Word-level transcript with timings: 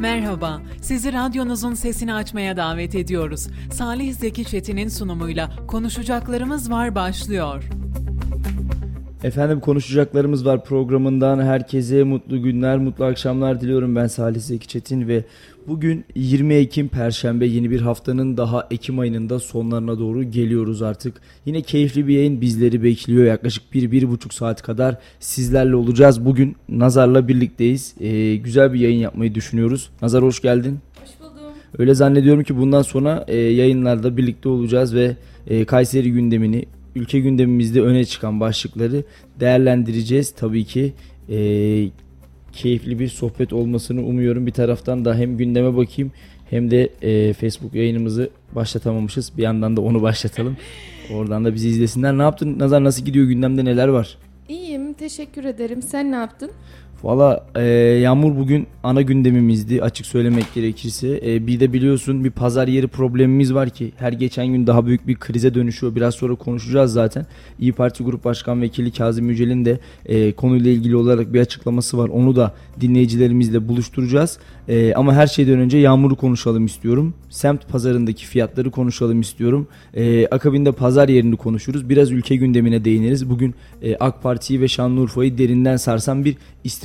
Merhaba, 0.00 0.60
sizi 0.82 1.12
radyonuzun 1.12 1.74
sesini 1.74 2.14
açmaya 2.14 2.56
davet 2.56 2.94
ediyoruz. 2.94 3.46
Salih 3.72 4.14
Zeki 4.14 4.44
Çetin'in 4.44 4.88
sunumuyla 4.88 5.66
Konuşacaklarımız 5.66 6.70
Var 6.70 6.94
başlıyor. 6.94 7.64
Efendim 9.24 9.60
konuşacaklarımız 9.60 10.46
var 10.46 10.64
programından 10.64 11.42
herkese 11.42 12.04
mutlu 12.04 12.42
günler, 12.42 12.78
mutlu 12.78 13.04
akşamlar 13.04 13.60
diliyorum. 13.60 13.96
Ben 13.96 14.06
Salih 14.06 14.40
Zeki 14.40 14.68
Çetin 14.68 15.08
ve 15.08 15.24
bugün 15.68 16.04
20 16.14 16.54
Ekim 16.54 16.88
Perşembe 16.88 17.46
yeni 17.46 17.70
bir 17.70 17.80
haftanın 17.80 18.36
daha 18.36 18.66
Ekim 18.70 18.98
ayının 18.98 19.30
da 19.30 19.38
sonlarına 19.38 19.98
doğru 19.98 20.22
geliyoruz 20.22 20.82
artık. 20.82 21.20
Yine 21.46 21.62
keyifli 21.62 22.08
bir 22.08 22.14
yayın 22.14 22.40
bizleri 22.40 22.82
bekliyor. 22.82 23.24
Yaklaşık 23.24 23.62
1-1,5 23.74 24.34
saat 24.34 24.62
kadar 24.62 24.98
sizlerle 25.20 25.76
olacağız. 25.76 26.24
Bugün 26.24 26.56
Nazar'la 26.68 27.28
birlikteyiz. 27.28 27.94
Ee, 28.00 28.36
güzel 28.36 28.72
bir 28.72 28.80
yayın 28.80 28.98
yapmayı 28.98 29.34
düşünüyoruz. 29.34 29.90
Nazar 30.02 30.22
hoş 30.22 30.42
geldin. 30.42 30.78
Hoş 31.02 31.10
buldum. 31.20 31.52
Öyle 31.78 31.94
zannediyorum 31.94 32.44
ki 32.44 32.56
bundan 32.56 32.82
sonra 32.82 33.24
e, 33.28 33.36
yayınlarda 33.36 34.16
birlikte 34.16 34.48
olacağız 34.48 34.94
ve 34.94 35.16
e, 35.46 35.64
Kayseri 35.64 36.12
gündemini, 36.12 36.66
ülke 36.96 37.20
gündemimizde 37.20 37.80
öne 37.80 38.04
çıkan 38.04 38.40
başlıkları 38.40 39.04
değerlendireceğiz. 39.40 40.30
Tabii 40.30 40.64
ki 40.64 40.92
e, 41.28 41.38
keyifli 42.52 42.98
bir 42.98 43.08
sohbet 43.08 43.52
olmasını 43.52 44.06
umuyorum. 44.06 44.46
Bir 44.46 44.52
taraftan 44.52 45.04
da 45.04 45.14
hem 45.14 45.36
gündeme 45.36 45.76
bakayım 45.76 46.12
hem 46.50 46.70
de 46.70 46.88
e, 47.02 47.32
Facebook 47.32 47.74
yayınımızı 47.74 48.30
başlatamamışız. 48.54 49.32
Bir 49.36 49.42
yandan 49.42 49.76
da 49.76 49.80
onu 49.80 50.02
başlatalım. 50.02 50.56
Oradan 51.14 51.44
da 51.44 51.54
bizi 51.54 51.68
izlesinler. 51.68 52.18
Ne 52.18 52.22
yaptın? 52.22 52.58
Nazar 52.58 52.84
nasıl 52.84 53.04
gidiyor? 53.04 53.26
Gündemde 53.26 53.64
neler 53.64 53.88
var? 53.88 54.18
İyiyim, 54.48 54.92
teşekkür 54.92 55.44
ederim. 55.44 55.82
Sen 55.82 56.12
ne 56.12 56.16
yaptın? 56.16 56.50
Valla 57.02 57.46
e, 57.54 57.62
Yağmur 58.02 58.36
bugün 58.36 58.66
ana 58.82 59.02
gündemimizdi 59.02 59.82
açık 59.82 60.06
söylemek 60.06 60.54
gerekirse. 60.54 61.20
E, 61.26 61.46
bir 61.46 61.60
de 61.60 61.72
biliyorsun 61.72 62.24
bir 62.24 62.30
pazar 62.30 62.68
yeri 62.68 62.86
problemimiz 62.86 63.54
var 63.54 63.70
ki 63.70 63.92
her 63.96 64.12
geçen 64.12 64.46
gün 64.46 64.66
daha 64.66 64.86
büyük 64.86 65.06
bir 65.08 65.14
krize 65.14 65.54
dönüşüyor. 65.54 65.94
Biraz 65.94 66.14
sonra 66.14 66.34
konuşacağız 66.34 66.92
zaten. 66.92 67.26
İyi 67.58 67.72
Parti 67.72 68.04
Grup 68.04 68.24
Başkan 68.24 68.62
Vekili 68.62 68.92
Kazım 68.92 69.28
Yücel'in 69.30 69.64
de 69.64 69.78
e, 70.06 70.32
konuyla 70.32 70.70
ilgili 70.70 70.96
olarak 70.96 71.32
bir 71.32 71.40
açıklaması 71.40 71.98
var. 71.98 72.08
Onu 72.08 72.36
da 72.36 72.54
dinleyicilerimizle 72.80 73.68
buluşturacağız. 73.68 74.38
E, 74.68 74.94
ama 74.94 75.14
her 75.14 75.26
şeyden 75.26 75.58
önce 75.58 75.78
Yağmur'u 75.78 76.16
konuşalım 76.16 76.66
istiyorum. 76.66 77.14
Semt 77.30 77.68
pazarındaki 77.68 78.26
fiyatları 78.26 78.70
konuşalım 78.70 79.20
istiyorum. 79.20 79.68
E, 79.94 80.26
akabinde 80.26 80.72
pazar 80.72 81.08
yerini 81.08 81.36
konuşuruz. 81.36 81.88
Biraz 81.88 82.10
ülke 82.10 82.36
gündemine 82.36 82.84
değiniriz. 82.84 83.30
Bugün 83.30 83.54
e, 83.82 83.96
AK 83.96 84.22
Parti'yi 84.22 84.60
ve 84.60 84.68
Şanlıurfa'yı 84.68 85.38
derinden 85.38 85.76
sarsan 85.76 86.24
bir 86.24 86.36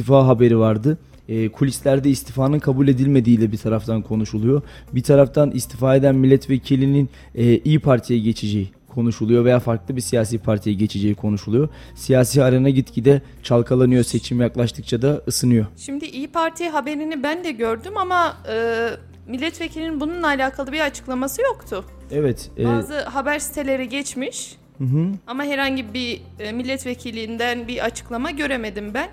istifa 0.02 0.28
haberi 0.28 0.60
vardı. 0.60 0.98
E, 1.30 1.50
kulislerde 1.50 2.10
istifanın 2.10 2.60
kabul 2.60 2.88
edilmediğiyle 2.88 3.52
bir 3.52 3.58
taraftan 3.58 4.02
konuşuluyor. 4.02 4.62
Bir 4.94 5.04
taraftan 5.04 5.52
istifa 5.52 5.96
eden 5.96 6.16
milletvekilinin 6.16 7.10
e, 7.36 7.58
İyi 7.58 7.80
Parti'ye 7.80 8.20
geçeceği 8.20 8.72
konuşuluyor 8.90 9.46
veya 9.46 9.60
farklı 9.60 9.96
bir 9.96 10.02
siyasi 10.02 10.38
partiye 10.38 10.76
geçeceği 10.76 11.16
konuşuluyor. 11.16 11.70
Siyasi 11.96 12.44
arena 12.44 12.70
gitgide 12.70 13.22
çalkalanıyor. 13.44 14.04
Seçim 14.04 14.42
yaklaştıkça 14.42 15.02
da 15.02 15.22
ısınıyor. 15.28 15.66
Şimdi 15.78 16.06
İyi 16.06 16.28
Parti 16.28 16.70
haberini 16.70 17.24
ben 17.24 17.44
de 17.44 17.52
gördüm 17.52 17.98
ama 17.98 18.38
e, 18.52 18.88
milletvekilinin 19.28 20.00
bununla 20.00 20.28
alakalı 20.28 20.72
bir 20.72 20.80
açıklaması 20.80 21.42
yoktu. 21.42 21.86
Evet. 22.12 22.50
E, 22.58 22.66
Bazı 22.66 23.02
haber 23.02 23.40
siteleri 23.40 23.90
geçmiş 23.90 24.56
hı 24.78 24.84
hı. 24.84 25.08
ama 25.28 25.44
herhangi 25.44 25.94
bir 25.94 26.22
e, 26.40 26.52
milletvekilinden 26.52 27.68
bir 27.68 27.86
açıklama 27.86 28.32
göremedim 28.32 28.94
ben. 28.94 29.10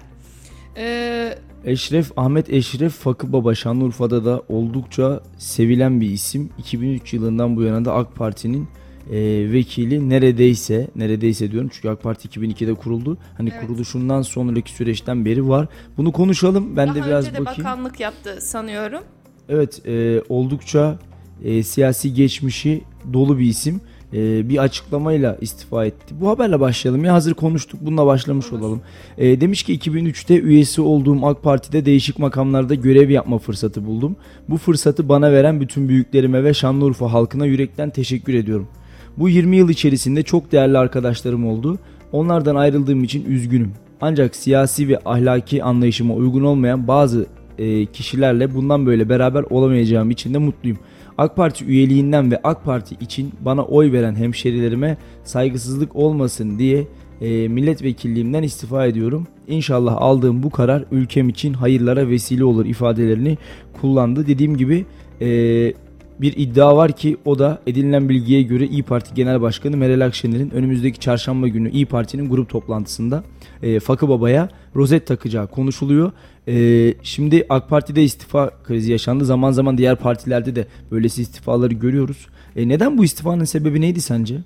E, 0.78 1.34
Eşref 1.64 2.12
Ahmet 2.18 2.52
Eşref 2.52 2.92
Fakı 2.92 3.32
Baba 3.32 3.54
Şanlıurfa'da 3.54 4.24
da 4.24 4.42
oldukça 4.48 5.20
sevilen 5.38 6.00
bir 6.00 6.10
isim. 6.10 6.50
2003 6.58 7.14
yılından 7.14 7.56
bu 7.56 7.62
yana 7.62 7.84
da 7.84 7.94
AK 7.94 8.14
Parti'nin 8.14 8.68
e, 9.10 9.16
vekili 9.52 10.10
neredeyse 10.10 10.88
neredeyse 10.96 11.50
diyorum 11.50 11.70
çünkü 11.72 11.88
AK 11.88 12.02
Parti 12.02 12.28
2002'de 12.28 12.74
kuruldu. 12.74 13.18
Hani 13.36 13.50
evet. 13.52 13.60
kuruluşundan 13.60 14.22
sonraki 14.22 14.72
süreçten 14.72 15.24
beri 15.24 15.48
var. 15.48 15.68
Bunu 15.96 16.12
konuşalım. 16.12 16.76
Ben 16.76 16.88
Daha 16.88 16.94
de 16.94 17.04
biraz 17.04 17.26
önce 17.26 17.36
de 17.36 17.40
bakayım. 17.40 17.64
bakanlık 17.64 18.00
yaptı 18.00 18.38
sanıyorum. 18.40 19.00
Evet, 19.48 19.86
e, 19.86 20.22
oldukça 20.28 20.98
e, 21.44 21.62
siyasi 21.62 22.14
geçmişi 22.14 22.82
dolu 23.12 23.38
bir 23.38 23.44
isim. 23.44 23.80
E, 24.12 24.48
bir 24.48 24.58
açıklamayla 24.58 25.38
istifa 25.40 25.86
etti. 25.86 26.14
Bu 26.20 26.28
haberle 26.28 26.60
başlayalım 26.60 27.04
ya 27.04 27.14
hazır 27.14 27.34
konuştuk 27.34 27.80
bununla 27.82 28.06
başlamış 28.06 28.52
olalım. 28.52 28.80
E, 29.18 29.40
demiş 29.40 29.62
ki 29.62 29.78
2003'te 29.78 30.40
üyesi 30.40 30.80
olduğum 30.80 31.26
AK 31.26 31.42
Parti'de 31.42 31.84
değişik 31.84 32.18
makamlarda 32.18 32.74
görev 32.74 33.10
yapma 33.10 33.38
fırsatı 33.38 33.86
buldum. 33.86 34.16
Bu 34.48 34.56
fırsatı 34.56 35.08
bana 35.08 35.32
veren 35.32 35.60
bütün 35.60 35.88
büyüklerime 35.88 36.44
ve 36.44 36.54
Şanlıurfa 36.54 37.12
halkına 37.12 37.46
yürekten 37.46 37.90
teşekkür 37.90 38.34
ediyorum. 38.34 38.68
Bu 39.16 39.28
20 39.28 39.56
yıl 39.56 39.68
içerisinde 39.68 40.22
çok 40.22 40.52
değerli 40.52 40.78
arkadaşlarım 40.78 41.46
oldu. 41.46 41.78
Onlardan 42.12 42.54
ayrıldığım 42.54 43.04
için 43.04 43.24
üzgünüm. 43.24 43.72
Ancak 44.00 44.36
siyasi 44.36 44.88
ve 44.88 44.98
ahlaki 45.04 45.64
anlayışıma 45.64 46.14
uygun 46.14 46.42
olmayan 46.42 46.88
bazı 46.88 47.26
e, 47.58 47.86
kişilerle 47.86 48.54
bundan 48.54 48.86
böyle 48.86 49.08
beraber 49.08 49.42
olamayacağım 49.50 50.10
için 50.10 50.34
de 50.34 50.38
mutluyum. 50.38 50.78
AK 51.18 51.36
Parti 51.36 51.64
üyeliğinden 51.64 52.30
ve 52.30 52.40
AK 52.44 52.64
Parti 52.64 52.94
için 53.00 53.32
bana 53.40 53.62
oy 53.64 53.92
veren 53.92 54.14
hemşerilerime 54.14 54.96
saygısızlık 55.24 55.96
olmasın 55.96 56.58
diye 56.58 56.86
e, 57.20 57.48
milletvekilliğimden 57.48 58.42
istifa 58.42 58.86
ediyorum. 58.86 59.26
İnşallah 59.48 59.96
aldığım 59.96 60.42
bu 60.42 60.50
karar 60.50 60.84
ülkem 60.90 61.28
için 61.28 61.52
hayırlara 61.52 62.08
vesile 62.08 62.44
olur 62.44 62.66
ifadelerini 62.66 63.38
kullandı. 63.80 64.26
Dediğim 64.26 64.56
gibi 64.56 64.86
e, 65.20 65.72
bir 66.20 66.36
iddia 66.36 66.76
var 66.76 66.92
ki 66.92 67.16
o 67.24 67.38
da 67.38 67.58
edinilen 67.66 68.08
bilgiye 68.08 68.42
göre 68.42 68.66
İyi 68.66 68.82
Parti 68.82 69.14
Genel 69.14 69.40
Başkanı 69.40 69.76
Meral 69.76 70.00
Akşener'in 70.00 70.50
önümüzdeki 70.50 71.00
çarşamba 71.00 71.48
günü 71.48 71.70
İyi 71.70 71.86
Parti'nin 71.86 72.30
grup 72.30 72.48
toplantısında 72.48 73.24
e, 73.62 73.80
Fakı 73.80 74.08
Baba'ya 74.08 74.48
rozet 74.76 75.06
takacağı 75.06 75.46
konuşuluyor. 75.46 76.12
E, 76.48 76.94
şimdi 77.02 77.46
AK 77.48 77.68
Parti'de 77.68 78.02
istifa 78.02 78.50
krizi 78.64 78.92
yaşandı. 78.92 79.24
Zaman 79.24 79.50
zaman 79.50 79.78
diğer 79.78 79.96
partilerde 79.96 80.56
de 80.56 80.66
böylesi 80.90 81.22
istifaları 81.22 81.74
görüyoruz. 81.74 82.26
E, 82.56 82.68
neden 82.68 82.98
bu 82.98 83.04
istifanın 83.04 83.44
sebebi 83.44 83.80
neydi 83.80 84.00
sence? 84.00 84.36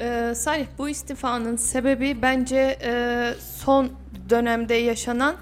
Ee, 0.00 0.32
Salih 0.36 0.66
bu 0.78 0.88
istifanın 0.88 1.56
sebebi 1.56 2.22
bence 2.22 2.78
e, 2.82 3.34
son 3.56 3.90
dönemde 4.30 4.74
yaşanan 4.74 5.36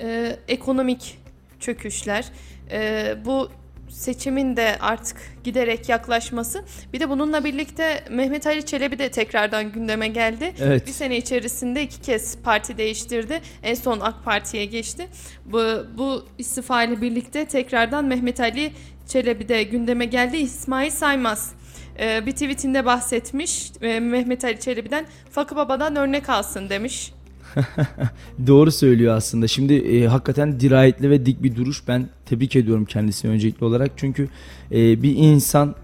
e, 0.00 0.36
ekonomik 0.48 1.18
çöküşler. 1.60 2.24
E, 2.70 3.16
bu 3.24 3.48
seçimin 3.90 4.56
de 4.56 4.76
artık 4.80 5.16
giderek 5.44 5.88
yaklaşması. 5.88 6.64
Bir 6.92 7.00
de 7.00 7.08
bununla 7.08 7.44
birlikte 7.44 8.04
Mehmet 8.10 8.46
Ali 8.46 8.66
Çelebi 8.66 8.98
de 8.98 9.10
tekrardan 9.10 9.72
gündeme 9.72 10.08
geldi. 10.08 10.52
Evet. 10.60 10.86
Bir 10.86 10.92
sene 10.92 11.16
içerisinde 11.16 11.82
iki 11.82 12.00
kez 12.00 12.38
parti 12.38 12.78
değiştirdi. 12.78 13.40
En 13.62 13.74
son 13.74 14.00
AK 14.00 14.24
Parti'ye 14.24 14.64
geçti. 14.64 15.08
Bu, 15.44 15.62
bu 15.98 16.26
istifa 16.38 16.82
ile 16.82 17.00
birlikte 17.00 17.44
tekrardan 17.44 18.04
Mehmet 18.04 18.40
Ali 18.40 18.72
Çelebi 19.08 19.48
de 19.48 19.62
gündeme 19.62 20.04
geldi. 20.04 20.36
İsmail 20.36 20.90
Saymaz 20.90 21.52
e, 22.00 22.26
bir 22.26 22.32
tweetinde 22.32 22.84
bahsetmiş 22.84 23.72
e, 23.82 24.00
Mehmet 24.00 24.44
Ali 24.44 24.60
Çelebi'den 24.60 25.06
Fakı 25.30 25.56
Baba'dan 25.56 25.96
örnek 25.96 26.28
alsın 26.28 26.68
demiş. 26.68 27.12
Doğru 28.46 28.70
söylüyor 28.70 29.16
aslında. 29.16 29.48
Şimdi 29.48 29.74
e, 29.74 30.06
hakikaten 30.06 30.60
dirayetli 30.60 31.10
ve 31.10 31.26
dik 31.26 31.42
bir 31.42 31.56
duruş. 31.56 31.88
Ben 31.88 32.08
tebrik 32.26 32.56
ediyorum 32.56 32.84
kendisini 32.84 33.30
öncelikli 33.30 33.64
olarak. 33.64 33.92
Çünkü 33.96 34.28
e, 34.72 35.02
bir 35.02 35.16
insan 35.16 35.74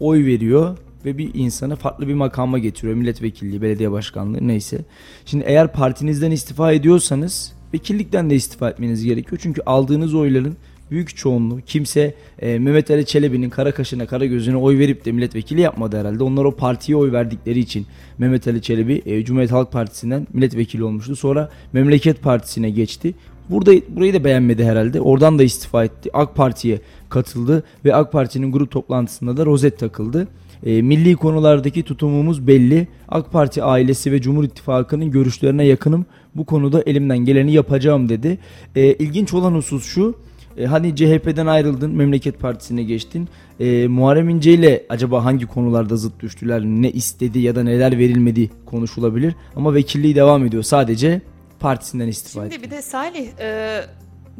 oy 0.00 0.24
veriyor 0.24 0.78
ve 1.04 1.18
bir 1.18 1.30
insanı 1.34 1.76
farklı 1.76 2.08
bir 2.08 2.14
makama 2.14 2.58
getiriyor. 2.58 2.94
Milletvekilliği, 2.94 3.62
belediye 3.62 3.90
başkanlığı 3.90 4.48
neyse. 4.48 4.84
Şimdi 5.26 5.44
eğer 5.46 5.72
partinizden 5.72 6.30
istifa 6.30 6.72
ediyorsanız 6.72 7.52
vekillikten 7.74 8.30
de 8.30 8.34
istifa 8.34 8.70
etmeniz 8.70 9.04
gerekiyor. 9.04 9.40
Çünkü 9.42 9.62
aldığınız 9.66 10.14
oyların 10.14 10.56
büyük 10.90 11.16
çoğunluğu 11.16 11.60
kimse 11.66 12.14
e, 12.38 12.58
Mehmet 12.58 12.90
Ali 12.90 13.06
Çelebi'nin 13.06 13.50
kara 13.50 13.72
kaşına 13.72 14.06
kara 14.06 14.26
gözüne 14.26 14.56
oy 14.56 14.78
verip 14.78 15.04
de 15.04 15.12
milletvekili 15.12 15.60
yapmadı 15.60 15.98
herhalde. 16.00 16.24
Onlar 16.24 16.44
o 16.44 16.56
partiye 16.56 16.96
oy 16.96 17.12
verdikleri 17.12 17.58
için 17.58 17.86
Mehmet 18.18 18.48
Ali 18.48 18.62
Çelebi 18.62 19.02
e, 19.06 19.24
Cumhuriyet 19.24 19.52
Halk 19.52 19.72
Partisi'nden 19.72 20.26
milletvekili 20.32 20.84
olmuştu. 20.84 21.16
Sonra 21.16 21.50
Memleket 21.72 22.22
Partisi'ne 22.22 22.70
geçti. 22.70 23.14
Burada 23.50 23.72
burayı 23.88 24.14
da 24.14 24.24
beğenmedi 24.24 24.64
herhalde. 24.64 25.00
Oradan 25.00 25.38
da 25.38 25.42
istifa 25.42 25.84
etti. 25.84 26.10
AK 26.12 26.36
Parti'ye 26.36 26.80
katıldı 27.08 27.64
ve 27.84 27.94
AK 27.94 28.12
Parti'nin 28.12 28.52
grup 28.52 28.70
toplantısında 28.70 29.36
da 29.36 29.46
rozet 29.46 29.78
takıldı. 29.78 30.28
E, 30.66 30.82
milli 30.82 31.16
konulardaki 31.16 31.82
tutumumuz 31.82 32.46
belli. 32.46 32.88
AK 33.08 33.32
Parti 33.32 33.62
ailesi 33.62 34.12
ve 34.12 34.20
Cumhur 34.20 34.44
İttifakı'nın 34.44 35.10
görüşlerine 35.10 35.64
yakınım. 35.66 36.06
Bu 36.34 36.44
konuda 36.44 36.82
elimden 36.86 37.18
geleni 37.18 37.52
yapacağım 37.52 38.08
dedi. 38.08 38.38
E, 38.76 38.92
ilginç 38.92 39.34
olan 39.34 39.52
husus 39.52 39.84
şu. 39.84 40.14
E, 40.56 40.66
hani 40.66 40.96
CHP'den 40.96 41.46
ayrıldın, 41.46 41.90
Memleket 41.90 42.40
Partisi'ne 42.40 42.82
geçtin. 42.82 43.28
E, 43.60 43.88
Muharrem 43.88 44.28
İnce 44.28 44.52
ile 44.52 44.86
acaba 44.88 45.24
hangi 45.24 45.46
konularda 45.46 45.96
zıt 45.96 46.20
düştüler, 46.20 46.62
ne 46.62 46.90
istedi 46.90 47.38
ya 47.38 47.54
da 47.56 47.62
neler 47.62 47.98
verilmedi 47.98 48.50
konuşulabilir. 48.66 49.34
Ama 49.56 49.74
vekilliği 49.74 50.14
devam 50.14 50.46
ediyor. 50.46 50.62
Sadece 50.62 51.20
partisinden 51.60 52.08
istifa 52.08 52.40
Şimdi 52.40 52.54
etti. 52.54 52.62
bir 52.64 52.70
de 52.70 52.82
Salih, 52.82 53.28
e, 53.40 53.80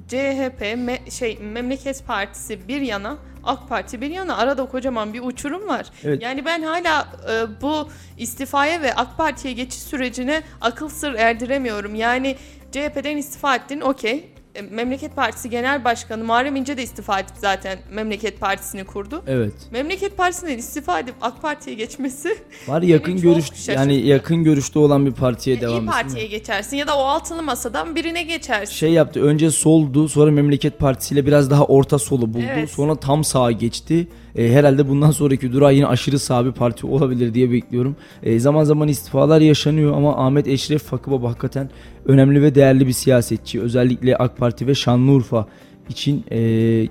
CHP, 0.08 0.62
me- 0.62 1.10
şey 1.10 1.38
Memleket 1.52 2.06
Partisi 2.06 2.68
bir 2.68 2.80
yana, 2.80 3.18
AK 3.44 3.68
Parti 3.68 4.00
bir 4.00 4.10
yana 4.10 4.36
arada 4.36 4.66
kocaman 4.66 5.14
bir 5.14 5.20
uçurum 5.22 5.68
var. 5.68 5.86
Evet. 6.04 6.22
Yani 6.22 6.44
ben 6.44 6.62
hala 6.62 7.08
e, 7.32 7.62
bu 7.62 7.88
istifaya 8.18 8.82
ve 8.82 8.94
AK 8.94 9.16
Parti'ye 9.16 9.54
geçiş 9.54 9.78
sürecine 9.82 10.42
akıl 10.60 10.88
sır 10.88 11.14
erdiremiyorum. 11.14 11.94
Yani 11.94 12.36
CHP'den 12.72 13.16
istifa 13.16 13.56
ettin 13.56 13.80
okey. 13.80 14.24
E, 14.54 14.62
Memleket 14.62 15.16
Partisi 15.16 15.50
Genel 15.50 15.84
Başkanı 15.84 16.24
Muharrem 16.24 16.56
İnce 16.56 16.76
de 16.76 16.82
istifa 16.82 17.20
edip 17.20 17.34
zaten 17.36 17.78
Memleket 17.92 18.40
Partisi'ni 18.40 18.84
kurdu. 18.84 19.22
Evet. 19.26 19.52
Memleket 19.70 20.16
Partisi'nden 20.16 20.58
istifa 20.58 21.00
edip 21.00 21.14
AK 21.20 21.42
Parti'ye 21.42 21.76
geçmesi 21.76 22.38
Var 22.68 22.82
yakın 22.82 23.20
görüş 23.20 23.68
yani 23.68 24.06
yakın 24.06 24.44
görüşte 24.44 24.78
olan 24.78 25.06
bir 25.06 25.12
partiye 25.12 25.56
İyi 25.56 25.60
devam 25.60 25.74
etsin. 25.76 25.86
Parti'ye 25.86 26.26
geçersin 26.26 26.76
ya 26.76 26.86
da 26.86 26.98
o 26.98 27.02
altılı 27.02 27.42
masadan 27.42 27.96
birine 27.96 28.22
geçersin. 28.22 28.74
Şey 28.74 28.90
yaptı. 28.90 29.22
Önce 29.22 29.50
soldu, 29.50 30.08
sonra 30.08 30.30
Memleket 30.30 30.78
Partisi 30.78 31.14
ile 31.14 31.26
biraz 31.26 31.50
daha 31.50 31.64
orta 31.64 31.98
solu 31.98 32.34
buldu. 32.34 32.44
Evet. 32.50 32.70
Sonra 32.70 32.96
tam 32.96 33.24
sağa 33.24 33.52
geçti. 33.52 34.08
E, 34.36 34.52
herhalde 34.52 34.88
bundan 34.88 35.10
sonraki 35.10 35.52
durağı 35.52 35.74
yine 35.74 35.86
aşırı 35.86 36.18
sağ 36.18 36.46
bir 36.46 36.52
parti 36.52 36.86
olabilir 36.86 37.34
diye 37.34 37.50
bekliyorum. 37.50 37.96
E, 38.22 38.38
zaman 38.38 38.64
zaman 38.64 38.88
istifalar 38.88 39.40
yaşanıyor 39.40 39.96
ama 39.96 40.26
Ahmet 40.26 40.48
Eşref 40.48 40.82
Fakıbaba 40.82 41.30
hakikaten 41.30 41.70
önemli 42.04 42.42
ve 42.42 42.54
değerli 42.54 42.86
bir 42.86 42.92
siyasetçi. 42.92 43.60
Özellikle 43.60 44.16
AK 44.16 44.36
Parti 44.36 44.66
ve 44.66 44.74
Şanlıurfa 44.74 45.46
için 45.88 46.24
e, 46.30 46.38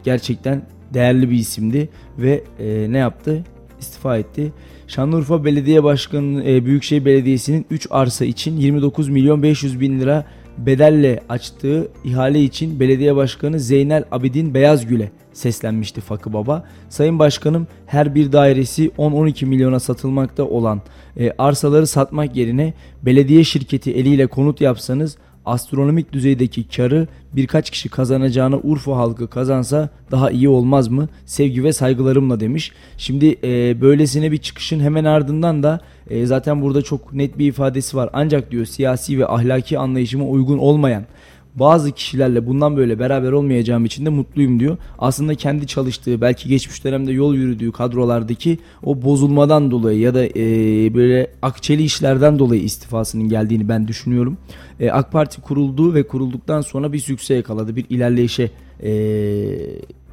gerçekten 0.03 0.62
değerli 0.94 1.30
bir 1.30 1.38
isimdi 1.38 1.89
ve 2.18 2.44
e, 2.59 2.91
ne 2.91 2.97
yaptı? 2.97 3.44
İstifa 3.80 4.18
etti. 4.18 4.53
Şanlıurfa 4.88 5.45
Belediye 5.45 5.83
Başkanı 5.83 6.44
e, 6.44 6.65
Büyükşehir 6.65 7.06
Belediyesi'nin 7.06 7.65
3 7.69 7.88
arsa 7.89 8.25
için 8.25 8.57
29 8.57 9.09
milyon 9.09 9.44
500 9.44 9.80
bin 9.80 10.00
lira 10.00 10.25
bedelle 10.57 11.19
açtığı 11.30 11.92
ihale 12.03 12.44
için 12.44 12.80
belediye 12.80 13.15
başkanı 13.15 13.59
Zeynel 13.59 14.03
Abidin 14.12 14.53
Beyazgül'e 14.53 15.12
seslenmişti 15.39 16.01
Fakı 16.01 16.33
Baba. 16.33 16.63
Sayın 16.89 17.19
Başkanım 17.19 17.68
her 17.86 18.15
bir 18.15 18.31
dairesi 18.31 18.89
10-12 18.89 19.45
milyona 19.45 19.80
satılmakta 19.80 20.44
olan 20.44 20.81
e, 21.18 21.31
arsaları 21.38 21.88
satmak 21.88 22.36
yerine 22.36 22.74
belediye 23.03 23.44
şirketi 23.44 23.91
eliyle 23.91 24.27
konut 24.27 24.62
yapsanız 24.62 25.18
astronomik 25.45 26.13
düzeydeki 26.13 26.68
karı 26.68 27.07
birkaç 27.33 27.69
kişi 27.69 27.89
kazanacağına 27.89 28.57
Urfa 28.57 28.97
halkı 28.97 29.27
kazansa 29.27 29.89
daha 30.12 30.31
iyi 30.31 30.50
olmaz 30.50 30.88
mı? 30.88 31.09
Sevgi 31.25 31.63
ve 31.63 31.74
saygılarımla 31.74 32.39
demiş. 32.39 32.71
Şimdi 32.97 33.35
e, 33.44 33.81
böylesine 33.81 34.31
bir 34.31 34.38
çıkışın 34.38 34.80
hemen 34.80 35.03
ardından 35.03 35.63
da 35.63 35.80
e, 36.09 36.25
zaten 36.25 36.62
burada 36.62 36.81
çok 36.81 37.13
net 37.13 37.38
bir 37.38 37.47
ifadesi 37.47 37.97
var. 37.97 38.09
Ancak 38.13 38.51
diyor 38.51 38.65
siyasi 38.65 39.19
ve 39.19 39.27
ahlaki 39.27 39.80
anlayışıma 39.80 40.25
uygun 40.25 40.57
olmayan 40.57 41.06
bazı 41.56 41.92
kişilerle 41.92 42.48
bundan 42.48 42.78
böyle 42.78 43.00
beraber 43.00 43.31
olmayacağım 43.31 43.86
için 43.86 44.06
de 44.06 44.10
mutluyum 44.10 44.60
diyor. 44.60 44.78
Aslında 45.00 45.36
kendi 45.36 45.68
çalıştığı 45.68 46.22
belki 46.22 46.50
geçmiş 46.50 46.84
dönemde 46.84 47.12
yol 47.12 47.36
yürüdüğü 47.36 47.72
kadrolardaki 47.72 48.57
o 48.84 49.01
bozulmadan 49.01 49.72
dolayı 49.72 50.00
ya 50.00 50.13
da 50.13 50.25
e, 50.25 50.34
böyle 50.94 51.31
akçeli 51.42 51.84
işlerden 51.84 52.40
dolayı 52.40 52.62
istifasının 52.62 53.30
geldiğini 53.30 53.69
ben 53.69 53.88
düşünüyorum. 53.88 54.38
E, 54.80 54.92
AK 54.92 55.12
Parti 55.12 55.42
kuruldu 55.42 55.94
ve 55.94 56.07
kurulduktan 56.07 56.62
sonra 56.62 56.94
bir 56.94 57.00
sükse 57.00 57.34
yakaladı. 57.34 57.75
Bir 57.75 57.86
ilerleyişe 57.90 58.52
e, 58.84 58.92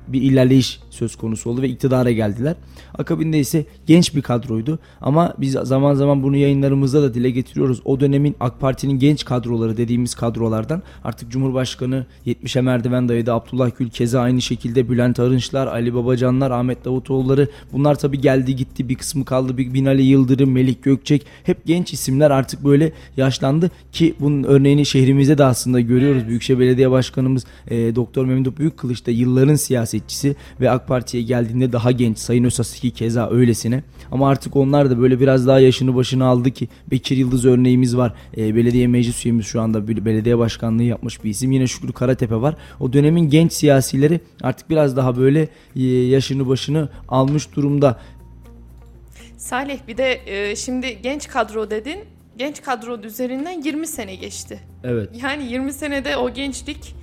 bir 0.09 0.23
ilerleyiş 0.23 0.81
söz 0.96 1.16
konusu 1.16 1.50
oldu 1.50 1.62
ve 1.62 1.69
iktidara 1.69 2.10
geldiler. 2.10 2.54
Akabinde 2.98 3.38
ise 3.38 3.64
genç 3.87 4.14
bir 4.14 4.22
kadroydu 4.22 4.78
ama 5.00 5.34
biz 5.38 5.52
zaman 5.52 5.94
zaman 5.94 6.22
bunu 6.22 6.37
yayınlarımızda 6.37 7.02
da 7.02 7.14
dile 7.14 7.31
getiriyoruz. 7.31 7.81
O 7.84 8.00
dönemin 8.00 8.37
AK 8.40 8.60
Parti'nin 8.60 8.98
genç 8.98 9.25
kadroları 9.25 9.76
dediğimiz 9.76 10.14
kadrolardan 10.14 10.82
artık 11.04 11.31
Cumhurbaşkanı 11.31 12.06
70'e 12.26 12.60
merdiven 12.60 13.08
dayadı. 13.08 13.32
Abdullah 13.32 13.70
Gül 13.78 13.90
keza 13.90 14.20
aynı 14.20 14.43
şekilde 14.43 14.88
Bülent 14.88 15.20
Arınçlar, 15.20 15.66
Ali 15.66 15.94
Babacanlar, 15.94 16.50
Ahmet 16.50 16.84
Davutoğulları 16.84 17.48
bunlar 17.72 17.94
tabi 17.94 18.20
geldi 18.20 18.56
gitti 18.56 18.88
bir 18.88 18.94
kısmı 18.94 19.25
kaldı. 19.25 19.58
Bir 19.58 19.75
Binali 19.75 20.02
Yıldırım, 20.02 20.52
Melik 20.52 20.82
Gökçek 20.82 21.26
hep 21.44 21.66
genç 21.66 21.93
isimler 21.93 22.31
artık 22.31 22.64
böyle 22.64 22.93
yaşlandı 23.16 23.70
ki 23.93 24.14
bunun 24.20 24.43
örneğini 24.43 24.87
şehrimizde 24.87 25.38
de 25.38 25.44
aslında 25.44 25.81
görüyoruz. 25.81 26.28
Büyükşehir 26.28 26.58
Belediye 26.58 26.90
Başkanımız 26.90 27.44
e, 27.69 27.94
Doktor 27.94 28.25
Memduh 28.25 28.56
Büyükkılıç 28.56 29.06
da 29.06 29.10
yılların 29.10 29.54
siyasetçisi 29.54 30.37
ve 30.60 30.70
AK 30.70 30.86
Parti'ye 30.87 31.23
geldiğinde 31.23 31.73
daha 31.73 31.93
genç. 31.93 32.19
Sayın 32.19 32.44
Özasiki 32.44 32.91
keza 32.91 33.31
öylesine. 33.31 33.83
Ama 34.12 34.29
artık 34.29 34.56
onlar 34.56 34.91
da 34.91 34.99
böyle 34.99 35.21
biraz 35.21 35.47
daha 35.47 35.61
yaşını 35.61 35.97
başına 35.97 36.27
aldı 36.27 36.50
ki 36.50 36.69
Bekir 36.91 37.17
Yıldız 37.17 37.44
örneğimiz 37.44 37.97
var. 37.97 38.15
E, 38.37 38.56
belediye 38.56 38.87
meclis 38.87 39.27
üyemiz 39.27 39.47
şu 39.47 39.61
anda 39.61 39.88
belediye 39.88 40.38
başkanlığı 40.38 40.83
yapmış 40.83 41.25
bir 41.25 41.31
isim. 41.31 41.53
Yine 41.53 41.67
Şükrü 41.67 41.93
Karatepe 41.93 42.37
var. 42.37 42.56
O 42.81 42.93
dönemin 42.93 43.31
genç 43.31 43.53
siyasileri 43.53 44.21
artık 44.43 44.71
biraz 44.71 44.97
daha 44.97 45.17
böyle 45.17 45.49
e, 45.77 45.83
yaşını 45.85 46.49
başını 46.49 46.89
almış 47.09 47.56
durumda. 47.56 48.00
Salih 49.37 49.79
bir 49.89 49.97
de 49.97 50.21
e, 50.27 50.56
şimdi 50.56 50.99
genç 51.03 51.29
kadro 51.29 51.71
dedin. 51.71 51.99
Genç 52.39 52.62
kadro 52.62 53.00
üzerinden 53.03 53.62
20 53.62 53.87
sene 53.87 54.15
geçti. 54.15 54.61
Evet. 54.85 55.11
Yani 55.23 55.53
20 55.53 55.73
senede 55.73 56.17
o 56.17 56.35
gençlik 56.35 56.94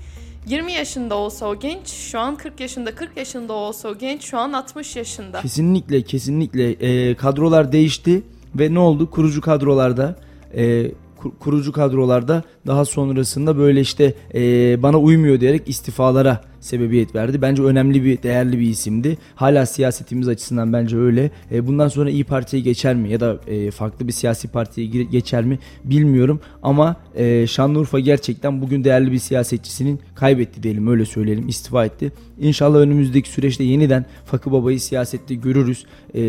20 0.47 0.73
yaşında 0.73 1.15
olsa 1.15 1.45
o 1.47 1.59
genç 1.59 1.87
şu 1.87 2.19
an 2.19 2.35
40 2.35 2.59
yaşında, 2.59 2.95
40 2.95 3.17
yaşında 3.17 3.53
olsa 3.53 3.89
o 3.89 3.97
genç 3.97 4.23
şu 4.23 4.37
an 4.37 4.53
60 4.53 4.95
yaşında. 4.95 5.41
Kesinlikle 5.41 6.01
kesinlikle 6.01 6.71
e, 6.71 7.15
kadrolar 7.15 7.71
değişti 7.71 8.23
ve 8.55 8.73
ne 8.73 8.79
oldu 8.79 9.09
kurucu 9.09 9.41
kadrolarda 9.41 10.15
e, 10.55 10.91
kurucu 11.39 11.71
kadrolarda 11.71 12.43
daha 12.67 12.85
sonrasında 12.85 13.57
böyle 13.57 13.81
işte 13.81 14.13
e, 14.33 14.83
bana 14.83 14.97
uymuyor 14.97 15.39
diyerek 15.39 15.69
istifalara 15.69 16.41
sebebiyet 16.63 17.15
verdi. 17.15 17.41
Bence 17.41 17.63
önemli 17.63 18.03
bir 18.03 18.23
değerli 18.23 18.59
bir 18.59 18.67
isimdi. 18.67 19.17
Hala 19.35 19.65
siyasetimiz 19.65 20.27
açısından 20.27 20.73
bence 20.73 20.97
öyle. 20.97 21.31
E, 21.51 21.67
bundan 21.67 21.87
sonra 21.87 22.09
İyi 22.09 22.23
Parti'ye 22.23 22.63
geçer 22.63 22.95
mi 22.95 23.09
ya 23.09 23.19
da 23.19 23.37
e, 23.47 23.71
farklı 23.71 24.07
bir 24.07 24.11
siyasi 24.11 24.47
partiye 24.47 24.87
geçer 24.87 25.43
mi 25.43 25.59
bilmiyorum 25.83 26.39
ama 26.63 26.95
e, 27.15 27.47
Şanlıurfa 27.47 27.99
gerçekten 27.99 28.61
bugün 28.61 28.83
değerli 28.83 29.11
bir 29.11 29.19
siyasetçisinin 29.19 29.99
kaybetti 30.15 30.63
diyelim 30.63 30.87
öyle 30.87 31.05
söyleyelim 31.05 31.47
istifa 31.47 31.85
etti. 31.85 32.11
İnşallah 32.39 32.79
önümüzdeki 32.79 33.29
süreçte 33.29 33.63
yeniden 33.63 34.05
Fakı 34.25 34.51
Baba'yı 34.51 34.79
siyasette 34.79 35.35
görürüz. 35.35 35.85
E, 36.15 36.21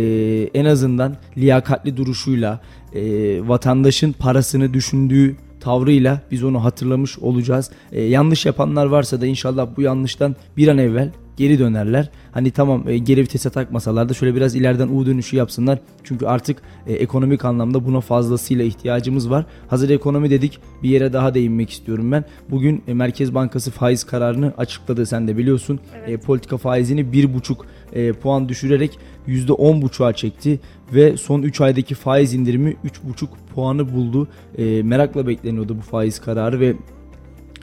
en 0.54 0.64
azından 0.64 1.16
liyakatli 1.36 1.96
duruşuyla 1.96 2.60
e, 2.94 3.48
vatandaşın 3.48 4.12
parasını 4.12 4.74
düşündüğü 4.74 5.36
tavrıyla 5.60 6.20
biz 6.30 6.44
onu 6.44 6.64
hatırlamış 6.64 7.18
olacağız. 7.18 7.70
E, 7.92 8.02
yanlış 8.02 8.46
yapanlar 8.46 8.86
varsa 8.86 9.20
da 9.20 9.26
inşallah 9.26 9.68
bu 9.76 9.82
yanlıştan 9.82 10.36
bir 10.56 10.68
an 10.68 10.78
evvel 10.78 11.10
geri 11.36 11.58
dönerler. 11.58 12.10
Hani 12.32 12.50
tamam 12.50 12.88
e, 12.88 12.98
geri 12.98 13.20
vitese 13.20 13.50
takmasalar 13.50 14.08
da 14.08 14.14
şöyle 14.14 14.34
biraz 14.34 14.54
ileriden 14.54 14.88
U 14.88 15.06
dönüşü 15.06 15.36
yapsınlar. 15.36 15.78
Çünkü 16.04 16.26
artık 16.26 16.62
e, 16.86 16.92
ekonomik 16.92 17.44
anlamda 17.44 17.86
buna 17.86 18.00
fazlasıyla 18.00 18.64
ihtiyacımız 18.64 19.30
var. 19.30 19.46
Hazır 19.68 19.90
ekonomi 19.90 20.30
dedik 20.30 20.58
bir 20.82 20.88
yere 20.88 21.12
daha 21.12 21.34
değinmek 21.34 21.70
istiyorum 21.70 22.12
ben. 22.12 22.24
Bugün 22.50 22.82
e, 22.88 22.94
Merkez 22.94 23.34
Bankası 23.34 23.70
faiz 23.70 24.04
kararını 24.04 24.52
açıkladı 24.58 25.06
sen 25.06 25.28
de 25.28 25.36
biliyorsun. 25.36 25.80
E, 26.06 26.16
politika 26.16 26.56
faizini 26.56 27.00
1,5 27.00 27.56
e, 27.92 28.12
puan 28.12 28.48
düşürerek 28.48 28.98
%10,5'a 29.28 30.12
çekti 30.12 30.60
ve 30.94 31.16
son 31.16 31.42
3 31.42 31.60
aydaki 31.60 31.94
faiz 31.94 32.34
indirimi 32.34 32.70
3,5 32.70 33.26
puanı 33.54 33.94
buldu. 33.94 34.28
E, 34.58 34.82
merakla 34.82 35.26
bekleniyordu 35.26 35.76
bu 35.78 35.82
faiz 35.82 36.20
kararı 36.20 36.60
ve 36.60 36.74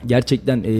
gerçekten 0.06 0.64
e, 0.66 0.72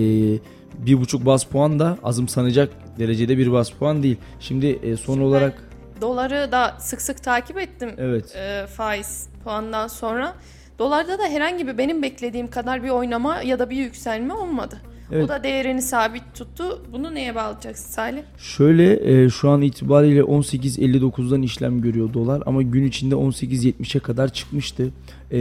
bir 0.78 1.00
buçuk 1.00 1.26
bas 1.26 1.44
puan 1.44 1.78
da 1.78 1.98
azımsanacak 2.02 2.70
derecede 2.98 3.38
bir 3.38 3.52
bas 3.52 3.70
puan 3.70 4.02
değil. 4.02 4.16
Şimdi 4.40 4.66
e, 4.66 4.96
son 4.96 5.12
Şimdi 5.12 5.24
olarak 5.24 5.68
Doları 6.00 6.52
da 6.52 6.76
sık 6.78 7.02
sık 7.02 7.22
takip 7.22 7.58
ettim 7.58 7.90
evet 7.98 8.36
e, 8.36 8.66
faiz 8.66 9.28
puandan 9.44 9.88
sonra. 9.88 10.34
Dolarda 10.78 11.18
da 11.18 11.22
herhangi 11.22 11.66
bir 11.66 11.78
benim 11.78 12.02
beklediğim 12.02 12.50
kadar 12.50 12.82
bir 12.82 12.90
oynama 12.90 13.42
ya 13.42 13.58
da 13.58 13.70
bir 13.70 13.76
yükselme 13.76 14.34
olmadı. 14.34 14.78
Evet. 15.12 15.24
O 15.24 15.28
da 15.28 15.42
değerini 15.42 15.82
sabit 15.82 16.22
tuttu. 16.34 16.82
Bunu 16.92 17.14
neye 17.14 17.34
bağlayacaksın 17.34 17.90
Salih? 17.90 18.22
şöyle 18.38 19.24
e, 19.24 19.30
şu 19.30 19.50
an 19.50 19.62
itibariyle 19.62 20.20
18.59'dan 20.20 21.42
işlem 21.42 21.80
görüyor 21.80 22.14
dolar 22.14 22.42
ama 22.46 22.62
gün 22.62 22.84
içinde 22.84 23.14
18.70'e 23.14 24.00
kadar 24.00 24.32
çıkmıştı. 24.32 24.88
E, 25.32 25.38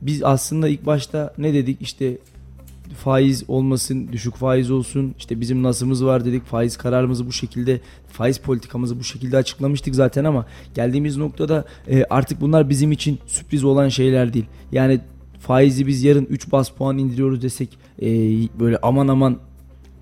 biz 0.00 0.22
aslında 0.22 0.68
ilk 0.68 0.86
başta 0.86 1.34
ne 1.38 1.54
dedik 1.54 1.82
işte 1.82 2.18
faiz 2.94 3.44
olmasın, 3.48 4.08
düşük 4.12 4.34
faiz 4.34 4.70
olsun. 4.70 5.14
İşte 5.18 5.40
bizim 5.40 5.62
nasımız 5.62 6.04
var 6.04 6.24
dedik. 6.24 6.46
Faiz 6.46 6.76
kararımızı 6.76 7.26
bu 7.26 7.32
şekilde, 7.32 7.80
faiz 8.08 8.38
politikamızı 8.38 8.98
bu 8.98 9.04
şekilde 9.04 9.36
açıklamıştık 9.36 9.94
zaten 9.94 10.24
ama 10.24 10.46
geldiğimiz 10.74 11.16
noktada 11.16 11.64
e, 11.88 12.04
artık 12.04 12.40
bunlar 12.40 12.68
bizim 12.68 12.92
için 12.92 13.18
sürpriz 13.26 13.64
olan 13.64 13.88
şeyler 13.88 14.34
değil. 14.34 14.46
Yani 14.72 15.00
faizi 15.40 15.86
biz 15.86 16.04
yarın 16.04 16.24
3 16.24 16.52
bas 16.52 16.70
puan 16.70 16.98
indiriyoruz 16.98 17.42
desek 17.42 17.68
e, 18.02 18.08
böyle 18.60 18.78
aman 18.82 19.08
aman 19.08 19.38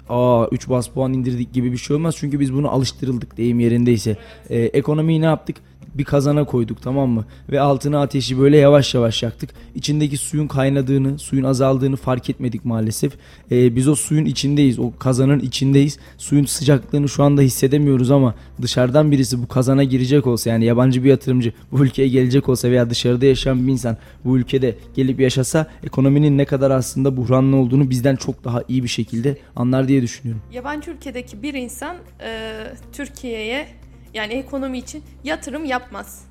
aa 0.08 0.46
3 0.52 0.68
bas 0.68 0.88
puan 0.88 1.12
indirdik 1.12 1.52
gibi 1.52 1.72
bir 1.72 1.76
şey 1.76 1.96
olmaz. 1.96 2.14
Çünkü 2.18 2.40
biz 2.40 2.54
bunu 2.54 2.70
alıştırıldık 2.70 3.36
deyim 3.36 3.60
yerindeyse. 3.60 4.16
E, 4.50 4.58
ekonomiyi 4.58 5.20
ne 5.20 5.24
yaptık? 5.24 5.56
Bir 5.94 6.04
kazana 6.04 6.44
koyduk 6.44 6.82
tamam 6.82 7.10
mı? 7.10 7.24
Ve 7.50 7.60
altına 7.60 8.02
ateşi 8.02 8.38
böyle 8.38 8.56
yavaş 8.56 8.94
yavaş 8.94 9.22
yaktık. 9.22 9.50
İçindeki 9.74 10.16
suyun 10.16 10.46
kaynadığını, 10.46 11.18
suyun 11.18 11.44
azaldığını 11.44 11.96
fark 11.96 12.30
etmedik 12.30 12.64
maalesef. 12.64 13.12
Ee, 13.50 13.76
biz 13.76 13.88
o 13.88 13.94
suyun 13.94 14.24
içindeyiz, 14.24 14.78
o 14.78 14.92
kazanın 14.98 15.40
içindeyiz. 15.40 15.98
Suyun 16.18 16.44
sıcaklığını 16.44 17.08
şu 17.08 17.22
anda 17.22 17.40
hissedemiyoruz 17.40 18.10
ama 18.10 18.34
dışarıdan 18.62 19.10
birisi 19.10 19.42
bu 19.42 19.48
kazana 19.48 19.84
girecek 19.84 20.26
olsa 20.26 20.50
yani 20.50 20.64
yabancı 20.64 21.04
bir 21.04 21.10
yatırımcı 21.10 21.52
bu 21.72 21.84
ülkeye 21.84 22.08
gelecek 22.08 22.48
olsa 22.48 22.70
veya 22.70 22.90
dışarıda 22.90 23.26
yaşayan 23.26 23.66
bir 23.66 23.72
insan 23.72 23.96
bu 24.24 24.38
ülkede 24.38 24.74
gelip 24.94 25.20
yaşasa 25.20 25.66
ekonominin 25.84 26.38
ne 26.38 26.44
kadar 26.44 26.70
aslında 26.70 27.16
buhranlı 27.16 27.56
olduğunu 27.56 27.90
bizden 27.90 28.16
çok 28.16 28.44
daha 28.44 28.62
iyi 28.68 28.82
bir 28.82 28.88
şekilde 28.88 29.36
anlar 29.56 29.88
diye 29.88 30.02
düşünüyorum. 30.02 30.42
Yabancı 30.52 30.90
ülkedeki 30.90 31.42
bir 31.42 31.54
insan 31.54 31.96
e, 32.20 32.52
Türkiye'ye 32.92 33.66
yani 34.14 34.32
ekonomi 34.32 34.78
için 34.78 35.02
yatırım 35.24 35.64
yapmaz. 35.64 36.24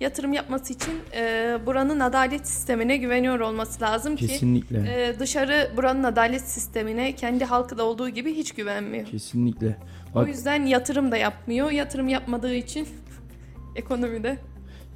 Yatırım 0.00 0.32
yapması 0.32 0.72
için 0.72 0.92
e, 1.16 1.58
buranın 1.66 2.00
adalet 2.00 2.46
sistemine 2.46 2.96
güveniyor 2.96 3.40
olması 3.40 3.82
lazım 3.82 4.16
ki 4.16 4.26
Kesinlikle. 4.26 4.78
e, 4.78 5.18
dışarı 5.18 5.70
buranın 5.76 6.04
adalet 6.04 6.48
sistemine 6.48 7.12
kendi 7.12 7.44
halkı 7.44 7.78
da 7.78 7.84
olduğu 7.84 8.08
gibi 8.08 8.34
hiç 8.34 8.52
güvenmiyor. 8.52 9.06
Kesinlikle. 9.06 9.76
O 10.14 10.14
Bak, 10.14 10.28
yüzden 10.28 10.66
yatırım 10.66 11.12
da 11.12 11.16
yapmıyor. 11.16 11.70
Yatırım 11.70 12.08
yapmadığı 12.08 12.54
için 12.54 12.88
ekonomide 13.76 14.38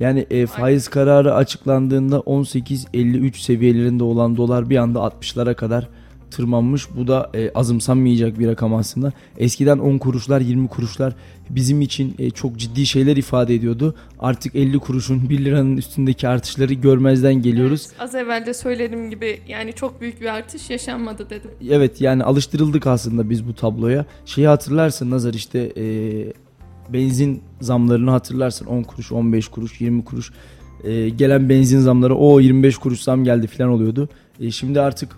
yani 0.01 0.27
e, 0.31 0.47
faiz 0.47 0.89
kararı 0.89 1.35
açıklandığında 1.35 2.17
18.53 2.17 3.39
seviyelerinde 3.39 4.05
olan 4.05 4.37
dolar 4.37 4.71
bir 4.71 4.77
anda 4.77 4.99
60'lara 4.99 5.55
kadar 5.55 5.89
tırmanmış. 6.31 6.89
Bu 6.97 7.07
da 7.07 7.31
e, 7.35 7.51
azımsanmayacak 7.55 8.39
bir 8.39 8.47
rakam 8.47 8.75
aslında. 8.75 9.13
Eskiden 9.39 9.79
10 9.79 9.99
kuruşlar 9.99 10.41
20 10.41 10.69
kuruşlar 10.69 11.15
bizim 11.51 11.81
için 11.81 12.15
e, 12.19 12.31
çok 12.31 12.57
ciddi 12.57 12.87
şeyler 12.87 13.17
ifade 13.17 13.55
ediyordu. 13.55 13.95
Artık 14.19 14.55
50 14.55 14.79
kuruşun 14.79 15.29
1 15.29 15.45
liranın 15.45 15.77
üstündeki 15.77 16.29
artışları 16.29 16.75
görmezden 16.75 17.35
geliyoruz. 17.35 17.87
az 17.99 18.15
evvel 18.15 18.47
de 18.47 18.55
söylediğim 18.55 19.11
gibi 19.11 19.41
yani 19.49 19.73
çok 19.73 20.01
büyük 20.01 20.21
bir 20.21 20.27
artış 20.27 20.71
yaşanmadı 20.71 21.31
dedim. 21.31 21.51
Evet 21.71 22.01
yani 22.01 22.25
alıştırıldık 22.25 22.87
aslında 22.87 23.31
biz 23.31 23.49
bu 23.49 23.55
tabloya. 23.55 24.07
Şeyi 24.27 24.49
hatırlarsın 24.49 25.11
Nazar 25.11 25.35
işte 25.35 25.73
e, 25.77 25.85
benzin 26.93 27.43
zamlarını 27.61 28.11
hatırlarsın 28.11 28.67
10 28.67 28.83
kuruş 28.83 29.13
15 29.13 29.49
kuruş 29.49 29.81
20 29.81 30.05
kuruş 30.05 30.33
e, 30.85 31.09
gelen 31.09 31.49
benzin 31.49 31.81
zamları 31.81 32.17
o 32.17 32.41
25 32.41 32.79
kuruş 32.79 33.01
zam 33.01 33.25
geldi 33.25 33.47
falan 33.47 33.71
oluyordu. 33.71 34.09
E, 34.41 34.51
şimdi 34.51 34.81
artık 34.81 35.17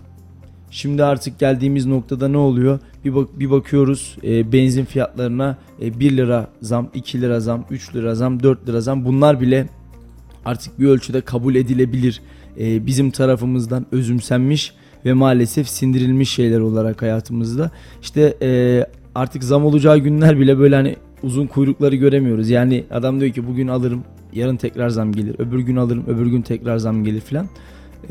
şimdi 0.71 1.03
artık 1.03 1.39
geldiğimiz 1.39 1.85
noktada 1.85 2.27
ne 2.27 2.37
oluyor? 2.37 2.79
Bir, 3.05 3.15
bak, 3.15 3.39
bir 3.39 3.51
bakıyoruz 3.51 4.17
e, 4.23 4.51
benzin 4.51 4.85
fiyatlarına 4.85 5.57
e, 5.81 5.99
1 5.99 6.17
lira 6.17 6.47
zam 6.61 6.89
2 6.93 7.21
lira 7.21 7.39
zam 7.39 7.65
3 7.69 7.95
lira 7.95 8.15
zam 8.15 8.43
4 8.43 8.67
lira 8.67 8.81
zam 8.81 9.05
bunlar 9.05 9.41
bile 9.41 9.69
artık 10.45 10.79
bir 10.79 10.87
ölçüde 10.87 11.21
kabul 11.21 11.55
edilebilir 11.55 12.21
e, 12.59 12.85
bizim 12.85 13.11
tarafımızdan 13.11 13.85
özümsenmiş 13.91 14.73
ve 15.05 15.13
maalesef 15.13 15.69
sindirilmiş 15.69 16.29
şeyler 16.29 16.59
olarak 16.59 17.01
hayatımızda. 17.01 17.71
İşte 18.01 18.37
e, 18.41 18.85
artık 19.15 19.43
zam 19.43 19.65
olacağı 19.65 19.97
günler 19.97 20.39
bile 20.39 20.59
böyle 20.59 20.75
hani 20.75 20.95
uzun 21.23 21.47
kuyrukları 21.47 21.95
göremiyoruz. 21.95 22.49
Yani 22.49 22.83
adam 22.91 23.19
diyor 23.19 23.31
ki 23.31 23.47
bugün 23.47 23.67
alırım 23.67 24.03
yarın 24.33 24.57
tekrar 24.57 24.89
zam 24.89 25.11
gelir. 25.11 25.35
Öbür 25.39 25.59
gün 25.59 25.75
alırım 25.75 26.03
öbür 26.07 26.25
gün 26.25 26.41
tekrar 26.41 26.77
zam 26.77 27.03
gelir 27.03 27.21
filan. 27.21 27.47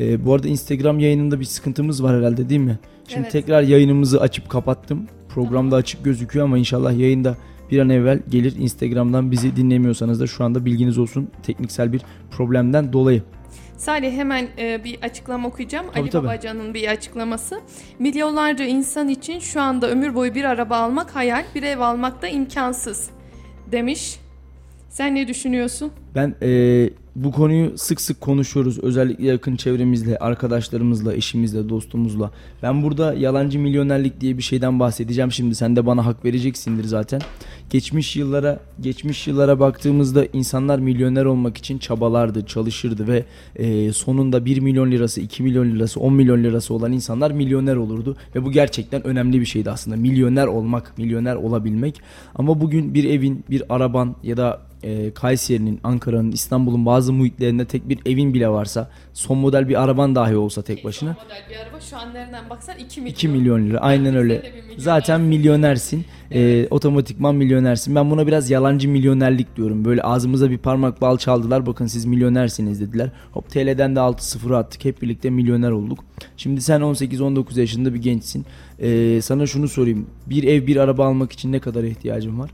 E, 0.01 0.25
bu 0.25 0.33
arada 0.33 0.47
Instagram 0.47 0.99
yayınında 0.99 1.39
bir 1.39 1.45
sıkıntımız 1.45 2.03
var 2.03 2.17
herhalde 2.17 2.49
değil 2.49 2.61
mi? 2.61 2.79
Şimdi 3.07 3.21
Evet. 3.21 3.31
tekrar 3.31 3.61
yayınımızı 3.61 4.21
açıp 4.21 4.49
kapattım. 4.49 5.07
Programda 5.29 5.75
açık 5.75 6.03
gözüküyor 6.03 6.45
ama 6.45 6.57
inşallah 6.57 6.99
yayında 6.99 7.37
bir 7.71 7.79
an 7.79 7.89
evvel 7.89 8.19
gelir. 8.29 8.55
Instagram'dan 8.59 9.31
bizi 9.31 9.55
dinlemiyorsanız 9.55 10.19
da 10.19 10.27
şu 10.27 10.43
anda 10.43 10.65
bilginiz 10.65 10.97
olsun 10.97 11.29
tekniksel 11.43 11.93
bir 11.93 12.01
problemden 12.31 12.93
dolayı. 12.93 13.23
Salih 13.77 14.11
hemen 14.11 14.47
e, 14.57 14.83
bir 14.83 14.99
açıklama 15.01 15.47
okuyacağım. 15.47 15.85
Tabii, 15.87 15.99
Ali 16.01 16.09
tabii. 16.09 16.27
Babacan'ın 16.27 16.73
bir 16.73 16.87
açıklaması. 16.87 17.61
Milyonlarca 17.99 18.65
insan 18.65 19.09
için 19.09 19.39
şu 19.39 19.61
anda 19.61 19.89
ömür 19.89 20.15
boyu 20.15 20.35
bir 20.35 20.43
araba 20.43 20.77
almak 20.77 21.15
hayal, 21.15 21.43
bir 21.55 21.63
ev 21.63 21.79
almak 21.79 22.21
da 22.21 22.27
imkansız 22.27 23.09
demiş. 23.71 24.19
Sen 24.89 25.15
ne 25.15 25.27
düşünüyorsun? 25.27 25.91
Ben 26.15 26.35
eee, 26.41 26.89
bu 27.15 27.31
konuyu 27.31 27.77
sık 27.77 28.01
sık 28.01 28.21
konuşuyoruz. 28.21 28.79
Özellikle 28.79 29.25
yakın 29.25 29.55
çevremizle, 29.55 30.17
arkadaşlarımızla, 30.17 31.13
eşimizle, 31.13 31.69
dostumuzla. 31.69 32.31
Ben 32.63 32.83
burada 32.83 33.13
yalancı 33.13 33.59
milyonerlik 33.59 34.21
diye 34.21 34.37
bir 34.37 34.43
şeyden 34.43 34.79
bahsedeceğim 34.79 35.31
şimdi. 35.31 35.55
Sen 35.55 35.75
de 35.75 35.85
bana 35.85 36.05
hak 36.05 36.25
vereceksindir 36.25 36.83
zaten. 36.83 37.21
Geçmiş 37.69 38.15
yıllara, 38.15 38.59
geçmiş 38.81 39.27
yıllara 39.27 39.59
baktığımızda 39.59 40.25
insanlar 40.33 40.79
milyoner 40.79 41.25
olmak 41.25 41.57
için 41.57 41.77
çabalardı, 41.77 42.45
çalışırdı 42.45 43.07
ve 43.07 43.25
eee, 43.59 43.93
sonunda 43.93 44.45
1 44.45 44.59
milyon 44.59 44.91
lirası, 44.91 45.21
2 45.21 45.43
milyon 45.43 45.71
lirası, 45.71 45.99
10 45.99 46.13
milyon 46.13 46.43
lirası 46.43 46.73
olan 46.73 46.91
insanlar 46.91 47.31
milyoner 47.31 47.75
olurdu 47.75 48.15
ve 48.35 48.45
bu 48.45 48.51
gerçekten 48.51 49.07
önemli 49.07 49.39
bir 49.39 49.45
şeydi 49.45 49.71
aslında. 49.71 49.97
Milyoner 49.97 50.47
olmak, 50.47 50.97
milyoner 50.97 51.35
olabilmek. 51.35 52.01
Ama 52.35 52.61
bugün 52.61 52.93
bir 52.93 53.03
evin, 53.03 53.43
bir 53.49 53.63
araban 53.69 54.15
ya 54.23 54.37
da 54.37 54.71
e, 54.83 55.11
Kayseri'nin, 55.13 55.79
Ankara'nın, 55.83 56.00
İstanbul'un 56.31 56.85
bazı 56.85 57.13
muhitlerinde 57.13 57.65
tek 57.65 57.89
bir 57.89 57.99
evin 58.05 58.33
bile 58.33 58.49
varsa, 58.49 58.89
son 59.13 59.37
model 59.37 59.69
bir 59.69 59.83
araban 59.83 60.15
dahi 60.15 60.37
olsa 60.37 60.61
tek 60.61 60.83
başına 60.85 61.15
Son 61.19 61.23
model 61.23 61.43
bir 61.49 61.55
araba 61.55 61.79
şu 61.79 61.97
an 61.97 62.13
nereden 62.13 62.49
baksan 62.49 62.77
2 62.77 63.01
milyon. 63.01 63.13
2 63.13 63.27
milyon 63.27 63.65
lira. 63.69 63.77
Aynen 63.79 64.15
öyle. 64.15 64.53
Zaten 64.77 65.21
milyonersin. 65.21 66.05
E, 66.31 66.67
otomatikman 66.69 67.35
milyonersin. 67.35 67.95
Ben 67.95 68.11
buna 68.11 68.27
biraz 68.27 68.49
yalancı 68.49 68.89
milyonerlik 68.89 69.55
diyorum. 69.55 69.85
Böyle 69.85 70.01
ağzımıza 70.01 70.49
bir 70.49 70.57
parmak 70.57 71.01
bal 71.01 71.17
çaldılar. 71.17 71.65
Bakın 71.65 71.85
siz 71.85 72.05
milyonersiniz 72.05 72.81
dediler. 72.81 73.09
Hop 73.31 73.49
TL'den 73.49 73.95
de 73.95 73.99
6-0 73.99 74.55
attık. 74.55 74.85
Hep 74.85 75.01
birlikte 75.01 75.29
milyoner 75.29 75.71
olduk. 75.71 76.05
Şimdi 76.37 76.61
sen 76.61 76.81
18-19 76.81 77.59
yaşında 77.59 77.93
bir 77.93 78.01
gençsin. 78.01 78.45
E, 78.79 79.19
sana 79.21 79.45
şunu 79.45 79.67
sorayım. 79.67 80.07
Bir 80.25 80.43
ev 80.43 80.67
bir 80.67 80.77
araba 80.77 81.05
almak 81.05 81.31
için 81.31 81.51
ne 81.51 81.59
kadar 81.59 81.83
ihtiyacın 81.83 82.39
var? 82.39 82.51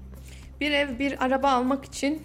Bir 0.62 0.72
ev, 0.72 1.00
bir 1.00 1.26
araba 1.26 1.52
almak 1.52 1.86
için 1.86 2.22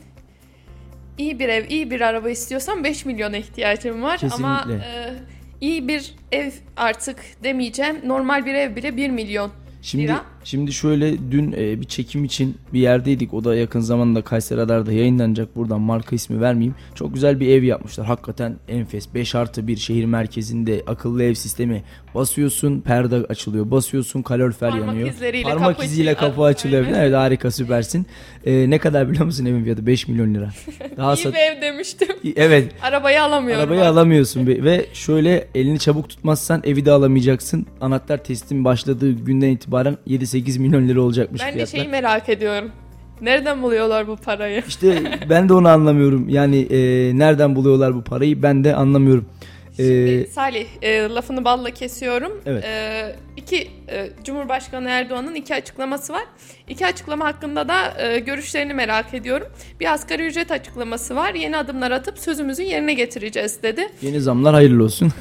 iyi 1.19 1.39
bir 1.39 1.49
ev, 1.49 1.71
iyi 1.71 1.91
bir 1.91 2.01
araba 2.01 2.31
istiyorsan 2.31 2.85
5 2.85 3.05
milyona 3.05 3.37
ihtiyacım 3.37 4.03
var. 4.03 4.21
Ama 4.33 4.59
Kesinlikle. 4.63 4.85
e, 4.87 5.15
iyi 5.61 5.89
bir 5.89 6.15
ev 6.33 6.51
artık 6.77 7.19
demeyeceğim. 7.45 7.97
Normal 8.05 8.47
bir 8.47 8.55
ev 8.55 8.77
bile 8.77 8.97
1 8.97 9.11
milyon. 9.11 9.51
Şimdi 9.83 10.05
Lira. 10.05 10.25
Şimdi 10.45 10.73
şöyle 10.73 11.31
dün 11.31 11.53
e, 11.53 11.81
bir 11.81 11.85
çekim 11.87 12.25
için 12.25 12.57
bir 12.73 12.81
yerdeydik. 12.81 13.35
O 13.35 13.45
da 13.45 13.55
yakın 13.57 13.81
zamanda 13.81 14.23
Kayseri 14.23 14.59
Radar'da 14.59 14.93
yayınlanacak. 14.93 15.57
Buradan 15.57 15.81
marka 15.81 16.17
ismi 16.17 16.41
vermeyeyim. 16.41 16.75
Çok 16.95 17.15
güzel 17.15 17.41
bir 17.41 17.49
ev 17.49 17.63
yapmışlar. 17.63 18.07
Hakikaten 18.07 18.57
enfes. 18.69 19.15
5 19.15 19.35
artı 19.35 19.67
1 19.67 19.77
şehir 19.77 20.05
merkezinde 20.05 20.83
akıllı 20.87 21.23
ev 21.23 21.35
sistemi. 21.35 21.83
Basıyorsun 22.15 22.81
perde 22.81 23.17
açılıyor. 23.17 23.71
Basıyorsun 23.71 24.23
kalorifer 24.23 24.71
Parmak 24.71 24.87
yanıyor. 24.87 25.09
izleriyle 25.09 25.43
Parmak 25.49 25.69
kapı 25.77 25.85
iziyle 25.85 26.15
kapı 26.15 26.43
açılıyor. 26.43 26.87
Aynen. 26.87 26.99
Evet 27.01 27.15
harika 27.15 27.51
süpersin. 27.51 28.07
E, 28.47 28.71
ne 28.71 28.79
kadar 28.79 29.09
biliyor 29.11 29.25
musun 29.25 29.45
evin 29.45 29.63
fiyatı? 29.63 29.87
5 29.87 30.09
milyon 30.09 30.35
lira. 30.35 30.51
Daha 30.97 31.15
iyi 31.15 31.17
sat- 31.23 31.35
bir 31.35 31.39
ev 31.39 31.63
demiştim. 31.63 32.09
Evet 32.37 32.73
Arabayı 32.83 33.23
alamıyorum. 33.23 33.63
Arabayı 33.63 33.81
artık. 33.81 33.93
alamıyorsun 33.93 34.47
ve 34.47 34.87
şöyle 34.93 35.49
elini 35.55 35.79
çabuk 35.79 36.09
tutmazsan 36.09 36.63
evi 36.65 36.85
de 36.85 36.91
alamayacaksın. 36.91 37.67
Anahtar 37.81 38.25
teslim 38.25 38.65
başladığı 38.65 39.13
günden 39.13 39.49
itibaren 39.51 39.97
7-8 40.35 40.59
milyon 40.59 40.89
lira 40.89 41.01
olacakmış 41.01 41.41
Ben 41.41 41.49
de 41.49 41.53
fiyatlar. 41.53 41.79
şeyi 41.79 41.89
merak 41.89 42.29
ediyorum. 42.29 42.73
Nereden 43.21 43.63
buluyorlar 43.63 44.09
bu 44.09 44.17
parayı? 44.17 44.63
İşte 44.69 45.03
ben 45.31 45.49
de 45.49 45.53
onu 45.55 45.69
anlamıyorum. 45.69 46.29
Yani 46.29 46.59
e, 46.71 46.79
nereden 47.19 47.57
buluyorlar 47.57 47.95
bu 47.95 48.05
parayı 48.05 48.43
ben 48.43 48.65
de 48.65 48.75
anlamıyorum. 48.75 49.27
E, 49.73 49.77
Şimdi 49.77 50.29
Salih 50.33 50.67
e, 50.83 50.99
lafını 50.99 51.45
balla 51.45 51.71
kesiyorum. 51.71 52.33
Evet. 52.47 52.65
E, 52.65 53.17
iki 53.37 53.57
e, 53.89 54.11
Cumhurbaşkanı 54.25 54.89
Erdoğan'ın 54.89 55.35
iki 55.35 55.55
açıklaması 55.55 56.13
var. 56.13 56.23
İki 56.69 56.87
açıklama 56.87 57.25
hakkında 57.25 57.69
da 57.69 58.03
e, 58.03 58.19
görüşlerini 58.19 58.75
merak 58.75 59.15
ediyorum. 59.15 59.47
Bir 59.81 59.93
asgari 59.93 60.27
ücret 60.27 60.51
açıklaması 60.51 61.17
var. 61.17 61.35
Yeni 61.35 61.57
adımlar 61.57 61.91
atıp 61.91 62.19
sözümüzü 62.19 62.63
yerine 62.63 62.95
getireceğiz 62.95 63.63
dedi. 63.63 63.89
yeni 64.03 64.21
zamlar 64.21 64.55
hayırlı 64.55 64.85
olsun. 64.85 65.13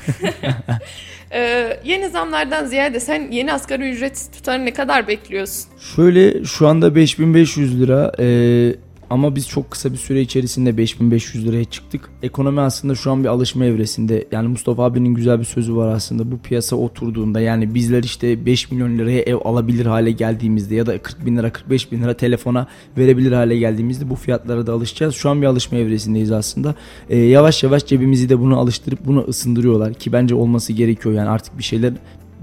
E, 1.34 1.80
yeni 1.84 2.10
zamlardan 2.10 2.66
ziyade 2.66 3.00
sen 3.00 3.32
yeni 3.32 3.54
asgari 3.54 3.90
ücret 3.92 4.30
tutarı 4.34 4.66
ne 4.66 4.74
kadar 4.74 5.08
bekliyorsun? 5.08 5.66
Şöyle 5.96 6.44
şu 6.44 6.68
anda 6.68 6.96
5500 6.96 7.82
lira 7.82 8.12
e, 8.20 8.26
ama 9.12 9.36
biz 9.36 9.48
çok 9.48 9.72
kısa 9.72 9.92
bir 9.92 9.98
süre 9.98 10.22
içerisinde 10.22 10.78
5500 10.78 11.48
liraya 11.48 11.66
çıktık. 11.66 12.10
Ekonomi 12.24 12.62
aslında 12.62 12.96
şu 12.96 13.12
an 13.12 13.24
bir 13.24 13.30
alışma 13.30 13.66
evresinde. 13.66 14.28
Yani 14.32 14.48
Mustafa 14.48 14.84
abinin 14.84 15.14
güzel 15.14 15.40
bir 15.40 15.46
sözü 15.46 15.76
var 15.76 15.88
aslında. 15.88 16.32
Bu 16.32 16.40
piyasa 16.40 16.76
oturduğunda 16.76 17.42
yani 17.42 17.76
bizler 17.76 18.04
işte 18.04 18.46
5 18.46 18.72
milyon 18.72 18.98
liraya 18.98 19.22
ev 19.22 19.36
alabilir 19.44 19.86
hale 19.86 20.12
geldiğimizde 20.12 20.76
ya 20.76 20.86
da 20.86 20.98
40 20.98 21.26
bin 21.26 21.38
lira 21.38 21.52
45 21.54 21.92
bin 21.92 22.02
lira 22.02 22.14
telefona 22.14 22.68
verebilir 22.98 23.32
hale 23.32 23.58
geldiğimizde 23.58 24.10
bu 24.10 24.16
fiyatlara 24.16 24.68
da 24.68 24.74
alışacağız. 24.74 25.16
Şu 25.16 25.30
an 25.30 25.42
bir 25.42 25.48
alışma 25.48 25.78
evresindeyiz 25.78 26.32
aslında. 26.32 26.76
E, 27.10 27.18
yavaş 27.18 27.64
yavaş 27.64 27.86
cebimizi 27.86 28.30
de 28.30 28.40
bunu 28.40 28.60
alıştırıp 28.60 29.06
bunu 29.06 29.26
ısındırıyorlar 29.28 29.94
ki 29.94 30.14
bence 30.14 30.36
olması 30.36 30.74
gerekiyor 30.74 31.16
yani 31.16 31.30
artık 31.30 31.58
bir 31.58 31.64
şeyler 31.64 31.94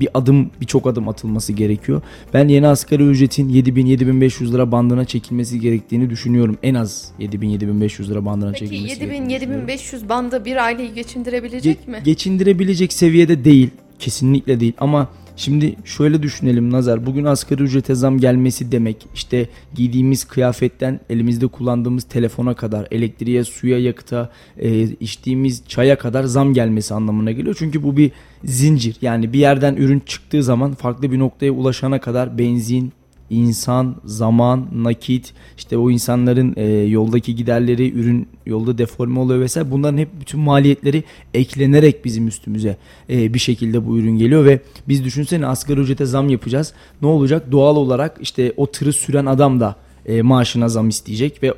bir 0.00 0.08
adım 0.14 0.50
birçok 0.60 0.86
adım 0.86 1.08
atılması 1.08 1.52
gerekiyor. 1.52 2.02
Ben 2.34 2.48
yeni 2.48 2.66
asgari 2.66 3.02
ücretin 3.06 3.48
7000-7500 3.48 4.52
lira 4.52 4.72
bandına 4.72 5.04
çekilmesi 5.04 5.60
gerektiğini 5.60 6.10
düşünüyorum. 6.10 6.58
En 6.62 6.74
az 6.74 7.12
7000-7500 7.20 8.08
lira 8.10 8.24
bandına 8.24 8.52
Peki 8.52 8.64
çekilmesi 8.64 8.98
gerektiğini 8.98 9.40
düşünüyorum. 9.40 9.68
7000-7500 9.68 10.08
bandı 10.08 10.44
bir 10.44 10.64
aileyi 10.64 10.94
geçindirebilecek 10.94 11.78
Ge- 11.86 11.90
mi? 11.90 12.00
Geçindirebilecek 12.04 12.92
seviyede 12.92 13.44
değil. 13.44 13.70
Kesinlikle 13.98 14.60
değil 14.60 14.72
ama 14.78 15.08
şimdi 15.38 15.76
şöyle 15.84 16.22
düşünelim 16.22 16.70
Nazar. 16.72 17.06
Bugün 17.06 17.24
asgari 17.24 17.62
ücrete 17.62 17.94
zam 17.94 18.18
gelmesi 18.18 18.72
demek 18.72 19.06
işte 19.14 19.48
giydiğimiz 19.74 20.24
kıyafetten 20.24 21.00
elimizde 21.10 21.46
kullandığımız 21.46 22.04
telefona 22.04 22.54
kadar 22.54 22.88
elektriğe, 22.90 23.44
suya, 23.44 23.78
yakıta, 23.78 24.30
e, 24.58 24.82
içtiğimiz 24.82 25.62
çaya 25.68 25.98
kadar 25.98 26.24
zam 26.24 26.54
gelmesi 26.54 26.94
anlamına 26.94 27.32
geliyor. 27.32 27.56
Çünkü 27.58 27.82
bu 27.82 27.96
bir 27.96 28.10
zincir. 28.44 28.96
Yani 29.02 29.32
bir 29.32 29.38
yerden 29.38 29.76
ürün 29.76 30.00
çıktığı 30.06 30.42
zaman 30.42 30.74
farklı 30.74 31.12
bir 31.12 31.18
noktaya 31.18 31.50
ulaşana 31.50 32.00
kadar 32.00 32.38
benzin, 32.38 32.92
insan, 33.30 33.96
zaman, 34.04 34.66
nakit, 34.72 35.32
işte 35.56 35.78
o 35.78 35.90
insanların 35.90 36.54
e, 36.56 36.64
yoldaki 36.66 37.34
giderleri, 37.34 37.92
ürün 37.92 38.28
yolda 38.46 38.78
deforme 38.78 39.20
oluyor 39.20 39.40
vesaire. 39.40 39.70
Bunların 39.70 39.98
hep 39.98 40.08
bütün 40.20 40.40
maliyetleri 40.40 41.04
eklenerek 41.34 42.04
bizim 42.04 42.28
üstümüze 42.28 42.76
e, 43.10 43.34
bir 43.34 43.38
şekilde 43.38 43.86
bu 43.86 43.98
ürün 43.98 44.18
geliyor 44.18 44.44
ve 44.44 44.60
biz 44.88 45.04
düşünsene 45.04 45.46
asgari 45.46 45.80
ücrete 45.80 46.06
zam 46.06 46.28
yapacağız. 46.28 46.72
Ne 47.02 47.08
olacak? 47.08 47.52
Doğal 47.52 47.76
olarak 47.76 48.18
işte 48.20 48.52
o 48.56 48.70
tırı 48.70 48.92
süren 48.92 49.26
adam 49.26 49.60
da 49.60 49.76
e, 50.06 50.22
maaşına 50.22 50.68
zam 50.68 50.88
isteyecek 50.88 51.42
ve 51.42 51.54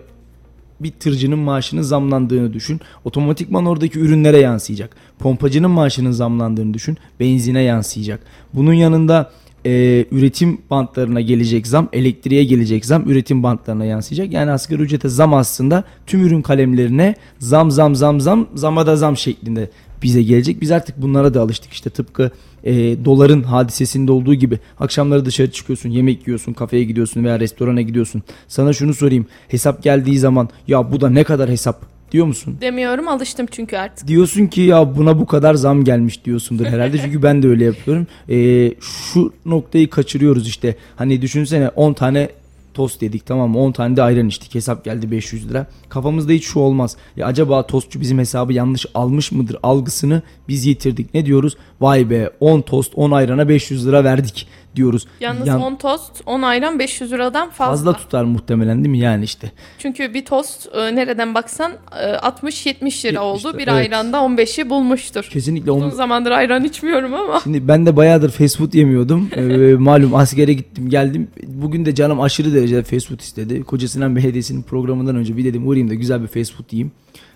bir 0.80 0.90
tırcının 0.90 1.38
maaşının 1.38 1.82
zamlandığını 1.82 2.52
düşün. 2.52 2.80
Otomatikman 3.04 3.66
oradaki 3.66 3.98
ürünlere 3.98 4.38
yansıyacak. 4.38 4.96
Pompacının 5.18 5.70
maaşının 5.70 6.10
zamlandığını 6.10 6.74
düşün. 6.74 6.96
Benzine 7.20 7.62
yansıyacak. 7.62 8.20
Bunun 8.54 8.72
yanında 8.72 9.30
e, 9.66 10.04
üretim 10.10 10.58
bantlarına 10.70 11.20
gelecek 11.20 11.66
zam, 11.66 11.88
elektriğe 11.92 12.44
gelecek 12.44 12.86
zam, 12.86 13.10
üretim 13.10 13.42
bantlarına 13.42 13.84
yansıyacak. 13.84 14.32
Yani 14.32 14.50
asgari 14.50 14.82
ücrete 14.82 15.08
zam 15.08 15.34
aslında 15.34 15.84
tüm 16.06 16.26
ürün 16.26 16.42
kalemlerine 16.42 17.14
zam 17.38 17.70
zam 17.70 17.94
zam 17.94 18.20
zam 18.20 18.48
zama 18.54 18.86
da 18.86 18.96
zam 18.96 19.16
şeklinde 19.16 19.70
bize 20.02 20.22
gelecek. 20.22 20.60
Biz 20.60 20.70
artık 20.70 21.02
bunlara 21.02 21.34
da 21.34 21.40
alıştık 21.40 21.72
işte 21.72 21.90
tıpkı 21.90 22.30
e, 22.64 23.04
doların 23.04 23.42
hadisesinde 23.42 24.12
olduğu 24.12 24.34
gibi 24.34 24.58
akşamları 24.80 25.24
dışarı 25.24 25.50
çıkıyorsun, 25.50 25.90
yemek 25.90 26.26
yiyorsun, 26.26 26.52
kafeye 26.52 26.84
gidiyorsun 26.84 27.24
veya 27.24 27.40
restorana 27.40 27.82
gidiyorsun. 27.82 28.22
Sana 28.48 28.72
şunu 28.72 28.94
sorayım. 28.94 29.26
Hesap 29.48 29.82
geldiği 29.82 30.18
zaman 30.18 30.48
ya 30.68 30.92
bu 30.92 31.00
da 31.00 31.10
ne 31.10 31.24
kadar 31.24 31.50
hesap 31.50 31.99
diyor 32.12 32.26
musun? 32.26 32.58
Demiyorum 32.60 33.08
alıştım 33.08 33.46
çünkü 33.50 33.76
artık. 33.76 34.08
Diyorsun 34.08 34.46
ki 34.46 34.60
ya 34.60 34.96
buna 34.96 35.18
bu 35.18 35.26
kadar 35.26 35.54
zam 35.54 35.84
gelmiş 35.84 36.24
diyorsundur 36.24 36.66
herhalde. 36.66 36.98
Çünkü 37.04 37.22
ben 37.22 37.42
de 37.42 37.48
öyle 37.48 37.64
yapıyorum. 37.64 38.06
Ee, 38.28 38.72
şu 38.80 39.32
noktayı 39.46 39.90
kaçırıyoruz 39.90 40.48
işte. 40.48 40.76
Hani 40.96 41.22
düşünsene 41.22 41.68
10 41.68 41.92
tane 41.92 42.28
tost 42.74 43.02
yedik 43.02 43.26
tamam 43.26 43.50
mı? 43.50 43.58
10 43.58 43.72
tane 43.72 43.96
de 43.96 44.02
ayran 44.02 44.28
içtik. 44.28 44.54
Hesap 44.54 44.84
geldi 44.84 45.10
500 45.10 45.50
lira. 45.50 45.66
Kafamızda 45.88 46.32
hiç 46.32 46.44
şu 46.44 46.58
olmaz. 46.58 46.96
Ya 47.16 47.26
acaba 47.26 47.66
tostçu 47.66 48.00
bizim 48.00 48.18
hesabı 48.18 48.52
yanlış 48.52 48.86
almış 48.94 49.32
mıdır 49.32 49.56
algısını 49.62 50.22
biz 50.48 50.66
yitirdik. 50.66 51.14
Ne 51.14 51.26
diyoruz? 51.26 51.56
Vay 51.80 52.10
be 52.10 52.30
10 52.40 52.60
tost 52.60 52.92
10 52.94 53.10
ayrana 53.10 53.48
500 53.48 53.86
lira 53.86 54.04
verdik 54.04 54.48
diyoruz. 54.76 55.06
Yalnız 55.20 55.46
Yan- 55.48 55.60
10 55.60 55.76
tost 55.76 56.12
10 56.26 56.42
ayran 56.42 56.78
500 56.78 57.12
liradan 57.12 57.50
fazla. 57.50 57.70
fazla 57.72 57.92
tutar 57.92 58.24
muhtemelen 58.24 58.78
değil 58.84 58.88
mi 58.90 58.98
yani 58.98 59.24
işte. 59.24 59.52
Çünkü 59.78 60.14
bir 60.14 60.24
tost 60.24 60.68
e, 60.74 60.96
nereden 60.96 61.34
baksan 61.34 61.72
e, 62.00 62.04
60-70 62.04 62.80
lira 62.82 62.84
70 62.84 63.18
oldu. 63.18 63.48
lira, 63.48 63.58
Bir 63.58 63.62
evet. 63.62 63.68
ayranda 63.68 64.16
15'i 64.16 64.70
bulmuştur. 64.70 65.24
Kesinlikle 65.24 65.70
Uzun 65.70 65.82
onu 65.86 65.90
zamandır 65.94 66.30
ayran 66.30 66.64
içmiyorum 66.64 67.14
ama. 67.14 67.40
Şimdi 67.40 67.68
ben 67.68 67.86
de 67.86 67.96
bayağıdır 67.96 68.30
fast 68.30 68.58
food 68.58 68.72
yemiyordum. 68.74 69.30
Ee, 69.36 69.74
malum 69.74 70.14
askere 70.14 70.52
gittim 70.52 70.90
geldim. 70.90 71.28
Bugün 71.46 71.84
de 71.84 71.94
canım 71.94 72.20
aşırı 72.20 72.54
derecede 72.54 72.82
fast 72.82 73.08
food 73.08 73.20
istedi. 73.20 73.62
Kocasinan 73.62 74.16
Belediyesi'nin 74.16 74.62
programından 74.62 75.16
önce 75.16 75.36
bir 75.36 75.44
dedim 75.44 75.68
uğrayayım 75.68 75.90
da 75.90 75.94
güzel 75.94 76.22
bir 76.22 76.26
fast 76.26 76.54
food 76.54 76.66
yiyeyim. 76.72 76.92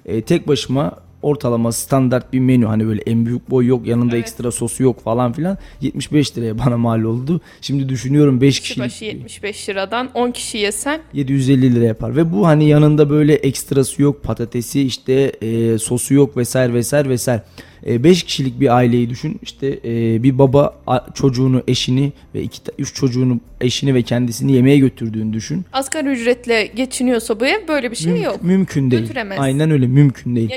Ee, 0.07 0.23
tek 0.23 0.49
başıma 0.49 0.93
ortalama 1.25 1.73
standart 1.73 2.33
bir 2.33 2.41
menü 2.41 2.67
hani 2.67 2.87
böyle 2.87 3.03
en 3.07 3.27
büyük 3.27 3.51
boy 3.51 3.67
yok 3.67 3.87
yanında 3.87 4.17
Evet. 4.17 4.25
ekstra 4.27 4.51
sosu 4.51 4.83
yok 4.83 5.05
falan 5.05 5.33
filan 5.33 5.59
75 5.81 6.39
liraya 6.39 6.59
bana 6.59 6.77
mal 6.77 7.03
oldu. 7.03 7.41
Şimdi 7.61 7.89
düşünüyorum 7.89 8.41
5 8.41 8.61
Kişi 8.61 8.81
başı 8.81 9.05
75 9.05 9.69
liradan 9.69 10.11
10 10.15 10.31
kişi 10.31 10.59
yesen 10.59 11.01
750 11.13 11.75
lira 11.75 11.85
yapar 11.85 12.17
ve 12.17 12.33
bu 12.33 12.47
hani 12.47 12.69
yanında 12.69 13.11
böyle 13.11 13.35
ekstrası 13.35 14.03
yok 14.03 14.23
patatesi 14.23 14.83
işte 14.83 15.13
e, 15.43 15.79
sosu 15.79 16.15
yok 16.15 16.37
vesaire 16.37 16.75
vesaire 16.75 17.09
vesaire 17.09 17.43
5 17.87 18.23
kişilik 18.23 18.61
bir 18.61 18.77
aileyi 18.77 19.11
düşün 19.11 19.39
işte 19.43 19.79
e, 19.85 20.23
bir 20.23 20.39
baba 20.39 20.75
çocuğunu 21.15 21.63
eşini 21.69 22.13
ve 22.35 22.43
iki 22.43 22.61
üç 22.79 22.95
çocuğunu 22.95 23.41
eşini 23.61 23.95
ve 23.95 24.03
kendisini 24.03 24.53
yemeğe 24.53 24.79
götürdüğünü 24.79 25.33
düşün 25.33 25.65
asgari 25.73 26.09
ücretle 26.09 26.67
geçiniyorsa 26.67 27.41
bu 27.41 27.47
ev 27.47 27.69
böyle 27.69 27.91
bir 27.91 27.97
şey 27.97 28.13
Müm- 28.13 28.25
yok. 28.25 28.43
mümkün 28.43 28.91
değil 28.91 29.03
Götüremez. 29.03 29.39
aynen 29.41 29.71
öyle 29.71 29.87
mümkün 29.87 30.37
değil 30.37 30.51
Ya 30.51 30.57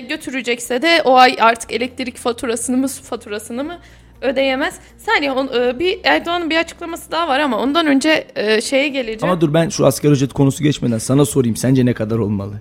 götürecekse 0.58 0.82
de 0.82 1.02
o 1.06 1.16
ay 1.16 1.36
artık 1.40 1.72
elektrik 1.72 2.18
faturasını 2.18 2.78
mı 2.78 2.90
su 2.90 3.04
faturasını 3.04 3.64
mı 3.64 3.78
ödeyemez. 4.22 4.80
Saniye 4.98 5.32
on, 5.32 5.48
e, 5.48 5.80
bir 5.80 6.00
Erdoğan'ın 6.04 6.50
bir 6.50 6.58
açıklaması 6.58 7.12
daha 7.12 7.28
var 7.28 7.40
ama 7.40 7.58
ondan 7.58 7.88
önce 7.88 8.28
e, 8.36 8.62
şeye 8.62 8.88
geleceğim. 8.88 9.24
ama 9.24 9.42
dur 9.42 9.54
ben 9.54 9.70
şu 9.70 9.86
asgari 9.86 10.14
ücret 10.14 10.34
konusu 10.34 10.64
geçmeden 10.64 10.98
sana 10.98 11.26
sorayım 11.26 11.56
sence 11.56 11.86
ne 11.86 11.94
kadar 11.94 12.18
olmalı 12.18 12.54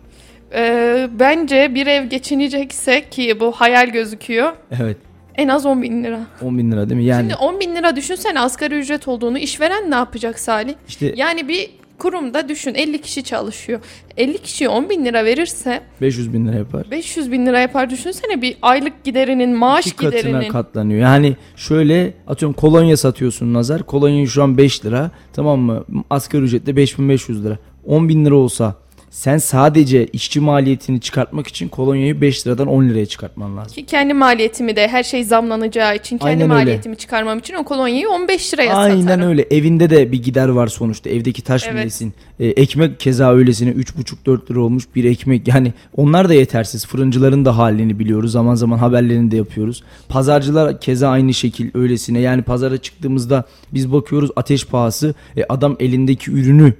E, 0.55 1.09
bence 1.19 1.75
bir 1.75 1.87
ev 1.87 2.05
geçinecekse 2.05 3.09
ki 3.11 3.41
bu 3.41 3.53
hayal 3.53 3.89
gözüküyor 3.89 4.53
evet 4.81 4.97
en 5.35 5.49
az 5.49 5.67
10 5.67 5.83
bin 5.83 6.05
lira. 6.05 6.21
10 6.43 6.59
bin 6.59 6.73
lira 6.73 6.89
değil 6.89 7.01
mi 7.01 7.05
yani 7.05 7.21
Şimdi 7.21 7.35
10 7.35 7.61
bin 7.61 7.75
lira 7.75 7.97
düşünsene 7.97 8.41
asgari 8.41 8.75
ücret 8.75 9.09
olduğunu 9.09 9.39
işveren 9.39 9.91
ne 9.91 9.95
yapacak 9.95 10.39
Salih? 10.39 10.75
işte 10.89 11.13
Yani 11.17 11.49
bir 11.49 11.71
kurumda 11.99 12.49
düşün 12.49 12.75
50 12.75 13.01
kişi 13.01 13.23
çalışıyor. 13.25 13.81
50 14.17 14.39
kişiye 14.39 14.69
10 14.71 14.91
bin 14.91 15.05
lira 15.05 15.25
verirse 15.25 15.83
500 16.01 16.33
bin 16.33 16.47
lira 16.49 16.57
yapar 16.57 16.91
500 16.91 17.33
bin 17.33 17.47
lira 17.47 17.61
yapar 17.61 17.91
düşünsene 17.91 18.43
bir 18.43 18.57
aylık 18.63 19.05
giderinin 19.05 19.51
maaş 19.57 19.87
İki 19.87 19.97
katına 19.97 20.21
giderinin. 20.21 20.49
katlanıyor. 20.53 21.01
Yani 21.01 21.37
şöyle 21.57 22.15
atıyorum 22.27 22.55
kolonya 22.55 22.97
satıyorsun 22.97 23.55
Nazar. 23.55 23.83
Kolonya 23.83 24.27
şu 24.27 24.43
an 24.43 24.59
5 24.59 24.85
lira. 24.85 25.11
Tamam 25.33 25.61
mı? 25.61 25.85
Asgari 26.11 26.43
ücretle 26.43 26.77
5500 26.77 27.45
lira. 27.45 27.59
10 27.87 28.09
bin 28.09 28.25
lira 28.25 28.35
olsa 28.35 28.75
sen 29.17 29.39
sadece 29.39 30.07
işçi 30.07 30.41
maliyetini 30.41 31.01
çıkartmak 31.01 31.47
için 31.47 31.69
kolonyayı 31.69 32.21
5 32.21 32.47
liradan 32.47 32.67
10 32.67 32.89
liraya 32.89 33.07
çıkartman 33.07 33.57
lazım. 33.57 33.75
Ki 33.75 33.87
kendi 33.87 34.15
maliyetimi 34.15 34.77
de 34.77 34.89
her 34.89 35.03
şey 35.03 35.25
zamlanacağı 35.25 35.97
için 35.97 36.19
kendi 36.19 36.31
Aynen 36.31 36.43
öyle. 36.43 36.55
maliyetimi 36.55 36.97
çıkarmam 36.97 37.39
için 37.39 37.55
o 37.55 37.65
kolonyayı 37.65 38.09
15 38.09 38.55
liraya 38.55 38.75
Aynen 38.75 39.01
satarım. 39.01 39.29
öyle. 39.29 39.43
Evinde 39.51 39.91
de 39.91 40.13
bir 40.13 40.23
gider 40.23 40.49
var 40.49 40.67
sonuçta. 40.67 41.11
Evdeki 41.11 41.43
taş 41.43 41.67
Evet. 41.67 41.83
bilesin. 41.83 42.13
Ee, 42.41 42.47
ekmek 42.47 43.01
keza 43.01 43.33
öylesine 43.35 43.71
3,5-4 43.71 44.51
lira 44.51 44.61
olmuş 44.61 44.85
bir 44.95 45.05
ekmek. 45.05 45.49
Yani 45.49 45.73
onlar 45.97 46.29
da 46.29 46.35
yetersiz. 46.35 46.87
Fırıncıların 46.87 47.45
da 47.45 47.59
halini 47.59 47.99
biliyoruz. 47.99 48.33
Zaman 48.33 48.55
zaman 48.55 48.79
haberlerini 48.79 49.31
de 49.31 49.37
yapıyoruz. 49.37 49.83
Pazarcılar 50.09 50.81
keza 50.81 51.09
aynı 51.09 51.35
şekil 51.35 51.71
öylesine. 51.75 52.21
Yani 52.21 52.43
pazara 52.43 52.79
çıktığımızda 52.79 53.45
biz 53.75 53.93
bakıyoruz 53.93 54.31
ateş 54.37 54.67
pahası. 54.67 55.15
E, 55.37 55.45
adam 55.49 55.77
elindeki 55.81 56.31
ürünü 56.31 56.75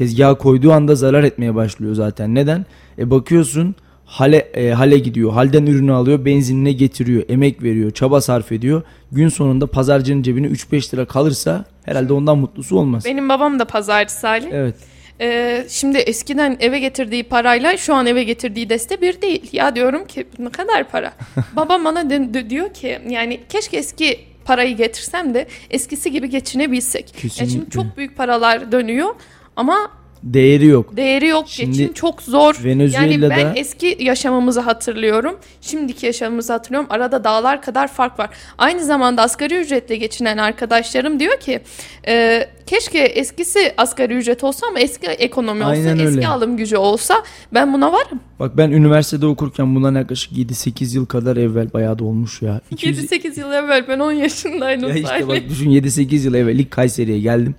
tezgaha 0.00 0.34
koyduğu 0.34 0.72
anda 0.72 0.94
zarar 0.94 1.24
etmeye 1.24 1.54
başlıyor 1.54 1.94
zaten. 1.94 2.34
Neden? 2.34 2.66
E 2.98 3.10
bakıyorsun 3.10 3.74
hale 4.04 4.36
e, 4.36 4.70
hale 4.70 4.98
gidiyor. 4.98 5.32
Halden 5.32 5.66
ürünü 5.66 5.92
alıyor, 5.92 6.24
benzinine 6.24 6.72
getiriyor, 6.72 7.22
emek 7.28 7.62
veriyor, 7.62 7.90
çaba 7.90 8.20
sarf 8.20 8.52
ediyor. 8.52 8.82
Gün 9.12 9.28
sonunda 9.28 9.66
pazarcının 9.66 10.22
cebine 10.22 10.46
3-5 10.46 10.94
lira 10.94 11.04
kalırsa 11.04 11.64
herhalde 11.84 12.12
ondan 12.12 12.38
mutlusu 12.38 12.78
olmaz. 12.78 13.04
Benim 13.04 13.28
babam 13.28 13.58
da 13.58 13.64
pazarcı 13.64 14.12
Salih. 14.12 14.48
Evet. 14.52 14.74
Ee, 15.20 15.66
şimdi 15.68 15.98
eskiden 15.98 16.56
eve 16.60 16.78
getirdiği 16.78 17.22
parayla 17.22 17.76
şu 17.76 17.94
an 17.94 18.06
eve 18.06 18.24
getirdiği 18.24 18.68
deste 18.68 19.00
bir 19.00 19.22
değil. 19.22 19.48
Ya 19.52 19.76
diyorum 19.76 20.04
ki 20.06 20.26
ne 20.38 20.48
kadar 20.50 20.88
para? 20.90 21.12
Babam 21.56 21.84
bana 21.84 22.10
de- 22.10 22.34
de- 22.34 22.50
diyor 22.50 22.74
ki 22.74 22.98
yani 23.08 23.40
keşke 23.48 23.76
eski 23.76 24.20
parayı 24.44 24.76
getirsem 24.76 25.34
de 25.34 25.46
eskisi 25.70 26.10
gibi 26.12 26.30
geçinebilsek. 26.30 27.04
Ya 27.24 27.30
şimdi 27.30 27.34
Kesinlikle. 27.34 27.70
çok 27.70 27.96
büyük 27.96 28.16
paralar 28.16 28.72
dönüyor 28.72 29.08
ama 29.56 29.90
Değeri 30.22 30.66
yok. 30.66 30.96
değeri 30.96 31.26
yok. 31.26 31.44
Şimdi 31.48 31.76
Geçim 31.78 31.92
çok 31.94 32.22
zor. 32.22 32.54
Yani 32.54 32.64
Venezuela'da 32.64 33.36
ben 33.36 33.52
eski 33.56 33.96
yaşamımızı 34.00 34.60
hatırlıyorum. 34.60 35.36
Şimdiki 35.60 36.06
yaşamımızı 36.06 36.52
hatırlıyorum. 36.52 36.86
Arada 36.90 37.24
dağlar 37.24 37.62
kadar 37.62 37.88
fark 37.88 38.18
var. 38.18 38.30
Aynı 38.58 38.84
zamanda 38.84 39.22
asgari 39.22 39.60
ücretle 39.60 39.96
geçinen 39.96 40.38
arkadaşlarım 40.38 41.20
diyor 41.20 41.40
ki 41.40 41.60
e, 42.08 42.46
keşke 42.66 42.98
eskisi 42.98 43.72
asgari 43.76 44.14
ücret 44.14 44.44
olsa 44.44 44.66
ama 44.66 44.80
eski 44.80 45.06
ekonomi 45.06 45.60
olsa, 45.64 45.70
Aynen 45.72 45.98
eski 45.98 46.06
öyle. 46.06 46.28
alım 46.28 46.56
gücü 46.56 46.76
olsa 46.76 47.14
ben 47.54 47.72
buna 47.72 47.92
varım. 47.92 48.20
bak 48.40 48.56
ben 48.56 48.70
üniversitede 48.70 49.26
okurken 49.26 49.74
bundan 49.74 49.94
yaklaşık 49.94 50.32
7-8 50.32 50.94
yıl 50.96 51.06
kadar 51.06 51.36
evvel 51.36 51.72
bayağı 51.72 51.98
da 51.98 52.04
olmuş 52.04 52.42
ya. 52.42 52.60
200 52.70 53.04
7-8 53.12 53.40
yıl 53.40 53.52
evvel 53.52 53.88
ben 53.88 53.98
10 53.98 54.12
yaşındaydım. 54.12 54.88
Ya 54.88 54.94
işte 54.94 55.28
bak 55.28 55.38
düşün 55.48 55.70
7-8 55.70 56.14
yıl 56.24 56.34
evvel 56.34 56.58
ilk 56.58 56.70
Kayseri'ye 56.70 57.20
geldim. 57.20 57.54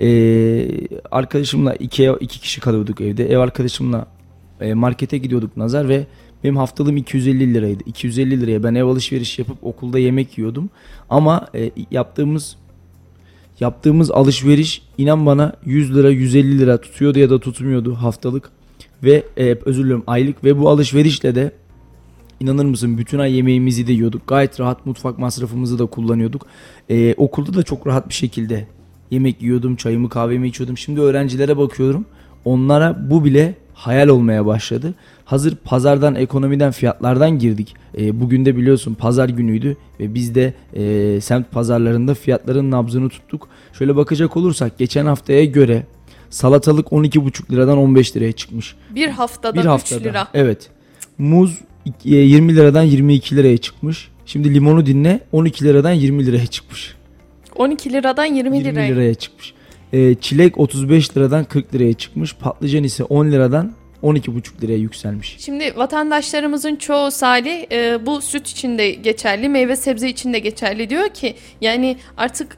Ee, 0.00 0.68
arkadaşımla 1.10 1.74
iki, 1.74 2.12
iki 2.20 2.40
kişi 2.40 2.60
kalıyorduk 2.60 3.00
evde. 3.00 3.28
Ev 3.28 3.38
arkadaşımla 3.38 4.06
e, 4.60 4.74
markete 4.74 5.18
gidiyorduk 5.18 5.56
Nazar 5.56 5.88
ve 5.88 6.06
Benim 6.44 6.56
haftalığım 6.56 6.96
250 6.96 7.54
liraydı. 7.54 7.82
250 7.86 8.40
liraya 8.40 8.62
ben 8.62 8.74
ev 8.74 8.84
alışveriş 8.84 9.38
yapıp 9.38 9.58
okulda 9.62 9.98
yemek 9.98 10.38
yiyordum. 10.38 10.70
Ama 11.10 11.48
e, 11.54 11.70
yaptığımız 11.90 12.56
yaptığımız 13.60 14.10
alışveriş 14.10 14.82
inan 14.98 15.26
bana 15.26 15.52
100 15.64 15.96
lira 15.96 16.10
150 16.10 16.58
lira 16.58 16.80
tutuyordu 16.80 17.18
ya 17.18 17.30
da 17.30 17.40
tutmuyordu 17.40 17.94
haftalık 17.94 18.50
ve 19.02 19.22
e, 19.36 19.58
özür 19.64 19.84
dilerim 19.84 20.02
aylık 20.06 20.44
ve 20.44 20.58
bu 20.58 20.68
alışverişle 20.68 21.34
de 21.34 21.52
inanır 22.40 22.64
mısın 22.64 22.98
bütün 22.98 23.18
ay 23.18 23.36
yemeğimizi 23.36 23.86
de 23.86 23.92
yiyorduk. 23.92 24.26
Gayet 24.26 24.60
rahat 24.60 24.86
mutfak 24.86 25.18
masrafımızı 25.18 25.78
da 25.78 25.86
kullanıyorduk. 25.86 26.46
E, 26.88 27.14
okulda 27.14 27.54
da 27.54 27.62
çok 27.62 27.86
rahat 27.86 28.08
bir 28.08 28.14
şekilde 28.14 28.66
yemek 29.10 29.42
yiyordum, 29.42 29.76
çayımı 29.76 30.08
kahvemi 30.08 30.48
içiyordum. 30.48 30.78
Şimdi 30.78 31.00
öğrencilere 31.00 31.56
bakıyorum. 31.56 32.06
Onlara 32.44 33.10
bu 33.10 33.24
bile 33.24 33.54
hayal 33.74 34.08
olmaya 34.08 34.46
başladı. 34.46 34.94
Hazır 35.24 35.56
pazardan, 35.56 36.14
ekonomiden, 36.14 36.70
fiyatlardan 36.70 37.38
girdik. 37.38 37.74
E, 37.98 38.20
bugün 38.20 38.44
de 38.44 38.56
biliyorsun 38.56 38.94
pazar 38.94 39.28
günüydü 39.28 39.76
ve 40.00 40.14
biz 40.14 40.34
de 40.34 40.54
e, 40.74 41.20
semt 41.20 41.52
pazarlarında 41.52 42.14
fiyatların 42.14 42.70
nabzını 42.70 43.08
tuttuk. 43.08 43.48
Şöyle 43.72 43.96
bakacak 43.96 44.36
olursak 44.36 44.78
geçen 44.78 45.06
haftaya 45.06 45.44
göre 45.44 45.86
salatalık 46.30 46.88
12,5 46.88 47.52
liradan 47.52 47.78
15 47.78 48.16
liraya 48.16 48.32
çıkmış. 48.32 48.74
Bir 48.94 49.08
haftada, 49.08 49.60
Bir 49.60 49.64
haftada. 49.64 50.00
3 50.00 50.06
lira. 50.06 50.28
Evet. 50.34 50.70
Muz 51.18 51.58
e, 52.04 52.16
20 52.16 52.56
liradan 52.56 52.82
22 52.82 53.36
liraya 53.36 53.58
çıkmış. 53.58 54.08
Şimdi 54.26 54.54
limonu 54.54 54.86
dinle 54.86 55.20
12 55.32 55.64
liradan 55.64 55.92
20 55.92 56.26
liraya 56.26 56.46
çıkmış. 56.46 56.97
12 57.58 57.92
liradan 57.92 58.24
20, 58.24 58.58
20 58.58 58.74
liraya. 58.74 58.88
liraya 58.88 59.14
çıkmış. 59.14 59.54
Ee, 59.92 60.14
çilek 60.14 60.58
35 60.58 61.16
liradan 61.16 61.44
40 61.44 61.74
liraya 61.74 61.94
çıkmış. 61.94 62.34
Patlıcan 62.34 62.84
ise 62.84 63.04
10 63.04 63.30
liradan 63.30 63.72
12,5 64.02 64.62
liraya 64.62 64.78
yükselmiş. 64.78 65.36
Şimdi 65.38 65.76
vatandaşlarımızın 65.76 66.76
çoğu 66.76 67.10
Salih 67.10 67.72
e, 67.72 68.06
bu 68.06 68.20
süt 68.20 68.48
için 68.48 68.78
de 68.78 68.90
geçerli, 68.90 69.48
meyve 69.48 69.76
sebze 69.76 70.08
için 70.08 70.32
de 70.32 70.38
geçerli 70.38 70.90
diyor 70.90 71.08
ki 71.08 71.34
yani 71.60 71.96
artık 72.16 72.56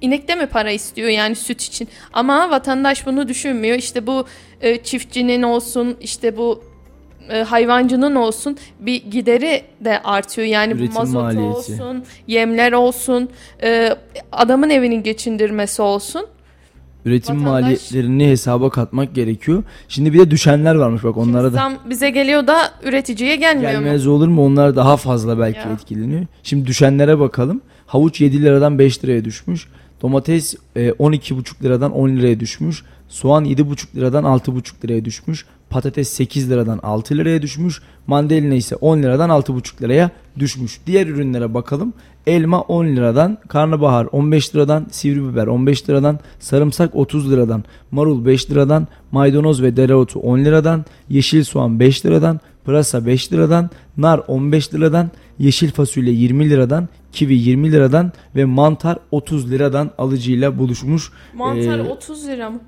inekte 0.00 0.34
mi 0.34 0.46
para 0.46 0.70
istiyor 0.70 1.08
yani 1.08 1.34
süt 1.36 1.62
için. 1.62 1.88
Ama 2.12 2.50
vatandaş 2.50 3.06
bunu 3.06 3.28
düşünmüyor. 3.28 3.78
İşte 3.78 4.06
bu 4.06 4.26
e, 4.60 4.82
çiftçinin 4.82 5.42
olsun, 5.42 5.96
işte 6.00 6.36
bu 6.36 6.64
e, 7.28 7.42
hayvancının 7.42 8.14
olsun 8.14 8.56
bir 8.80 9.04
gideri 9.10 9.62
de 9.84 10.02
artıyor. 10.02 10.46
Yani 10.48 10.72
Üretim 10.72 10.94
mazot 10.94 11.22
maliyeti. 11.22 11.46
olsun, 11.56 12.04
yemler 12.26 12.72
olsun, 12.72 13.28
e, 13.62 13.96
adamın 14.32 14.70
evinin 14.70 15.02
geçindirmesi 15.02 15.82
olsun. 15.82 16.26
Üretim 17.04 17.36
Vatandaş- 17.36 17.50
maliyetlerini 17.62 18.28
hesaba 18.28 18.70
katmak 18.70 19.14
gerekiyor. 19.14 19.62
Şimdi 19.88 20.12
bir 20.12 20.18
de 20.18 20.30
düşenler 20.30 20.74
varmış 20.74 21.04
bak 21.04 21.16
onlara 21.16 21.42
Şimdi 21.42 21.52
da. 21.54 21.58
zam 21.58 21.74
bize 21.90 22.10
geliyor 22.10 22.46
da 22.46 22.58
üreticiye 22.82 23.36
gelmiyor 23.36 23.72
mu? 23.78 23.84
Gelmez 23.84 24.06
olur 24.06 24.28
mu? 24.28 24.44
Onlar 24.44 24.76
daha 24.76 24.96
fazla 24.96 25.38
belki 25.38 25.58
Ya. 25.58 25.72
etkileniyor. 25.74 26.26
Şimdi 26.42 26.66
düşenlere 26.66 27.18
bakalım. 27.18 27.60
Havuç 27.86 28.20
7 28.20 28.42
liradan 28.42 28.78
5 28.78 29.04
liraya 29.04 29.24
düşmüş. 29.24 29.68
Domates 30.02 30.54
e, 30.76 30.90
12,5 30.90 31.62
liradan 31.62 31.92
10 31.92 32.08
liraya 32.08 32.40
düşmüş. 32.40 32.82
Soğan 33.08 33.44
7,5 33.44 33.96
liradan 33.96 34.24
6,5 34.24 34.84
liraya 34.84 35.04
düşmüş. 35.04 35.46
Patates 35.70 36.08
8 36.08 36.50
liradan 36.50 36.80
6 36.82 37.16
liraya 37.16 37.42
düşmüş. 37.42 37.82
Mandalina 38.06 38.54
ise 38.54 38.76
10 38.76 39.02
liradan 39.02 39.30
6,5 39.30 39.82
liraya 39.82 40.10
düşmüş. 40.38 40.80
Diğer 40.86 41.06
ürünlere 41.06 41.54
bakalım. 41.54 41.92
Elma 42.26 42.60
10 42.60 42.86
liradan, 42.86 43.38
karnabahar 43.48 44.08
15 44.12 44.54
liradan, 44.54 44.86
sivri 44.90 45.32
biber 45.32 45.46
15 45.46 45.88
liradan, 45.88 46.18
sarımsak 46.38 46.94
30 46.96 47.32
liradan, 47.32 47.64
marul 47.90 48.26
5 48.26 48.50
liradan, 48.50 48.88
maydanoz 49.12 49.62
ve 49.62 49.76
dereotu 49.76 50.20
10 50.20 50.38
liradan, 50.38 50.84
yeşil 51.08 51.44
soğan 51.44 51.80
5 51.80 52.06
liradan, 52.06 52.40
pırasa 52.64 53.06
5 53.06 53.32
liradan, 53.32 53.70
nar 53.96 54.20
15 54.28 54.74
liradan, 54.74 55.10
yeşil 55.38 55.70
fasulye 55.72 56.12
20 56.12 56.50
liradan, 56.50 56.88
kivi 57.12 57.34
20 57.34 57.72
liradan 57.72 58.12
ve 58.36 58.44
mantar 58.44 58.98
30 59.10 59.50
liradan 59.50 59.90
alıcıyla 59.98 60.58
buluşmuş. 60.58 61.12
Mantar 61.34 61.78
Ee, 61.78 61.82
30 61.82 62.26
lira 62.26 62.50
mı? 62.50 62.60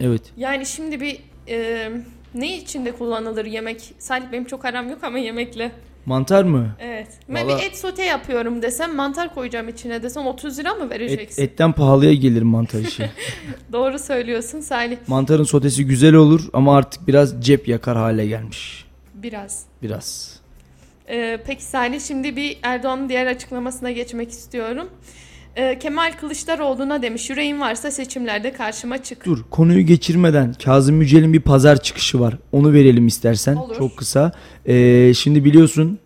Evet. 0.00 0.22
Yani 0.36 0.66
şimdi 0.66 1.00
bir 1.00 1.18
e, 1.48 1.90
ne 2.34 2.56
içinde 2.56 2.92
kullanılır 2.92 3.44
yemek? 3.44 3.94
Salih 3.98 4.26
benim 4.32 4.44
çok 4.44 4.64
aram 4.64 4.90
yok 4.90 5.04
ama 5.04 5.18
yemekle. 5.18 5.72
Mantar 6.06 6.42
mı? 6.44 6.68
Evet. 6.80 7.08
Ben 7.28 7.46
Valla- 7.46 7.58
bir 7.58 7.62
et 7.64 7.76
sote 7.78 8.04
yapıyorum 8.04 8.62
desem 8.62 8.96
mantar 8.96 9.34
koyacağım 9.34 9.68
içine 9.68 10.02
desem 10.02 10.26
30 10.26 10.58
lira 10.58 10.74
mı 10.74 10.84
Et, 10.84 10.90
vereceksin? 10.90 11.42
etten 11.42 11.72
pahalıya 11.72 12.14
gelir 12.14 12.42
mantar 12.42 12.80
işi. 12.80 13.10
Doğru 13.72 13.98
söylüyorsun 13.98 14.60
Salih. 14.60 14.96
Mantarın 15.06 15.44
sotesi 15.44 15.86
güzel 15.86 16.14
olur 16.14 16.48
ama 16.52 16.76
artık 16.76 17.08
biraz 17.08 17.44
cep 17.44 17.68
yakar 17.68 17.96
hale 17.96 18.26
gelmiş. 18.26 18.84
Biraz. 19.14 19.62
Biraz. 19.82 20.38
E, 21.08 21.38
peki 21.46 21.64
Salih 21.64 22.00
şimdi 22.00 22.36
bir 22.36 22.58
Erdoğan'ın 22.62 23.08
diğer 23.08 23.26
açıklamasına 23.26 23.90
geçmek 23.90 24.30
istiyorum. 24.30 24.88
E, 25.58 25.78
Kemal 25.78 26.12
Kılıçdaroğlu'na 26.20 27.02
demiş 27.02 27.30
yüreğin 27.30 27.60
varsa 27.60 27.90
seçimlerde 27.90 28.52
karşıma 28.52 29.02
çık. 29.02 29.24
Dur 29.24 29.38
konuyu 29.50 29.86
geçirmeden 29.86 30.52
Kazım 30.64 31.00
Yücel'in 31.00 31.32
bir 31.32 31.40
pazar 31.40 31.82
çıkışı 31.82 32.20
var. 32.20 32.34
Onu 32.52 32.72
verelim 32.72 33.06
istersen. 33.06 33.56
Olur. 33.56 33.76
Çok 33.76 33.96
kısa. 33.96 34.32
Ee, 34.66 35.12
şimdi 35.14 35.44
biliyorsun 35.44 35.98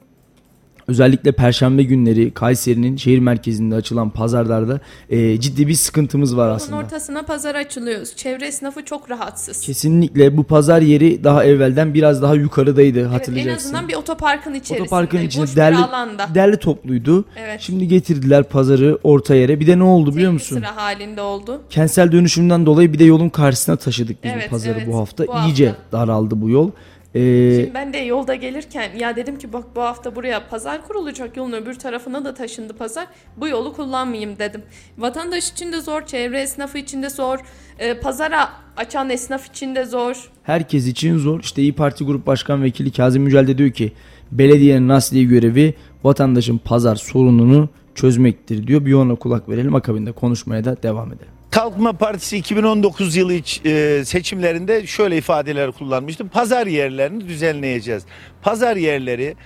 özellikle 0.93 1.33
perşembe 1.33 1.83
günleri 1.83 2.31
Kayseri'nin 2.31 2.97
şehir 2.97 3.19
merkezinde 3.19 3.75
açılan 3.75 4.11
pazarlarda 4.11 4.81
e, 5.11 5.41
ciddi 5.41 5.69
bir 5.69 5.75
sıkıntımız 5.75 6.37
var 6.37 6.45
Yolun 6.45 6.57
aslında. 6.57 6.77
ortasına 6.77 7.23
pazar 7.23 7.55
açılıyoruz. 7.55 8.17
Çevre 8.17 8.47
esnafı 8.47 8.85
çok 8.85 9.11
rahatsız. 9.11 9.61
Kesinlikle 9.61 10.37
bu 10.37 10.45
pazar 10.45 10.83
yeri 10.83 11.25
daha 11.25 11.45
evvelden 11.45 11.95
biraz 11.95 12.23
daha 12.23 12.35
yukarıdaydı 12.35 12.99
Evet, 12.99 13.09
en 13.09 13.13
hatırlayacaksın. 13.13 13.69
azından 13.69 13.89
bir 13.89 13.95
otoparkın 13.95 14.51
içerisinde. 14.55 14.83
Otoparkın 14.83 15.21
bir 15.21 15.57
derli, 15.57 15.77
alanda. 15.77 16.27
derli 16.35 16.57
topluydu. 16.57 17.25
Evet. 17.37 17.61
Şimdi 17.61 17.89
getirdiler 17.89 18.45
pazarı 18.45 18.99
orta 19.03 19.35
yere. 19.35 19.61
Bir 19.61 19.67
de 19.67 19.79
ne 19.79 19.83
oldu 19.85 20.11
biliyor 20.15 20.31
Tek 20.31 20.41
musun? 20.41 20.57
sıra 20.57 20.77
halinde 20.77 21.21
oldu. 21.21 21.61
Kentsel 21.71 22.13
dönüşümden 22.13 22.67
dolayı 22.67 22.93
bir 22.93 22.99
de 22.99 23.05
yolun 23.05 23.29
karşısına 23.29 23.77
taşıdık 23.77 24.25
biz 24.25 24.31
Evet, 24.35 24.51
pazarı 24.51 24.79
evet. 24.79 24.87
bu 24.89 24.99
hafta. 24.99 25.27
Bu 25.27 25.33
İyice 25.47 25.69
hafta. 25.69 25.83
daraldı 25.99 26.41
bu 26.41 26.51
yol. 26.51 26.71
Ee, 27.15 27.53
Şimdi 27.61 27.75
ben 27.75 27.93
de 27.93 27.99
yolda 27.99 28.35
gelirken 28.35 28.91
ya 28.99 29.17
dedim 29.17 29.39
ki 29.39 29.53
bak 29.53 29.65
bu 29.77 29.81
hafta 29.81 30.17
buraya 30.17 30.49
pazar 30.49 30.87
kurulacak 30.89 31.37
yolun 31.37 31.53
öbür 31.53 31.75
tarafına 31.75 32.25
da 32.25 32.35
taşındı 32.35 32.73
pazar. 32.73 33.07
Bu 33.37 33.49
yolu 33.49 33.73
kullanmayayım 33.73 34.39
dedim. 34.39 34.63
Vatandaş 34.99 35.51
için 35.51 35.73
de 35.73 35.81
zor, 35.81 36.07
çevre 36.07 36.41
esnafı 36.41 36.79
için 36.79 37.03
de 37.03 37.11
zor, 37.11 37.39
e, 37.79 37.95
pazara 38.01 38.49
açan 38.77 39.11
esnaf 39.11 39.47
için 39.47 39.75
de 39.75 39.85
zor. 39.85 40.31
herkes 40.43 40.87
için 40.87 41.19
zor. 41.19 41.41
İşte 41.41 41.63
İyi 41.63 41.73
Parti 41.73 42.05
Grup 42.05 42.27
Başkan 42.27 42.63
Vekili 42.63 42.93
Kazım 42.93 43.25
Yücel 43.27 43.47
de 43.47 43.59
diyor 43.59 43.71
ki 43.71 43.93
belediyenin 44.33 44.89
asli 44.89 45.29
görevi 45.29 45.75
vatandaşın 46.05 46.59
pazar 46.59 46.97
sorununu 46.97 47.69
çözmektir 47.95 48.67
diyor. 48.67 48.87
Bir 48.87 48.93
ona 48.93 49.15
kulak 49.15 49.49
verelim 49.49 49.75
akabinde 49.75 50.13
konuşmaya 50.13 50.65
da 50.65 50.83
devam 50.83 51.09
edelim. 51.13 51.33
Kalkınma 51.53 51.93
Partisi 51.93 52.37
2019 52.37 53.17
yılı 53.17 53.35
e, 53.35 54.05
seçimlerinde 54.05 54.87
şöyle 54.87 55.17
ifadeler 55.17 55.73
kullanmıştı. 55.73 56.29
Pazar 56.29 56.67
yerlerini 56.67 57.29
düzenleyeceğiz. 57.29 58.03
Pazar 58.43 58.77
yerleri 58.77 59.37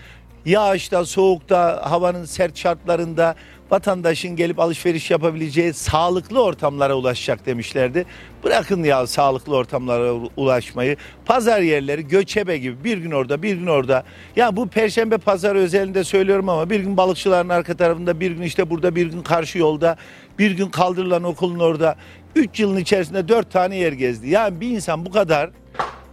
yağışta, 0.45 1.05
soğukta, 1.05 1.91
havanın 1.91 2.25
sert 2.25 2.59
şartlarında 2.59 3.35
vatandaşın 3.71 4.37
gelip 4.37 4.59
alışveriş 4.61 5.11
yapabileceği 5.11 5.73
sağlıklı 5.73 6.43
ortamlara 6.43 6.95
ulaşacak 6.95 7.47
demişlerdi. 7.47 8.07
Bırakın 8.45 8.85
ya 8.85 9.07
sağlıklı 9.07 9.57
ortamlara 9.57 10.13
ulaşmayı. 10.37 10.97
Pazar 11.25 11.61
yerleri 11.61 12.09
göçebe 12.09 12.59
gibi 12.59 12.85
bir 12.85 12.99
gün 12.99 13.11
orada 13.11 13.43
bir 13.43 13.57
gün 13.57 13.67
orada. 13.67 14.05
Ya 14.37 14.57
bu 14.57 14.69
perşembe 14.69 15.19
pazarı 15.19 15.59
özelinde 15.59 16.05
söylüyorum 16.05 16.49
ama 16.49 16.71
bir 16.71 16.81
gün 16.81 16.97
balıkçıların 16.97 17.49
arka 17.49 17.77
tarafında 17.77 18.21
bir 18.21 18.31
gün 18.31 18.43
işte 18.43 18.71
burada 18.71 18.97
bir 18.97 19.07
gün 19.07 19.23
karşı 19.23 19.59
yolda 19.59 19.97
bir 20.39 20.51
gün 20.51 20.69
kaldırılan 20.69 21.25
okulun 21.25 21.59
orada. 21.59 21.97
3 22.35 22.61
yılın 22.61 22.77
içerisinde 22.77 23.29
4 23.29 23.51
tane 23.51 23.77
yer 23.77 23.93
gezdi. 23.93 24.29
Yani 24.29 24.61
bir 24.61 24.71
insan 24.71 25.07
bu 25.07 25.11
kadar 25.11 25.51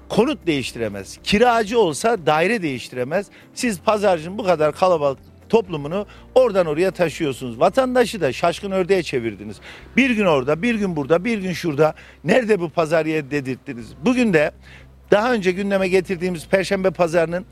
konut 0.10 0.48
değiştiremez. 0.48 1.20
Kiracı 1.24 1.80
olsa 1.80 2.26
daire 2.26 2.62
değiştiremez. 2.62 3.28
Siz 3.54 3.80
pazarcının 3.80 4.38
bu 4.38 4.44
kadar 4.44 4.72
kalabalık 4.72 5.20
toplumunu 5.54 6.06
oradan 6.36 6.66
oraya 6.66 6.92
taşıyorsunuz. 6.92 7.60
Vatandaşı 7.60 8.22
da 8.22 8.34
şaşkın 8.34 8.72
ördeğe 8.72 9.04
çevirdiniz. 9.04 9.58
Bir 9.98 10.10
gün 10.10 10.26
orada, 10.26 10.62
bir 10.62 10.76
gün 10.76 10.96
burada, 10.96 11.26
bir 11.26 11.38
gün 11.38 11.54
şurada. 11.54 11.94
Nerede 12.24 12.60
bu 12.60 12.70
pazar 12.70 13.06
yeri 13.06 13.32
dedirttiniz. 13.32 13.94
Bugün 14.06 14.34
de 14.34 14.52
daha 15.12 15.34
önce 15.34 15.52
gündeme 15.52 15.88
getirdiğimiz 15.88 16.48
Perşembe 16.48 16.92
Pazarı'nın 16.92 17.46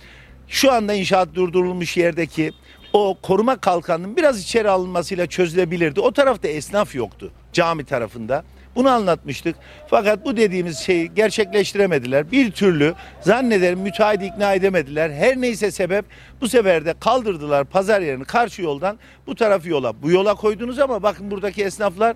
şu 0.48 0.72
anda 0.72 0.94
inşaat 0.94 1.36
durdurulmuş 1.36 1.98
yerdeki 1.98 2.52
o 2.94 3.18
koruma 3.22 3.58
kalkanının 3.58 4.18
biraz 4.18 4.42
içeri 4.42 4.70
alınmasıyla 4.70 5.28
çözülebilirdi. 5.28 6.02
O 6.02 6.12
tarafta 6.12 6.48
esnaf 6.48 6.96
yoktu 6.96 7.32
cami 7.54 7.84
tarafında. 7.84 8.44
Bunu 8.76 8.90
anlatmıştık. 8.90 9.56
Fakat 9.88 10.26
bu 10.26 10.38
dediğimiz 10.38 10.78
şeyi 10.78 11.14
gerçekleştiremediler. 11.14 12.32
Bir 12.32 12.52
türlü 12.52 12.94
zannederim 13.22 13.80
müteahhit 13.80 14.24
ikna 14.24 14.54
edemediler. 14.54 15.10
Her 15.10 15.42
neyse 15.42 15.72
sebep 15.72 16.06
bu 16.42 16.50
sefer 16.50 16.86
de 16.86 16.94
kaldırdılar 17.00 17.66
pazar 17.66 18.02
yerini 18.02 18.26
karşı 18.26 18.62
yoldan 18.62 18.98
bu 19.28 19.36
tarafı 19.36 19.70
yola. 19.70 20.02
Bu 20.02 20.12
yola 20.12 20.36
koydunuz 20.36 20.80
ama 20.80 21.04
bakın 21.04 21.32
buradaki 21.32 21.64
esnaflar 21.64 22.16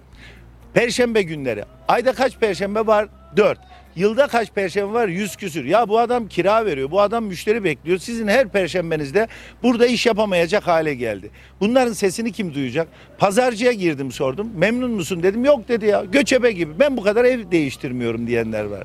Perşembe 0.75 1.21
günleri. 1.21 1.63
Ayda 1.87 2.13
kaç 2.13 2.37
perşembe 2.37 2.87
var? 2.87 3.07
4. 3.37 3.59
Yılda 3.95 4.27
kaç 4.27 4.51
perşembe 4.51 4.93
var? 4.93 5.07
Yüz 5.07 5.35
küsür. 5.35 5.65
Ya 5.65 5.89
bu 5.89 5.99
adam 5.99 6.27
kira 6.27 6.65
veriyor. 6.65 6.91
Bu 6.91 7.01
adam 7.01 7.25
müşteri 7.25 7.63
bekliyor. 7.63 7.97
Sizin 7.97 8.27
her 8.27 8.47
perşembenizde 8.47 9.27
burada 9.63 9.85
iş 9.87 10.05
yapamayacak 10.05 10.67
hale 10.67 10.95
geldi. 10.95 11.29
Bunların 11.59 11.93
sesini 11.93 12.31
kim 12.31 12.53
duyacak? 12.53 12.87
Pazarcıya 13.17 13.71
girdim 13.71 14.11
sordum. 14.11 14.51
Memnun 14.57 14.91
musun 14.91 15.23
dedim. 15.23 15.45
Yok 15.45 15.67
dedi 15.67 15.85
ya. 15.85 16.03
Göçebe 16.11 16.51
gibi. 16.51 16.79
Ben 16.79 16.97
bu 16.97 17.03
kadar 17.03 17.25
ev 17.25 17.51
değiştirmiyorum 17.51 18.27
diyenler 18.27 18.63
var. 18.63 18.83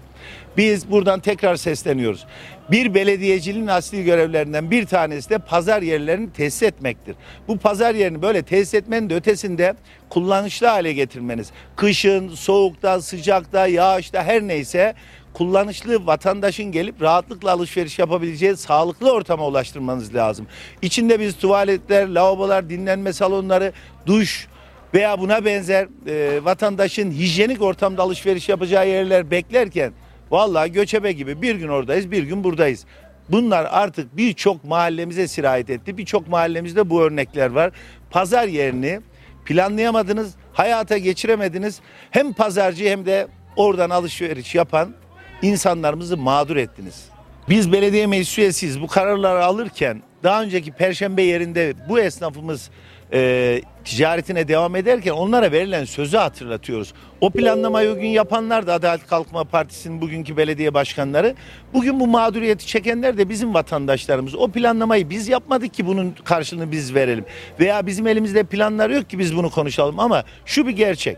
Biz 0.57 0.91
buradan 0.91 1.21
tekrar 1.21 1.57
sesleniyoruz. 1.57 2.27
Bir 2.71 2.95
belediyeciliğin 2.95 3.67
asli 3.67 4.05
görevlerinden 4.05 4.71
bir 4.71 4.87
tanesi 4.87 5.31
de 5.31 5.39
pazar 5.39 5.83
yerlerini 5.83 6.33
tesis 6.33 6.63
etmektir. 6.63 7.17
Bu 7.49 7.59
pazar 7.59 7.95
yerini 7.95 8.23
böyle 8.23 8.43
tesis 8.43 8.75
etmenin 8.75 9.11
de 9.11 9.15
ötesinde 9.15 9.75
kullanışlı 10.09 10.67
hale 10.67 10.93
getirmeniz. 10.93 11.51
Kışın, 11.77 12.29
soğukta, 12.29 13.01
sıcakta, 13.01 13.67
yağışta 13.67 14.23
her 14.23 14.43
neyse 14.43 14.95
kullanışlı 15.33 16.07
vatandaşın 16.07 16.73
gelip 16.73 17.03
rahatlıkla 17.03 17.53
alışveriş 17.53 17.99
yapabileceği 17.99 18.57
sağlıklı 18.57 19.13
ortama 19.13 19.47
ulaştırmanız 19.47 20.15
lazım. 20.15 20.47
İçinde 20.83 21.21
biz 21.21 21.37
tuvaletler, 21.37 22.09
lavabolar, 22.09 22.71
dinlenme 22.71 23.13
salonları, 23.13 23.73
duş, 24.07 24.49
veya 24.95 25.21
buna 25.21 25.45
benzer 25.45 25.89
e, 26.07 26.45
vatandaşın 26.45 27.11
hijyenik 27.11 27.63
ortamda 27.63 28.03
alışveriş 28.03 28.49
yapacağı 28.49 28.89
yerler 28.89 29.31
beklerken 29.31 29.93
vallahi 30.31 30.73
göçebe 30.73 31.13
gibi 31.13 31.43
bir 31.43 31.55
gün 31.55 31.69
oradayız 31.69 32.11
bir 32.11 32.23
gün 32.23 32.45
buradayız. 32.45 32.85
Bunlar 33.29 33.69
artık 33.71 34.17
birçok 34.17 34.65
mahallemize 34.65 35.29
sirayet 35.29 35.71
etti. 35.71 35.99
Birçok 35.99 36.29
mahallemizde 36.29 36.91
bu 36.91 37.03
örnekler 37.03 37.51
var. 37.51 37.73
Pazar 38.11 38.49
yerini 38.49 39.01
planlayamadınız, 39.45 40.35
hayata 40.53 40.99
geçiremediniz. 40.99 41.81
Hem 42.11 42.33
pazarcı 42.33 42.85
hem 42.85 43.07
de 43.07 43.29
oradan 43.57 43.91
alışveriş 43.91 44.55
yapan 44.55 44.95
insanlarımızı 45.43 46.17
mağdur 46.17 46.57
ettiniz. 46.57 47.05
Biz 47.49 47.73
belediye 47.73 48.07
meclis 48.07 48.39
üyesiyiz. 48.39 48.81
Bu 48.81 48.87
kararları 48.87 49.45
alırken 49.45 50.03
daha 50.23 50.43
önceki 50.43 50.73
perşembe 50.73 51.23
yerinde 51.23 51.75
bu 51.89 52.01
esnafımız 52.01 52.71
e, 53.13 53.63
ticaretine 53.85 54.49
devam 54.49 54.77
ederken 54.77 55.13
onlara 55.13 55.53
verilen 55.53 55.85
sözü 55.85 56.17
hatırlatıyoruz. 56.17 56.95
O 57.21 57.31
planlamayı 57.31 57.91
o 57.91 57.95
gün 57.95 58.09
yapanlar 58.09 58.67
da 58.67 58.75
Adalet 58.75 59.07
Kalkınma 59.07 59.45
Partisi'nin 59.45 60.01
bugünkü 60.01 60.37
belediye 60.37 60.75
başkanları. 60.75 61.35
Bugün 61.75 62.01
bu 62.01 62.07
mağduriyeti 62.07 62.67
çekenler 62.67 63.19
de 63.19 63.29
bizim 63.29 63.55
vatandaşlarımız. 63.55 64.35
O 64.35 64.49
planlamayı 64.49 65.11
biz 65.11 65.29
yapmadık 65.29 65.75
ki 65.75 65.87
bunun 65.87 66.15
karşılığını 66.25 66.73
biz 66.73 66.95
verelim. 66.95 67.25
Veya 67.61 67.87
bizim 67.87 68.07
elimizde 68.07 68.43
planlar 68.43 68.91
yok 68.91 69.11
ki 69.11 69.19
biz 69.19 69.37
bunu 69.37 69.51
konuşalım 69.51 70.01
ama 70.01 70.25
şu 70.45 70.67
bir 70.67 70.73
gerçek. 70.73 71.17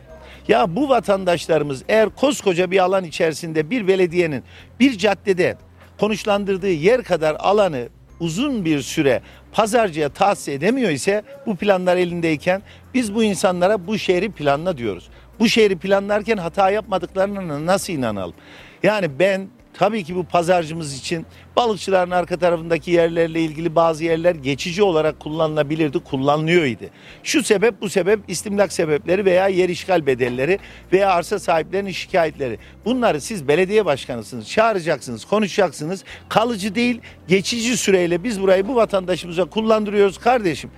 Ya 0.48 0.76
bu 0.76 0.88
vatandaşlarımız 0.88 1.82
eğer 1.88 2.08
koskoca 2.08 2.70
bir 2.70 2.78
alan 2.78 3.04
içerisinde 3.04 3.70
bir 3.70 3.88
belediyenin 3.88 4.44
bir 4.80 4.98
caddede 4.98 5.56
konuşlandırdığı 6.00 6.70
yer 6.70 7.02
kadar 7.02 7.36
alanı 7.38 7.88
uzun 8.22 8.64
bir 8.64 8.82
süre 8.82 9.22
pazarcıya 9.52 10.08
tahsis 10.08 10.48
edemiyor 10.48 10.90
ise 10.90 11.22
bu 11.46 11.56
planlar 11.56 11.96
elindeyken 11.96 12.62
biz 12.94 13.14
bu 13.14 13.24
insanlara 13.24 13.86
bu 13.86 13.98
şehri 13.98 14.30
planla 14.30 14.78
diyoruz. 14.78 15.08
Bu 15.38 15.48
şehri 15.48 15.78
planlarken 15.78 16.36
hata 16.36 16.70
yapmadıklarına 16.70 17.66
nasıl 17.66 17.92
inanalım? 17.92 18.34
Yani 18.82 19.18
ben 19.18 19.48
Tabii 19.74 20.04
ki 20.04 20.16
bu 20.16 20.24
pazarcımız 20.24 20.98
için 20.98 21.26
balıkçıların 21.56 22.10
arka 22.10 22.36
tarafındaki 22.38 22.90
yerlerle 22.90 23.40
ilgili 23.40 23.74
bazı 23.74 24.04
yerler 24.04 24.34
geçici 24.34 24.82
olarak 24.82 25.20
kullanılabilirdi, 25.20 25.98
kullanılıyor 25.98 26.64
idi. 26.64 26.90
Şu 27.22 27.42
sebep 27.42 27.80
bu 27.80 27.88
sebep 27.88 28.20
istimlak 28.28 28.72
sebepleri 28.72 29.24
veya 29.24 29.48
yer 29.48 29.68
işgal 29.68 30.06
bedelleri 30.06 30.58
veya 30.92 31.10
arsa 31.10 31.38
sahiplerinin 31.38 31.90
şikayetleri. 31.90 32.58
Bunları 32.84 33.20
siz 33.20 33.48
belediye 33.48 33.84
başkanısınız, 33.84 34.48
çağıracaksınız, 34.48 35.24
konuşacaksınız. 35.24 36.04
Kalıcı 36.28 36.74
değil, 36.74 37.00
geçici 37.28 37.76
süreyle 37.76 38.24
biz 38.24 38.42
burayı 38.42 38.68
bu 38.68 38.74
vatandaşımıza 38.74 39.44
kullandırıyoruz 39.44 40.18
kardeşim 40.18 40.70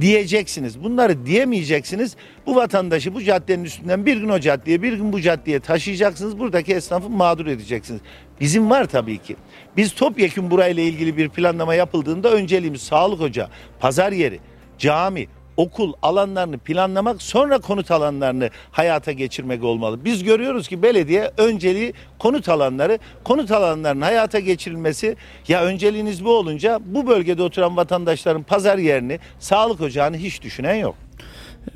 diyeceksiniz. 0.00 0.82
Bunları 0.82 1.26
diyemeyeceksiniz. 1.26 2.16
Bu 2.46 2.56
vatandaşı 2.56 3.14
bu 3.14 3.22
caddenin 3.22 3.64
üstünden 3.64 4.06
bir 4.06 4.16
gün 4.16 4.28
o 4.28 4.40
caddeye 4.40 4.82
bir 4.82 4.92
gün 4.92 5.12
bu 5.12 5.20
caddeye 5.20 5.60
taşıyacaksınız. 5.60 6.38
Buradaki 6.38 6.74
esnafı 6.74 7.10
mağdur 7.10 7.46
edeceksiniz. 7.46 8.00
Bizim 8.40 8.70
var 8.70 8.84
tabii 8.84 9.18
ki. 9.18 9.36
Biz 9.76 9.94
topyekun 9.94 10.50
burayla 10.50 10.82
ilgili 10.82 11.16
bir 11.16 11.28
planlama 11.28 11.74
yapıldığında 11.74 12.32
önceliğimiz 12.32 12.82
sağlık 12.82 13.20
ocağı, 13.20 13.48
pazar 13.80 14.12
yeri, 14.12 14.40
cami, 14.78 15.26
okul 15.60 15.92
alanlarını 16.02 16.58
planlamak 16.58 17.22
sonra 17.22 17.58
konut 17.58 17.90
alanlarını 17.90 18.50
hayata 18.70 19.12
geçirmek 19.12 19.64
olmalı. 19.64 20.04
Biz 20.04 20.24
görüyoruz 20.24 20.68
ki 20.68 20.82
belediye 20.82 21.30
önceliği 21.36 21.92
konut 22.18 22.48
alanları, 22.48 22.98
konut 23.24 23.50
alanlarının 23.50 24.00
hayata 24.00 24.38
geçirilmesi 24.38 25.16
ya 25.48 25.64
önceliğiniz 25.64 26.24
bu 26.24 26.36
olunca 26.36 26.80
bu 26.84 27.06
bölgede 27.06 27.42
oturan 27.42 27.76
vatandaşların 27.76 28.42
pazar 28.42 28.78
yerini, 28.78 29.18
sağlık 29.38 29.80
ocağını 29.80 30.16
hiç 30.16 30.42
düşünen 30.42 30.74
yok. 30.74 30.94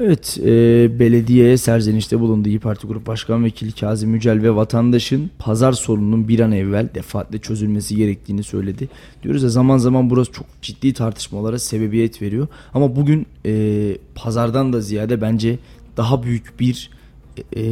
Evet, 0.00 0.38
e, 0.44 0.48
belediyeye 0.98 1.56
serzenişte 1.56 2.20
bulundu 2.20 2.48
İyi 2.48 2.58
Parti 2.58 2.86
Grup 2.86 3.06
Başkan 3.06 3.44
Vekili 3.44 3.72
Kazım 3.72 4.14
Yücel 4.14 4.42
ve 4.42 4.54
vatandaşın 4.54 5.30
pazar 5.38 5.72
sorununun 5.72 6.28
bir 6.28 6.40
an 6.40 6.52
evvel 6.52 6.88
defaatle 6.94 7.38
çözülmesi 7.38 7.96
gerektiğini 7.96 8.42
söyledi. 8.42 8.88
Diyoruz 9.22 9.42
ya 9.42 9.48
zaman 9.48 9.78
zaman 9.78 10.10
burası 10.10 10.32
çok 10.32 10.46
ciddi 10.62 10.92
tartışmalara 10.92 11.58
sebebiyet 11.58 12.22
veriyor. 12.22 12.48
Ama 12.74 12.96
bugün 12.96 13.26
e, 13.46 13.96
pazardan 14.14 14.72
da 14.72 14.80
ziyade 14.80 15.20
bence 15.20 15.58
daha 15.96 16.22
büyük 16.22 16.60
bir 16.60 16.90
e, 17.56 17.62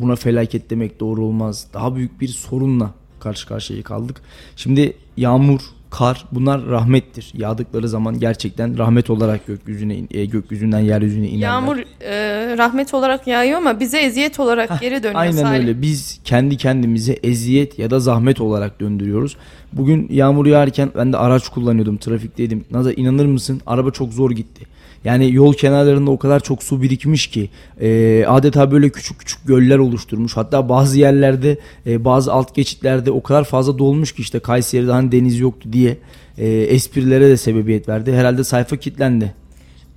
buna 0.00 0.16
felaket 0.16 0.70
demek 0.70 1.00
doğru 1.00 1.24
olmaz. 1.24 1.66
Daha 1.74 1.96
büyük 1.96 2.20
bir 2.20 2.28
sorunla 2.28 2.94
karşı 3.20 3.48
karşıya 3.48 3.82
kaldık. 3.82 4.20
Şimdi 4.56 4.94
yağmur, 5.16 5.60
kar 5.90 6.24
bunlar 6.32 6.66
rahmettir. 6.66 7.32
Yağdıkları 7.36 7.88
zaman 7.88 8.18
gerçekten 8.18 8.78
rahmet 8.78 9.10
olarak 9.10 9.46
gökyüzüne 9.46 9.96
e, 10.10 10.24
gökyüzünden 10.24 10.78
yeryüzüne 10.78 11.28
inerler. 11.28 11.46
Yağmur 11.46 11.76
e, 12.00 12.56
rahmet 12.58 12.94
olarak 12.94 13.26
yağıyor 13.26 13.58
ama 13.58 13.80
bize 13.80 14.00
eziyet 14.00 14.40
olarak 14.40 14.80
geri 14.80 15.02
dönüyor. 15.02 15.20
Aynen 15.20 15.42
Salih. 15.42 15.58
öyle. 15.58 15.82
Biz 15.82 16.20
kendi 16.24 16.56
kendimize 16.56 17.12
eziyet 17.12 17.78
ya 17.78 17.90
da 17.90 18.00
zahmet 18.00 18.40
olarak 18.40 18.80
döndürüyoruz. 18.80 19.36
Bugün 19.72 20.08
yağmur 20.10 20.46
yağarken 20.46 20.90
ben 20.96 21.12
de 21.12 21.16
araç 21.16 21.48
kullanıyordum. 21.48 21.96
Trafikteydim. 21.96 22.64
Naza 22.70 22.92
inanır 22.92 23.26
mısın? 23.26 23.60
Araba 23.66 23.90
çok 23.90 24.12
zor 24.12 24.30
gitti. 24.30 24.66
Yani 25.04 25.32
yol 25.34 25.54
kenarlarında 25.54 26.10
o 26.10 26.18
kadar 26.18 26.40
çok 26.40 26.62
su 26.62 26.82
birikmiş 26.82 27.26
ki 27.26 27.50
e, 27.80 28.24
adeta 28.28 28.70
böyle 28.70 28.90
küçük 28.90 29.18
küçük 29.18 29.46
göller 29.46 29.78
oluşturmuş. 29.78 30.36
Hatta 30.36 30.68
bazı 30.68 30.98
yerlerde 30.98 31.58
e, 31.86 32.04
bazı 32.04 32.32
alt 32.32 32.54
geçitlerde 32.54 33.10
o 33.10 33.22
kadar 33.22 33.44
fazla 33.44 33.78
dolmuş 33.78 34.12
ki 34.12 34.22
işte 34.22 34.38
Kayseri'de 34.38 34.92
hani 34.92 35.12
deniz 35.12 35.40
yoktu 35.40 35.68
diye 35.72 35.96
e, 36.38 36.48
esprilere 36.48 37.28
de 37.28 37.36
sebebiyet 37.36 37.88
verdi. 37.88 38.12
Herhalde 38.12 38.44
sayfa 38.44 38.76
kilitlendi. 38.76 39.34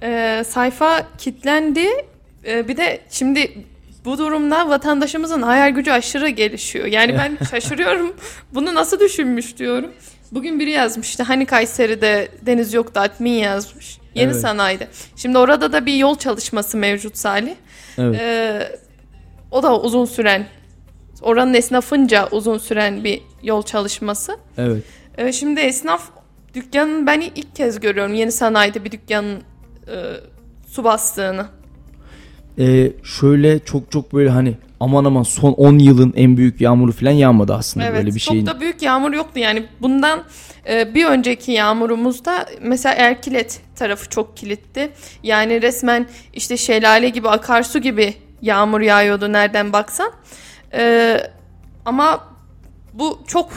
E, 0.04 0.44
sayfa 0.48 1.08
kilitlendi. 1.18 1.86
E, 2.48 2.68
bir 2.68 2.78
de 2.78 3.00
şimdi 3.10 3.52
bu 4.06 4.18
durumda 4.18 4.70
vatandaşımızın 4.70 5.42
hayal 5.42 5.70
gücü 5.70 5.92
aşırı 5.92 6.30
gelişiyor. 6.30 6.86
Yani 6.86 7.16
ben 7.18 7.46
şaşırıyorum. 7.52 8.13
Bunu 8.54 8.76
nasıl 8.76 9.00
düşünmüş 9.00 9.58
diyorum. 9.58 9.92
Bugün 10.34 10.60
biri 10.60 10.69
yazmıştı. 10.72 11.24
Hani 11.24 11.46
Kayseri'de 11.46 12.28
deniz 12.46 12.74
yoktu 12.74 13.00
admin 13.00 13.32
yazmış. 13.32 13.98
Yeni 14.15 14.32
Evet. 14.32 14.41
sanayide. 14.41 14.88
Şimdi 15.15 15.38
orada 15.38 15.72
da 15.74 15.86
bir 15.86 15.93
yol 15.93 16.17
çalışması 16.17 16.78
mevcut 16.78 17.17
Salih. 17.17 17.56
Evet. 17.98 18.22
Ee, 18.22 18.78
o 19.52 19.63
da 19.63 19.82
uzun 19.82 20.06
süren, 20.06 20.48
oranın 21.22 21.54
esnafınca 21.54 22.28
uzun 22.32 22.58
süren 22.58 23.04
bir 23.04 23.22
yol 23.43 23.63
çalışması. 23.63 24.38
Evet. 24.58 24.84
Ee, 25.17 25.32
şimdi 25.32 25.60
esnaf 25.60 26.10
dükkanın 26.56 27.08
ben 27.08 27.22
ilk 27.22 27.56
kez 27.56 27.80
görüyorum 27.80 28.13
yeni 28.13 28.32
sanayide 28.32 28.86
bir 28.86 28.91
dükkanın 28.91 29.36
e, 29.88 29.96
su 30.67 30.84
bastığını. 30.84 31.46
Ee, 32.60 32.91
şöyle 33.04 33.60
çok 33.60 33.91
çok 33.91 34.13
böyle 34.13 34.30
hani 34.30 34.58
aman 34.84 35.06
aman 35.06 35.24
son 35.24 35.54
10 35.54 35.80
yılın 35.80 36.13
en 36.15 36.38
büyük 36.38 36.62
yağmuru 36.62 36.91
falan 36.91 37.12
yağmadı 37.12 37.54
aslında 37.54 37.86
Evet, 37.86 37.98
böyle 37.98 38.15
bir 38.15 38.19
çok 38.19 38.34
şeyin. 38.34 38.46
da 38.46 38.60
büyük 38.60 38.82
yağmur 38.82 39.13
yoktu 39.13 39.39
yani. 39.39 39.65
Bundan 39.82 40.24
e, 40.69 40.93
bir 40.96 41.06
önceki 41.06 41.52
yağmurumuzda 41.52 42.46
mesela 42.62 42.96
Erkilet 42.96 43.62
tarafı 43.76 44.10
çok 44.10 44.38
kilitti. 44.38 44.89
Yani 45.24 45.62
resmen 45.62 46.08
işte 46.34 46.58
şelale 46.58 47.10
gibi, 47.10 47.30
akarsu 47.30 47.80
gibi 47.80 48.13
yağmur 48.41 48.82
yağıyordu 48.82 49.34
nereden 49.34 49.74
baksan. 49.74 50.12
E, 50.74 51.17
ama 51.86 52.24
bu 52.93 53.19
çok 53.28 53.50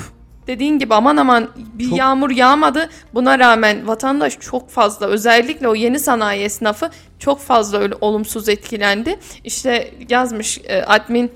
dediğin 0.47 0.79
gibi 0.79 0.95
aman 0.95 1.17
aman 1.17 1.49
bir 1.75 1.89
Çok- 1.89 1.99
yağmur 1.99 2.31
yağmadı. 2.31 2.89
Buna 3.15 3.39
rağmen 3.39 3.87
vatandaş 3.89 4.39
çok 4.41 4.71
fazla 4.71 5.07
özellikle 5.07 5.69
o 5.69 5.75
yeni 5.75 5.99
sanayi 5.99 6.43
esnafı 6.43 6.91
çok 7.19 7.41
fazla 7.41 7.79
öyle 7.79 7.95
olumsuz 8.01 8.49
etkilendi. 8.49 9.17
İşte 9.45 9.91
yazmış 10.09 10.59
e, 10.65 10.83
admin 10.83 11.31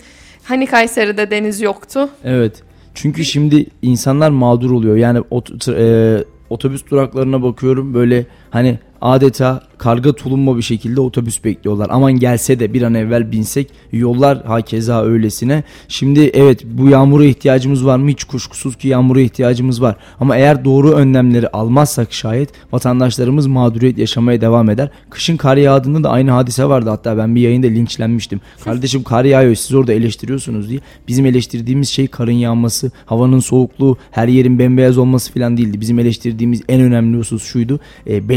hani 0.45 0.67
Kayseri'de 0.67 1.31
deniz 1.31 1.61
yoktu. 1.61 2.09
Evet. 2.25 2.63
Çünkü 2.95 3.25
şimdi 3.25 3.67
insanlar 3.83 4.31
mağdur 4.31 4.71
oluyor. 4.71 4.97
Yani 4.97 5.21
ot- 5.31 5.69
e, 5.69 6.25
otobüs 6.51 6.87
duraklarına 6.91 7.43
bakıyorum 7.43 7.95
böyle 7.95 8.27
hani 8.51 8.79
adeta 9.01 9.63
karga 9.81 10.13
tulumba 10.13 10.57
bir 10.57 10.63
şekilde 10.63 11.01
otobüs 11.01 11.45
bekliyorlar. 11.45 11.89
Aman 11.91 12.13
gelse 12.13 12.61
de 12.61 12.73
bir 12.73 12.83
an 12.83 12.95
evvel 12.95 13.33
binsek 13.33 13.71
yollar 13.93 14.45
hakeza 14.45 15.05
öylesine. 15.05 15.65
Şimdi 15.89 16.21
evet 16.35 16.65
bu 16.65 16.89
yağmura 16.89 17.25
ihtiyacımız 17.25 17.87
var 17.87 17.97
mı? 17.97 18.11
Hiç 18.11 18.25
kuşkusuz 18.25 18.77
ki 18.77 18.89
yağmura 18.89 19.21
ihtiyacımız 19.21 19.83
var. 19.83 19.97
Ama 20.21 20.37
eğer 20.37 20.65
doğru 20.65 20.93
önlemleri 20.93 21.49
almazsak 21.49 22.13
şayet 22.13 22.51
vatandaşlarımız 22.73 23.47
mağduriyet 23.47 23.99
yaşamaya 23.99 24.41
devam 24.41 24.71
eder. 24.71 24.91
Kışın 25.11 25.37
kar 25.37 25.57
yağdığında 25.57 26.05
da 26.05 26.11
aynı 26.11 26.31
hadise 26.31 26.65
vardı. 26.65 26.91
Hatta 26.91 27.19
ben 27.19 27.35
bir 27.35 27.41
yayında 27.41 27.67
linçlenmiştim. 27.67 28.41
Kardeşim 28.65 29.03
kar 29.03 29.25
yağıyor 29.25 29.55
siz 29.55 29.75
orada 29.75 29.93
eleştiriyorsunuz 29.93 30.71
diye. 30.71 30.81
Bizim 31.09 31.27
eleştirdiğimiz 31.27 31.89
şey 31.89 32.07
karın 32.07 32.33
yağması, 32.33 32.91
havanın 33.07 33.39
soğukluğu, 33.39 33.97
her 34.11 34.29
yerin 34.29 34.59
bembeyaz 34.59 34.99
olması 34.99 35.33
falan 35.33 35.57
değildi. 35.57 35.81
Bizim 35.81 35.99
eleştirdiğimiz 35.99 36.63
en 36.69 36.81
önemli 36.81 37.19
husus 37.19 37.45
şuydu. 37.45 37.81
E, 38.07 38.29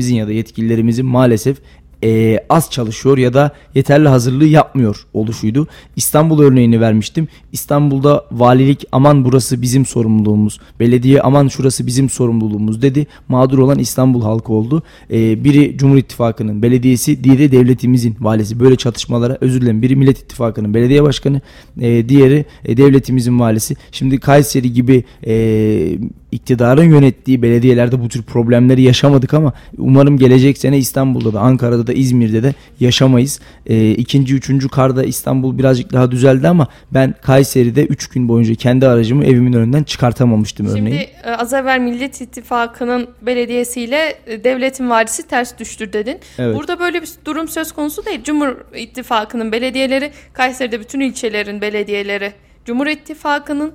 belediyelerimizin 0.00 0.16
ya 0.16 0.26
da 0.28 0.32
yetkililerimizin 0.32 1.06
maalesef 1.06 1.60
e, 2.04 2.40
az 2.48 2.70
çalışıyor 2.70 3.18
ya 3.18 3.34
da 3.34 3.50
yeterli 3.74 4.08
hazırlığı 4.08 4.44
yapmıyor 4.44 5.06
oluşuydu. 5.14 5.66
İstanbul 5.96 6.42
örneğini 6.42 6.80
vermiştim. 6.80 7.28
İstanbul'da 7.52 8.24
valilik 8.32 8.84
aman 8.92 9.24
burası 9.24 9.62
bizim 9.62 9.86
sorumluluğumuz, 9.86 10.60
belediye 10.80 11.20
aman 11.20 11.48
şurası 11.48 11.86
bizim 11.86 12.10
sorumluluğumuz 12.10 12.82
dedi. 12.82 13.06
Mağdur 13.28 13.58
olan 13.58 13.78
İstanbul 13.78 14.22
halkı 14.22 14.52
oldu. 14.52 14.82
E, 15.10 15.44
biri 15.44 15.76
Cumhur 15.78 15.96
İttifakı'nın 15.96 16.62
belediyesi, 16.62 17.24
diğeri 17.24 17.52
devletimizin 17.52 18.16
valisi. 18.20 18.60
Böyle 18.60 18.76
çatışmalara 18.76 19.38
özür 19.40 19.60
dilerim. 19.60 19.82
Biri 19.82 19.96
Millet 19.96 20.18
İttifakı'nın 20.18 20.74
belediye 20.74 21.02
başkanı, 21.02 21.40
e, 21.80 22.08
diğeri 22.08 22.44
e, 22.64 22.76
devletimizin 22.76 23.40
valisi. 23.40 23.76
Şimdi 23.92 24.18
Kayseri 24.18 24.72
gibi 24.72 25.04
e, 25.26 25.98
iktidarın 26.32 26.84
yönettiği 26.84 27.42
belediyelerde 27.42 28.02
bu 28.02 28.08
tür 28.08 28.22
problemleri 28.22 28.82
yaşamadık 28.82 29.34
ama 29.34 29.52
umarım 29.78 30.18
gelecek 30.18 30.58
sene 30.58 30.78
İstanbul'da 30.78 31.32
da 31.32 31.40
Ankara'da 31.40 31.86
da 31.86 31.89
İzmir'de 31.92 32.42
de 32.42 32.54
yaşamayız. 32.80 33.40
E, 33.66 33.90
ikinci, 33.90 34.34
üçüncü 34.34 34.68
karda 34.68 35.04
İstanbul 35.04 35.58
birazcık 35.58 35.92
daha 35.92 36.10
düzeldi 36.10 36.48
ama 36.48 36.68
ben 36.90 37.14
Kayseri'de 37.22 37.86
3 37.86 38.08
gün 38.08 38.28
boyunca 38.28 38.54
kendi 38.54 38.88
aracımı 38.88 39.24
evimin 39.24 39.52
önünden 39.52 39.82
çıkartamamıştım 39.82 40.66
örneğin. 40.66 40.86
Şimdi 40.86 41.10
e, 41.24 41.30
az 41.30 41.52
evvel 41.52 41.80
Millet 41.80 42.20
İttifakı'nın 42.20 43.08
belediyesiyle 43.22 44.14
e, 44.26 44.44
devletin 44.44 44.90
valisi 44.90 45.28
ters 45.28 45.58
düştür 45.58 45.92
dedin. 45.92 46.18
Evet. 46.38 46.56
Burada 46.56 46.78
böyle 46.78 47.02
bir 47.02 47.08
durum 47.24 47.48
söz 47.48 47.72
konusu 47.72 48.06
değil. 48.06 48.24
Cumhur 48.24 48.56
İttifakı'nın 48.74 49.52
belediyeleri, 49.52 50.10
Kayseri'de 50.32 50.80
bütün 50.80 51.00
ilçelerin 51.00 51.60
belediyeleri, 51.60 52.32
Cumhur 52.64 52.86
İttifakı'nın 52.86 53.72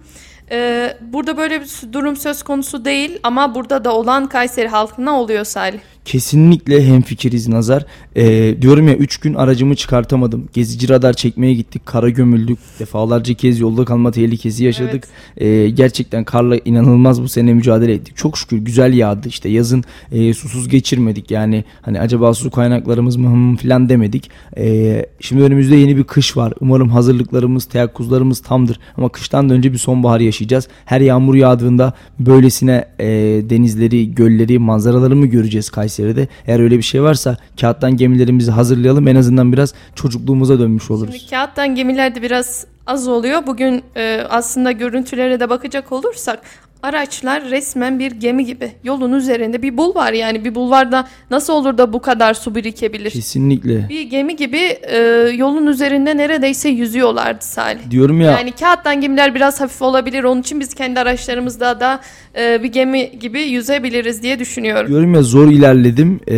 e, 0.51 0.89
burada 1.01 1.37
böyle 1.37 1.61
bir 1.61 1.93
durum 1.93 2.15
söz 2.15 2.43
konusu 2.43 2.85
değil 2.85 3.19
ama 3.23 3.55
burada 3.55 3.85
da 3.85 3.95
olan 3.95 4.29
Kayseri 4.29 4.67
halkına 4.67 5.19
oluyor 5.19 5.45
Salih. 5.45 5.79
Kesinlikle 6.05 6.87
hemfikiriz 6.87 7.47
Nazar. 7.47 7.85
Ee, 8.15 8.55
diyorum 8.61 8.87
ya 8.87 8.95
3 8.95 9.17
gün 9.17 9.33
aracımı 9.33 9.75
çıkartamadım. 9.75 10.49
Gezici 10.53 10.89
radar 10.89 11.13
çekmeye 11.13 11.53
gittik. 11.53 11.85
Kara 11.85 12.09
gömüldük. 12.09 12.59
Defalarca 12.79 13.33
kez 13.33 13.59
yolda 13.59 13.85
kalma 13.85 14.11
tehlikesi 14.11 14.63
yaşadık. 14.63 15.03
Ee, 15.37 15.69
gerçekten 15.69 16.23
karla 16.23 16.57
inanılmaz 16.65 17.21
bu 17.21 17.27
sene 17.27 17.53
mücadele 17.53 17.93
ettik. 17.93 18.17
Çok 18.17 18.37
şükür 18.37 18.57
güzel 18.57 18.93
yağdı. 18.93 19.27
İşte 19.27 19.49
yazın 19.49 19.83
e, 20.11 20.33
susuz 20.33 20.69
geçirmedik. 20.69 21.31
Yani 21.31 21.63
hani 21.81 21.99
acaba 21.99 22.33
su 22.33 22.51
kaynaklarımız 22.51 23.15
mı 23.15 23.29
hım 23.29 23.55
falan 23.55 23.89
demedik. 23.89 24.29
Ee, 24.57 25.05
şimdi 25.19 25.43
önümüzde 25.43 25.75
yeni 25.75 25.97
bir 25.97 26.03
kış 26.03 26.37
var. 26.37 26.53
Umarım 26.59 26.89
hazırlıklarımız, 26.89 27.65
teyakkuzlarımız 27.65 28.41
tamdır. 28.41 28.79
Ama 28.97 29.09
kıştan 29.09 29.49
da 29.49 29.53
önce 29.53 29.73
bir 29.73 29.77
sonbahar 29.77 30.19
yaşayacağız. 30.19 30.67
Her 30.85 31.01
yağmur 31.01 31.35
yağdığında 31.35 31.93
böylesine 32.19 32.85
e, 32.99 33.07
denizleri, 33.49 34.15
gölleri, 34.15 34.59
manzaraları 34.59 35.15
mı 35.15 35.25
göreceğiz 35.25 35.69
Kayseri'de? 35.95 36.27
Eğer 36.47 36.59
öyle 36.59 36.77
bir 36.77 36.83
şey 36.83 37.03
varsa 37.03 37.37
kağıttan 37.61 37.97
gemilerimizi 37.97 38.51
hazırlayalım. 38.51 39.07
En 39.07 39.15
azından 39.15 39.53
biraz 39.53 39.73
çocukluğumuza 39.95 40.59
dönmüş 40.59 40.91
oluruz. 40.91 41.15
Şimdi 41.15 41.29
kağıttan 41.29 41.75
gemilerde 41.75 42.21
biraz 42.21 42.65
az 42.87 43.07
oluyor. 43.07 43.47
Bugün 43.47 43.83
e, 43.95 44.25
aslında 44.29 44.71
görüntülere 44.71 45.39
de 45.39 45.49
bakacak 45.49 45.91
olursak 45.91 46.39
araçlar 46.83 47.49
resmen 47.49 47.99
bir 47.99 48.11
gemi 48.11 48.45
gibi 48.45 48.71
yolun 48.83 49.13
üzerinde 49.13 49.61
bir 49.61 49.77
bulvar 49.77 50.13
yani 50.13 50.45
bir 50.45 50.55
bulvarda 50.55 51.07
nasıl 51.31 51.53
olur 51.53 51.77
da 51.77 51.93
bu 51.93 52.01
kadar 52.01 52.33
su 52.33 52.55
birikebilir? 52.55 53.11
Kesinlikle. 53.11 53.89
Bir 53.89 54.01
gemi 54.01 54.35
gibi 54.35 54.57
e, 54.81 54.97
yolun 55.37 55.67
üzerinde 55.67 56.17
neredeyse 56.17 56.69
yüzüyorlardı 56.69 57.45
Salih. 57.45 57.79
Diyorum 57.91 58.21
ya 58.21 58.31
Yani 58.31 58.51
kağıttan 58.51 59.01
gemiler 59.01 59.35
biraz 59.35 59.61
hafif 59.61 59.81
olabilir. 59.81 60.23
Onun 60.23 60.41
için 60.41 60.59
biz 60.59 60.73
kendi 60.73 60.99
araçlarımızda 60.99 61.79
da 61.79 61.99
e, 62.37 62.63
bir 62.63 62.67
gemi 62.71 63.19
gibi 63.19 63.41
yüzebiliriz 63.41 64.23
diye 64.23 64.39
düşünüyorum. 64.39 64.87
Diyorum 64.87 65.13
ya 65.13 65.21
zor 65.23 65.47
ilerledim 65.51 66.19
Ee, 66.27 66.35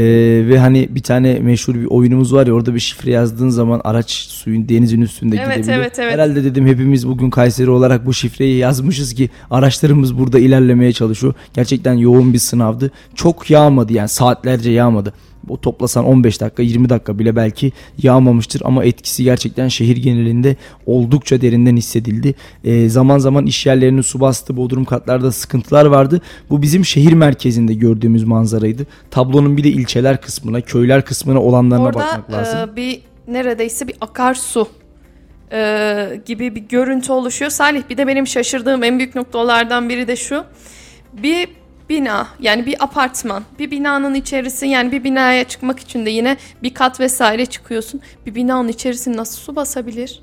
ve 0.50 0.60
hani 0.60 0.88
bir 0.96 1.04
tane 1.04 1.40
meşhur 1.40 1.76
bir 1.76 1.86
oyunumuz 1.86 2.34
var 2.34 2.48
ya 2.48 2.54
orada 2.54 2.76
bir 2.76 2.80
şifre 2.80 3.12
yazdığın 3.12 3.50
zaman 3.50 3.82
araç 3.84 4.12
suyun 4.12 4.70
denizin 4.70 5.02
üstünde 5.02 5.36
Evet, 5.46 5.56
gidebiliyor. 5.56 5.78
evet, 5.78 6.00
evet. 6.00 6.14
Herhalde 6.14 6.44
dedim 6.44 6.68
hepimiz 6.68 7.08
bugün 7.08 7.30
Kayseri 7.30 7.70
olarak 7.70 8.06
bu 8.06 8.14
şifreyi 8.14 8.58
yazmışız 8.58 9.14
ki 9.14 9.30
araçlarımız 9.52 10.18
burada 10.20 10.27
ilerlemeye 10.36 10.94
çalışıyor. 10.94 11.34
Gerçekten 11.54 11.94
yoğun 11.94 12.34
bir 12.34 12.40
sınavdı. 12.40 12.92
Çok 13.16 13.50
yağmadı 13.50 13.94
yani 13.94 14.10
saatlerce 14.10 14.72
yağmadı. 14.72 15.14
O 15.50 15.58
toplasan 15.58 16.06
15 16.06 16.42
dakika 16.42 16.64
20 16.64 16.90
dakika 16.90 17.20
bile 17.20 17.36
belki 17.36 17.72
yağmamıştır 18.04 18.62
ama 18.66 18.84
etkisi 18.86 19.24
gerçekten 19.24 19.68
şehir 19.68 19.98
genelinde 19.98 20.56
oldukça 20.86 21.42
derinden 21.42 21.78
hissedildi. 21.78 22.36
Ee, 22.64 22.90
zaman 22.90 23.18
zaman 23.18 23.46
iş 23.46 23.66
yerlerini 23.66 24.04
su 24.04 24.20
bastı, 24.20 24.58
bodrum 24.58 24.86
katlarda 24.86 25.32
sıkıntılar 25.32 25.86
vardı. 25.86 26.22
Bu 26.50 26.62
bizim 26.62 26.86
şehir 26.86 27.14
merkezinde 27.14 27.74
gördüğümüz 27.74 28.24
manzaraydı. 28.24 28.86
Tablonun 29.12 29.58
bir 29.58 29.64
de 29.64 29.70
ilçeler 29.70 30.22
kısmına, 30.22 30.62
köyler 30.62 31.06
kısmına 31.06 31.42
olanlarına 31.42 31.86
bakmak 31.86 32.26
Orada 32.30 32.38
lazım. 32.38 32.70
e, 32.70 32.76
bir 32.76 33.02
neredeyse 33.28 33.88
bir 33.88 33.96
akarsu 34.02 34.68
e, 35.52 36.22
gibi 36.26 36.56
bir 36.56 36.62
görüntü 36.62 37.12
oluşuyor. 37.12 37.52
Salih 37.52 37.84
bir 37.90 37.98
de 37.98 38.08
benim 38.08 38.28
şaşırdığım 38.28 38.84
en 38.84 38.98
büyük 39.00 39.16
noktalardan 39.16 39.90
biri 39.90 40.08
de 40.08 40.16
şu. 40.16 40.44
Bir 41.14 41.50
bina 41.90 42.28
yani 42.40 42.66
bir 42.66 42.84
apartman 42.84 43.44
bir 43.60 43.72
binanın 43.72 44.14
içerisi 44.14 44.68
yani 44.68 44.92
bir 44.92 45.04
binaya 45.04 45.44
çıkmak 45.44 45.80
için 45.80 46.06
de 46.06 46.10
yine 46.10 46.38
bir 46.64 46.74
kat 46.74 47.00
vesaire 47.00 47.46
çıkıyorsun. 47.46 48.02
Bir 48.26 48.36
binanın 48.36 48.68
içerisi 48.68 49.18
nasıl 49.18 49.38
su 49.38 49.56
basabilir? 49.56 50.22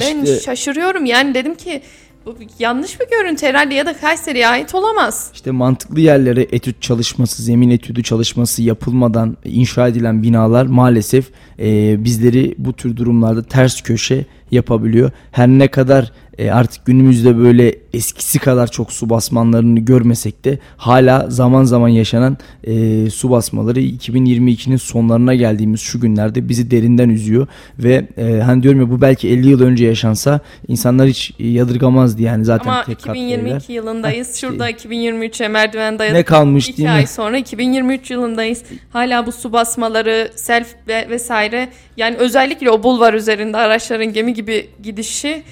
Ben 0.00 0.22
İşte- 0.22 0.40
şaşırıyorum 0.40 1.04
yani 1.04 1.34
dedim 1.34 1.54
ki 1.54 1.82
bu 2.26 2.34
yanlış 2.58 3.00
bir 3.00 3.06
görüntü 3.10 3.46
herhalde 3.46 3.74
ya 3.74 3.86
da 3.86 3.96
Kayseri'ye 3.96 4.48
ait 4.48 4.74
olamaz. 4.74 5.30
İşte 5.34 5.50
mantıklı 5.50 6.00
yerlere 6.00 6.46
etüt 6.52 6.82
çalışması, 6.82 7.42
zemin 7.42 7.70
etüdü 7.70 8.02
çalışması 8.02 8.62
yapılmadan 8.62 9.36
inşa 9.44 9.88
edilen 9.88 10.22
binalar 10.22 10.66
maalesef 10.66 11.30
e, 11.58 11.96
bizleri 12.04 12.54
bu 12.58 12.72
tür 12.72 12.96
durumlarda 12.96 13.42
ters 13.42 13.82
köşe 13.82 14.26
yapabiliyor. 14.50 15.10
Her 15.32 15.48
ne 15.48 15.68
kadar 15.68 16.12
e, 16.42 16.50
artık 16.50 16.86
günümüzde 16.86 17.38
böyle 17.38 17.74
eskisi 17.92 18.38
kadar 18.38 18.70
çok 18.70 18.92
su 18.92 19.10
basmanlarını 19.10 19.80
görmesek 19.80 20.44
de 20.44 20.58
hala 20.76 21.30
zaman 21.30 21.64
zaman 21.64 21.88
yaşanan 21.88 22.38
e, 22.64 23.10
su 23.10 23.30
basmaları 23.30 23.80
2022'nin 23.80 24.76
sonlarına 24.76 25.34
geldiğimiz 25.34 25.80
şu 25.80 26.00
günlerde 26.00 26.48
bizi 26.48 26.70
derinden 26.70 27.08
üzüyor 27.08 27.46
ve 27.78 28.06
e, 28.16 28.40
hani 28.40 28.62
diyorum 28.62 28.80
ya 28.80 28.90
bu 28.90 29.00
belki 29.00 29.28
50 29.28 29.48
yıl 29.48 29.62
önce 29.62 29.86
yaşansa 29.86 30.40
insanlar 30.68 31.08
hiç 31.08 31.32
yadırgamazdı 31.38 32.22
yani 32.22 32.44
zaten 32.44 32.70
Ama 32.70 32.84
tek 32.84 32.96
katlı 32.96 33.10
evler. 33.10 33.26
2022 33.26 33.72
yılındayız. 33.72 34.28
Heh. 34.28 34.40
Şurada 34.40 34.70
2023'e 34.70 35.48
merdiven 35.48 35.98
dayadık. 35.98 36.16
Ne 36.16 36.22
kalmış 36.22 36.68
İki 36.68 36.78
değil 36.78 36.88
mi? 36.88 36.94
ay 36.94 37.06
sonra 37.06 37.38
2023 37.38 38.10
yılındayız. 38.10 38.62
Hala 38.90 39.26
bu 39.26 39.32
su 39.32 39.52
basmaları, 39.52 40.30
self 40.34 40.74
ve 40.88 41.06
vesaire 41.10 41.68
yani 41.96 42.16
özellikle 42.16 42.70
o 42.70 42.82
bulvar 42.82 43.14
üzerinde 43.14 43.56
araçların 43.56 44.12
gemi 44.12 44.34
gibi 44.34 44.68
gidişi 44.82 45.28
e, 45.28 45.42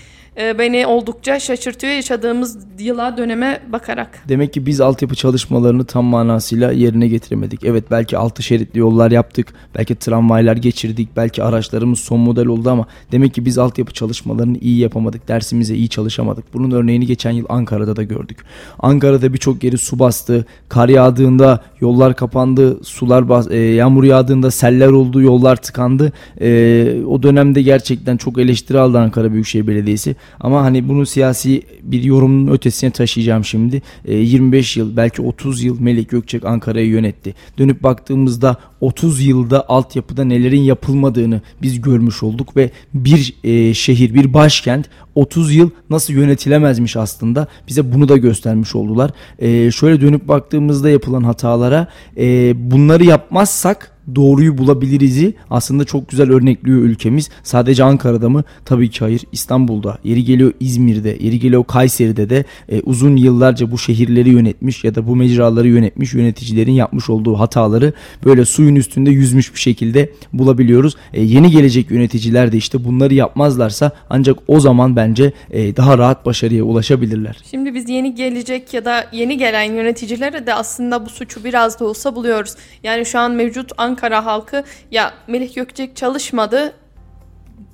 beni 0.58 0.86
oldukça 0.86 1.40
şaşırtıyor 1.40 1.92
yaşadığımız 1.92 2.58
yıla 2.78 3.16
döneme 3.16 3.60
bakarak. 3.72 4.22
Demek 4.28 4.52
ki 4.52 4.66
biz 4.66 4.80
altyapı 4.80 5.14
çalışmalarını 5.14 5.84
tam 5.84 6.04
manasıyla 6.04 6.72
yerine 6.72 7.08
getiremedik. 7.08 7.64
Evet 7.64 7.84
belki 7.90 8.18
altı 8.18 8.42
şeritli 8.42 8.78
yollar 8.78 9.10
yaptık. 9.10 9.52
Belki 9.74 9.94
tramvaylar 9.94 10.56
geçirdik. 10.56 11.08
Belki 11.16 11.42
araçlarımız 11.42 11.98
son 11.98 12.20
model 12.20 12.46
oldu 12.46 12.70
ama 12.70 12.86
demek 13.12 13.34
ki 13.34 13.44
biz 13.44 13.58
altyapı 13.58 13.92
çalışmalarını 13.92 14.58
iyi 14.58 14.78
yapamadık. 14.78 15.28
Dersimize 15.28 15.74
iyi 15.74 15.88
çalışamadık. 15.88 16.54
Bunun 16.54 16.70
örneğini 16.70 17.06
geçen 17.06 17.30
yıl 17.30 17.44
Ankara'da 17.48 17.96
da 17.96 18.02
gördük. 18.02 18.44
Ankara'da 18.78 19.32
birçok 19.32 19.64
yeri 19.64 19.78
su 19.78 19.98
bastı. 19.98 20.46
Kar 20.68 20.88
yağdığında 20.88 21.60
yollar 21.80 22.16
kapandı. 22.16 22.84
Sular 22.84 23.28
bas 23.28 23.50
e, 23.50 23.56
yağmur 23.56 24.04
yağdığında 24.04 24.50
seller 24.50 24.88
oldu. 24.88 25.22
Yollar 25.22 25.56
tıkandı. 25.56 26.12
E, 26.40 27.02
o 27.08 27.22
dönemde 27.22 27.62
gerçekten 27.62 28.16
çok 28.16 28.38
eleştiri 28.38 28.78
aldı 28.78 28.98
Ankara 28.98 29.32
Büyükşehir 29.32 29.66
Belediyesi. 29.66 30.16
Ama 30.40 30.62
hani 30.62 30.88
bunu 30.88 31.06
siyasi 31.06 31.62
bir 31.82 32.02
yorumun 32.02 32.52
ötesine 32.52 32.90
taşıyacağım 32.90 33.44
şimdi. 33.44 33.82
E, 34.04 34.16
25 34.16 34.76
yıl 34.76 34.96
belki 34.96 35.22
30 35.22 35.62
yıl 35.62 35.80
Melek 35.80 36.08
Gökçek 36.08 36.44
Ankara'yı 36.44 36.88
yönetti. 36.88 37.34
Dönüp 37.58 37.82
baktığımızda 37.82 38.56
30 38.80 39.26
yılda 39.26 39.68
altyapıda 39.68 40.24
nelerin 40.24 40.60
yapılmadığını 40.60 41.40
biz 41.62 41.80
görmüş 41.80 42.22
olduk 42.22 42.56
ve 42.56 42.70
bir 42.94 43.34
e, 43.44 43.74
şehir, 43.74 44.14
bir 44.14 44.34
başkent 44.34 44.88
30 45.14 45.54
yıl 45.54 45.70
nasıl 45.90 46.14
yönetilemezmiş 46.14 46.96
aslında 46.96 47.46
bize 47.68 47.92
bunu 47.92 48.08
da 48.08 48.16
göstermiş 48.16 48.74
oldular. 48.74 49.10
E, 49.38 49.70
şöyle 49.70 50.00
dönüp 50.00 50.28
baktığımızda 50.28 50.90
yapılan 50.90 51.22
hatalara 51.22 51.86
e, 52.16 52.52
bunları 52.70 53.04
yapmazsak 53.04 53.92
doğruyu 54.14 54.58
bulabiliriz'i 54.58 55.34
aslında 55.50 55.84
çok 55.84 56.08
güzel 56.08 56.30
örnekliyor 56.30 56.78
ülkemiz. 56.78 57.30
Sadece 57.42 57.84
Ankara'da 57.84 58.28
mı? 58.28 58.44
Tabii 58.64 58.90
ki 58.90 59.00
hayır. 59.00 59.22
İstanbul'da, 59.32 59.98
yeri 60.04 60.24
geliyor 60.24 60.52
İzmir'de, 60.60 61.16
yeri 61.20 61.40
geliyor 61.40 61.64
Kayseri'de 61.64 62.30
de 62.30 62.44
e, 62.68 62.80
uzun 62.80 63.16
yıllarca 63.16 63.70
bu 63.70 63.78
şehirleri 63.78 64.30
yönetmiş 64.30 64.84
ya 64.84 64.94
da 64.94 65.06
bu 65.06 65.16
mecraları 65.16 65.68
yönetmiş 65.68 66.14
yöneticilerin 66.14 66.72
yapmış 66.72 67.10
olduğu 67.10 67.34
hataları 67.38 67.92
böyle 68.24 68.44
suyun 68.44 68.76
üstünde 68.76 69.10
yüzmüş 69.10 69.54
bir 69.54 69.58
şekilde 69.60 70.12
bulabiliyoruz. 70.32 70.96
E, 71.12 71.22
yeni 71.22 71.50
gelecek 71.50 71.90
yöneticiler 71.90 72.52
de 72.52 72.56
işte 72.56 72.84
bunları 72.84 73.14
yapmazlarsa 73.14 73.90
ancak 74.10 74.38
o 74.48 74.60
zaman 74.60 74.96
bence 74.96 75.32
e, 75.50 75.76
daha 75.76 75.98
rahat 75.98 76.26
başarıya 76.26 76.64
ulaşabilirler. 76.64 77.36
Şimdi 77.50 77.74
biz 77.74 77.88
yeni 77.88 78.14
gelecek 78.14 78.74
ya 78.74 78.84
da 78.84 79.06
yeni 79.12 79.38
gelen 79.38 79.62
yöneticilere 79.62 80.46
de 80.46 80.54
aslında 80.54 81.06
bu 81.06 81.10
suçu 81.10 81.44
biraz 81.44 81.80
da 81.80 81.84
olsa 81.84 82.14
buluyoruz. 82.14 82.54
Yani 82.82 83.06
şu 83.06 83.18
an 83.18 83.30
mevcut 83.32 83.72
Ankara 83.78 83.99
halkı 84.08 84.64
ya 84.90 85.14
Melih 85.28 85.54
Gökçek 85.54 85.96
çalışmadı 85.96 86.72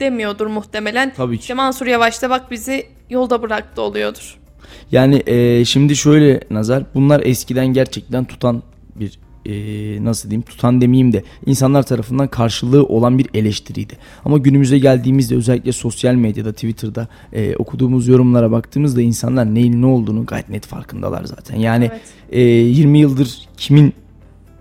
demiyordur 0.00 0.46
muhtemelen. 0.46 1.12
Tabii 1.16 1.36
ki. 1.36 1.40
İşte 1.40 1.54
Mansur 1.54 1.86
Yavaş 1.86 2.22
da 2.22 2.30
bak 2.30 2.50
bizi 2.50 2.86
yolda 3.10 3.42
bıraktı 3.42 3.82
oluyordur. 3.82 4.38
Yani 4.92 5.22
e, 5.26 5.64
şimdi 5.64 5.96
şöyle 5.96 6.40
Nazar 6.50 6.84
bunlar 6.94 7.20
eskiden 7.24 7.66
gerçekten 7.66 8.24
tutan 8.24 8.62
bir 8.94 9.18
e, 9.46 10.04
nasıl 10.04 10.30
diyeyim 10.30 10.42
tutan 10.42 10.80
demeyeyim 10.80 11.12
de 11.12 11.22
insanlar 11.46 11.82
tarafından 11.82 12.28
karşılığı 12.28 12.84
olan 12.84 13.18
bir 13.18 13.26
eleştiriydi. 13.34 13.98
Ama 14.24 14.38
günümüze 14.38 14.78
geldiğimizde 14.78 15.36
özellikle 15.36 15.72
sosyal 15.72 16.14
medyada 16.14 16.52
Twitter'da 16.52 17.08
e, 17.32 17.56
okuduğumuz 17.56 18.08
yorumlara 18.08 18.50
baktığımızda 18.50 19.02
insanlar 19.02 19.54
neyin 19.54 19.82
ne 19.82 19.86
olduğunu 19.86 20.26
gayet 20.26 20.48
net 20.48 20.66
farkındalar 20.66 21.24
zaten. 21.24 21.56
Yani 21.56 21.90
Evet. 21.92 22.02
e, 22.30 22.40
20 22.40 22.98
yıldır 22.98 23.38
kimin 23.56 23.94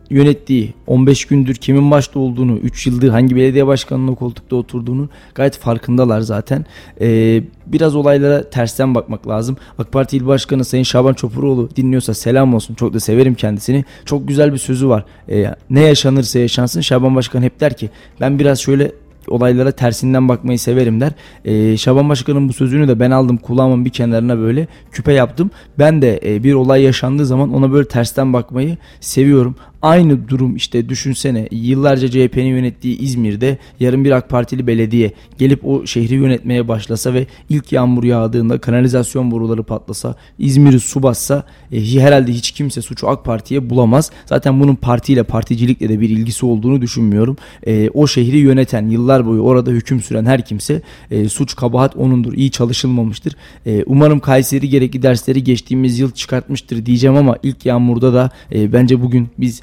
yönettiği, 0.10 0.74
15 0.88 1.26
gündür 1.26 1.56
kimin 1.56 1.91
başta 1.91 2.20
olduğunu, 2.20 2.58
3 2.58 2.88
yıldır 2.88 3.10
hangi 3.10 3.36
belediye 3.36 3.68
başkanının 3.68 4.16
koltukta 4.16 4.56
oturduğunu 4.56 5.10
gayet 5.36 5.58
farkındalar 5.58 6.22
zaten. 6.22 6.66
Ee, 7.01 7.43
biraz 7.66 7.95
olaylara 7.95 8.49
tersten 8.49 8.95
bakmak 8.95 9.28
lazım. 9.28 9.58
AK 9.78 9.91
Parti 9.91 10.18
İl 10.18 10.28
Başkanı 10.28 10.66
Sayın 10.66 10.84
Şaban 10.84 11.14
Çopuroğlu 11.14 11.70
dinliyorsa 11.76 12.14
selam 12.14 12.53
olsun. 12.53 12.76
Çok 12.76 12.93
da 12.93 12.99
severim 12.99 13.36
kendisini. 13.36 13.86
Çok 14.06 14.28
güzel 14.28 14.53
bir 14.53 14.58
sözü 14.58 14.89
var. 14.89 15.06
Ee, 15.30 15.56
ne 15.70 15.82
yaşanırsa 15.82 16.39
yaşansın 16.39 16.82
Şaban 16.82 17.16
Başkan 17.16 17.41
hep 17.41 17.60
der 17.60 17.78
ki 17.78 17.89
ben 18.22 18.39
biraz 18.39 18.60
şöyle 18.60 18.91
olaylara 19.28 19.72
tersinden 19.72 20.30
bakmayı 20.30 20.60
severim 20.60 21.01
der. 21.01 21.12
Ee, 21.45 21.78
Şaban 21.78 22.10
Başkan'ın 22.10 22.49
bu 22.49 22.53
sözünü 22.53 22.88
de 22.88 22.99
ben 22.99 23.12
aldım 23.12 23.38
kulağımın 23.38 23.86
bir 23.86 23.89
kenarına 23.89 24.39
böyle 24.39 24.68
küpe 24.91 25.14
yaptım. 25.14 25.51
Ben 25.80 26.01
de 26.01 26.20
e, 26.26 26.43
bir 26.43 26.53
olay 26.53 26.82
yaşandığı 26.82 27.26
zaman 27.26 27.53
ona 27.53 27.72
böyle 27.72 27.88
tersten 27.88 28.34
bakmayı 28.34 28.78
seviyorum. 28.99 29.56
Aynı 29.82 30.30
durum 30.30 30.55
işte 30.55 30.89
düşünsene 30.89 31.47
yıllarca 31.51 32.07
CHP'nin 32.07 32.45
yönettiği 32.45 32.97
İzmir'de 32.97 33.57
yarın 33.80 34.05
bir 34.05 34.11
AK 34.11 34.30
Partili 34.30 34.67
belediye 34.67 35.11
gelip 35.38 35.65
o 35.65 35.86
şehri 35.86 36.13
yönetmeye 36.13 36.67
başlasa 36.67 37.13
ve 37.13 37.28
ilk 37.49 37.71
yağmur 37.71 38.03
yağdığında 38.03 38.57
kanalizasyon 38.57 39.32
boruları 39.32 39.63
patlasa 39.63 40.15
İzmir'i 40.39 40.80
su 40.80 41.03
bassa 41.03 41.43
e, 41.71 41.99
herhalde 41.99 42.32
hiç 42.32 42.51
kimse 42.51 42.82
suçu 42.82 43.09
AK 43.09 43.26
Parti'ye 43.26 43.69
bulamaz. 43.69 44.11
Zaten 44.26 44.59
bunun 44.59 44.76
partiyle 44.76 45.23
particilikle 45.23 45.89
de 45.89 45.99
bir 45.99 46.09
ilgisi 46.09 46.45
olduğunu 46.45 46.82
düşünmüyorum. 46.82 47.38
E, 47.67 47.89
o 47.89 48.07
şehri 48.07 48.38
yöneten 48.38 48.89
yıllar 48.89 49.26
boyu 49.26 49.41
orada 49.41 49.71
hüküm 49.71 50.01
süren 50.01 50.26
her 50.26 50.45
kimse 50.45 50.82
e, 51.11 51.30
suç 51.30 51.55
kabahat 51.55 51.95
onundur. 51.95 52.34
İyi 52.34 52.51
çalışılmamıştır. 52.51 53.36
E, 53.65 53.84
umarım 53.86 54.19
Kayseri 54.19 54.69
gerekli 54.69 55.01
dersleri 55.01 55.43
geçtiğimiz 55.43 55.99
yıl 55.99 56.11
çıkartmıştır 56.11 56.86
diyeceğim 56.86 57.15
ama 57.15 57.38
ilk 57.43 57.65
yağmurda 57.65 58.13
da 58.13 58.30
e, 58.51 58.73
bence 58.73 59.01
bugün 59.01 59.30
biz 59.38 59.61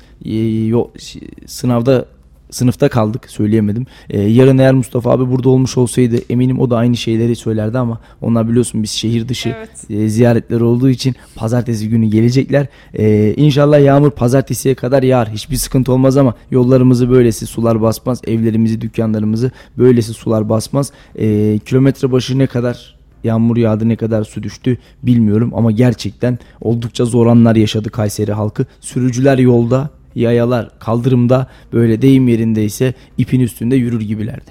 sınavda 1.46 2.06
sınıfta 2.52 2.88
kaldık 2.88 3.30
söyleyemedim. 3.30 3.86
E, 4.10 4.20
yarın 4.20 4.58
eğer 4.58 4.74
Mustafa 4.74 5.10
abi 5.10 5.30
burada 5.30 5.48
olmuş 5.48 5.78
olsaydı 5.78 6.16
eminim 6.30 6.60
o 6.60 6.70
da 6.70 6.76
aynı 6.76 6.96
şeyleri 6.96 7.36
söylerdi 7.36 7.78
ama 7.78 8.00
onlar 8.20 8.48
biliyorsun 8.48 8.82
biz 8.82 8.90
şehir 8.90 9.28
dışı 9.28 9.54
Evet. 9.58 9.90
e, 9.90 10.08
ziyaretleri 10.08 10.64
olduğu 10.64 10.90
için 10.90 11.14
pazartesi 11.34 11.88
günü 11.88 12.06
gelecekler. 12.06 12.66
E, 12.94 13.34
inşallah 13.36 13.80
yağmur 13.80 14.10
pazartesiye 14.10 14.74
kadar 14.74 15.02
yağar. 15.02 15.28
Hiçbir 15.28 15.56
sıkıntı 15.56 15.92
olmaz 15.92 16.16
ama 16.16 16.34
yollarımızı 16.50 17.10
böylesi 17.10 17.46
sular 17.46 17.82
basmaz. 17.82 18.20
Evlerimizi, 18.26 18.80
dükkanlarımızı 18.80 19.50
böylesi 19.78 20.12
sular 20.12 20.48
basmaz. 20.48 20.92
E, 21.18 21.58
kilometre 21.58 22.12
başı 22.12 22.38
ne 22.38 22.46
kadar 22.46 23.02
yağmur 23.24 23.56
yağdı 23.56 23.88
ne 23.88 23.96
kadar 23.96 24.24
su 24.24 24.42
düştü 24.42 24.78
bilmiyorum 25.02 25.52
ama 25.54 25.70
gerçekten 25.70 26.38
oldukça 26.60 27.04
zor 27.04 27.26
anlar 27.26 27.56
yaşadı 27.56 27.90
Kayseri 27.90 28.32
halkı. 28.32 28.66
Sürücüler 28.80 29.38
yolda, 29.38 29.90
yayalar 30.14 30.78
kaldırımda 30.78 31.46
böyle 31.72 32.02
deyim 32.02 32.28
yerindeyse 32.28 32.94
ipin 33.18 33.40
üstünde 33.40 33.76
yürür 33.76 34.00
gibilerdi. 34.00 34.50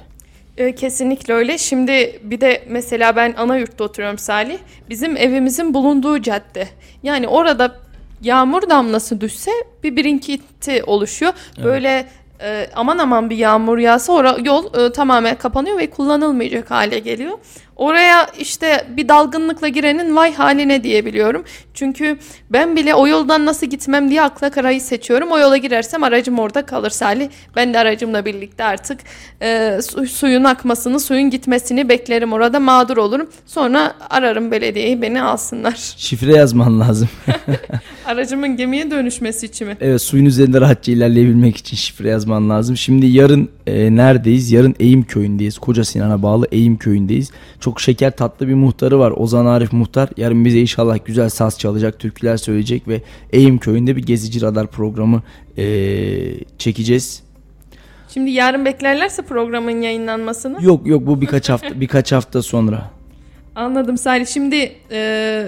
Ee, 0.58 0.76
kesinlikle 0.76 1.34
öyle. 1.34 1.58
Şimdi 1.58 2.20
bir 2.24 2.42
de 2.42 2.64
mesela 2.68 3.16
ben 3.16 3.34
ana 3.38 3.58
yurtta 3.58 3.84
oturuyorum 3.84 4.18
Salih. 4.18 4.58
Bizim 4.90 5.18
evimizin 5.18 5.74
bulunduğu 5.74 6.22
cadde. 6.22 6.68
Yani 7.04 7.28
orada 7.28 7.76
yağmur 8.22 8.70
damlası 8.70 9.22
düşse 9.22 9.52
bir 9.84 9.96
birikinti 9.96 10.84
oluşuyor. 10.84 11.34
Böyle 11.64 12.08
e, 12.42 12.68
aman 12.76 12.98
aman 12.98 13.30
bir 13.30 13.38
yağmur 13.38 13.78
yağsa 13.78 14.14
ora, 14.14 14.38
yol 14.44 14.86
e, 14.86 14.92
tamamen 14.92 15.36
kapanıyor 15.38 15.78
ve 15.78 15.90
kullanılmayacak 15.90 16.72
hale 16.72 17.00
geliyor. 17.00 17.38
Oraya 17.82 18.28
işte 18.40 18.86
bir 18.98 19.08
dalgınlıkla 19.10 19.68
girenin 19.68 20.16
vay 20.16 20.34
haline 20.34 20.84
diyebiliyorum. 20.84 21.44
Çünkü 21.74 22.18
ben 22.50 22.76
bile 22.76 22.96
o 22.96 23.08
yoldan 23.08 23.46
nasıl 23.46 23.68
gitmem 23.68 24.10
diye 24.10 24.22
akla 24.22 24.50
karayı 24.50 24.82
seçiyorum. 24.82 25.32
O 25.32 25.40
yola 25.40 25.58
girersem 25.58 26.04
aracım 26.04 26.40
orada 26.40 26.66
kalır 26.66 26.90
Salih. 26.90 27.30
Ben 27.56 27.74
de 27.74 27.80
aracımla 27.80 28.26
birlikte 28.26 28.64
artık 28.64 29.00
e, 29.42 29.80
su- 29.90 30.06
suyun 30.06 30.44
akmasını, 30.44 31.00
suyun 31.00 31.30
gitmesini 31.30 31.90
beklerim 31.90 32.34
orada 32.34 32.60
mağdur 32.60 32.98
olurum. 32.98 33.30
Sonra 33.46 33.94
ararım 34.10 34.52
belediyeyi 34.52 35.02
beni 35.02 35.22
alsınlar. 35.22 35.94
Şifre 35.98 36.36
yazman 36.36 36.80
lazım. 36.80 37.10
Aracımın 38.06 38.58
gemiye 38.58 38.92
dönüşmesi 38.92 39.46
için 39.46 39.68
mi? 39.68 39.78
Evet 39.82 40.02
suyun 40.02 40.26
üzerinde 40.26 40.62
rahatça 40.62 40.92
ilerleyebilmek 40.92 41.58
için 41.58 41.78
şifre 41.78 42.10
yazman 42.10 42.50
lazım. 42.50 42.78
Şimdi 42.78 43.06
yarın 43.06 43.50
e, 43.68 43.96
neredeyiz? 43.96 44.52
Yarın 44.52 44.76
Eğim 44.80 45.04
köyündeyiz. 45.04 45.58
Koca 45.58 45.84
Sinan'a 45.84 46.24
bağlı 46.24 46.48
Eğim 46.52 46.78
köyündeyiz. 46.78 47.32
Çok 47.60 47.71
şeker 47.80 48.16
tatlı 48.16 48.48
bir 48.48 48.54
muhtarı 48.54 49.00
var. 49.00 49.14
Ozan 49.18 49.46
Arif 49.46 49.74
Muhtar. 49.74 50.10
Yarın 50.18 50.46
bize 50.46 50.60
inşallah 50.60 50.98
güzel 51.06 51.30
saz 51.30 51.60
çalacak, 51.60 52.00
türküler 52.00 52.38
söyleyecek 52.38 52.88
ve 52.88 53.02
Eğim 53.34 53.58
köyünde 53.58 53.96
bir 53.96 54.04
gezici 54.04 54.42
radar 54.42 54.68
programı 54.68 55.24
e, 55.58 55.66
çekeceğiz. 56.58 57.24
Şimdi 58.14 58.32
yarın 58.32 58.66
beklerlerse 58.66 59.22
programın 59.22 59.82
yayınlanmasını. 59.82 60.66
Yok 60.66 60.88
yok 60.88 61.06
bu 61.06 61.22
birkaç 61.22 61.50
hafta 61.50 61.82
birkaç 61.82 62.12
hafta 62.12 62.42
sonra. 62.42 62.92
Anladım 63.56 63.98
Salih. 63.98 64.26
Şimdi 64.26 64.72
e, 64.92 65.44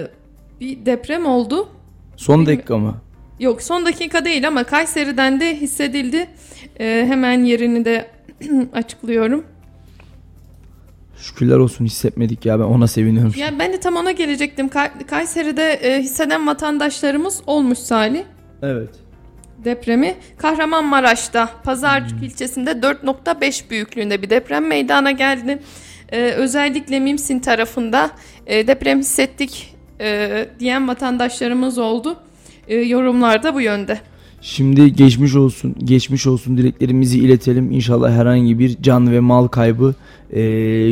bir 0.60 0.86
deprem 0.86 1.26
oldu. 1.26 1.68
Son 2.16 2.46
dakika 2.46 2.78
mı? 2.78 2.94
Yok 3.40 3.62
son 3.62 3.86
dakika 3.86 4.24
değil 4.24 4.48
ama 4.48 4.64
Kayseri'den 4.64 5.40
de 5.40 5.56
hissedildi. 5.56 6.26
E, 6.80 7.04
hemen 7.08 7.44
yerini 7.44 7.84
de 7.84 8.10
açıklıyorum. 8.72 9.44
Şükürler 11.18 11.56
olsun 11.56 11.84
hissetmedik 11.84 12.46
ya 12.46 12.60
ben 12.60 12.64
ona 12.64 12.86
seviniyorum. 12.86 13.32
Ya 13.36 13.58
ben 13.58 13.72
de 13.72 13.80
tam 13.80 13.96
ona 13.96 14.10
gelecektim. 14.12 14.68
Kay- 14.68 15.06
Kayseri'de 15.06 15.72
e, 15.72 16.00
hisseden 16.02 16.46
vatandaşlarımız 16.46 17.42
olmuş 17.46 17.78
Salih. 17.78 18.22
Evet. 18.62 18.88
Depremi 19.64 20.14
Kahramanmaraş'ta 20.38 21.50
Pazarcık 21.64 22.22
ilçesinde 22.22 22.70
4.5 22.70 23.70
büyüklüğünde 23.70 24.22
bir 24.22 24.30
deprem 24.30 24.66
meydana 24.66 25.10
geldi. 25.10 25.58
E, 26.12 26.20
özellikle 26.30 27.00
Mimsin 27.00 27.40
tarafında 27.40 28.10
e, 28.46 28.66
deprem 28.66 28.98
hissettik 28.98 29.74
e, 30.00 30.48
diyen 30.60 30.88
vatandaşlarımız 30.88 31.78
oldu. 31.78 32.16
E, 32.68 32.76
yorumlarda 32.76 33.54
bu 33.54 33.60
yönde. 33.60 34.00
Şimdi 34.40 34.92
geçmiş 34.92 35.34
olsun, 35.34 35.74
geçmiş 35.84 36.26
olsun 36.26 36.56
dileklerimizi 36.58 37.18
iletelim. 37.18 37.70
İnşallah 37.72 38.10
herhangi 38.10 38.58
bir 38.58 38.82
can 38.82 39.12
ve 39.12 39.20
mal 39.20 39.48
kaybı 39.48 39.94
e, 40.34 40.42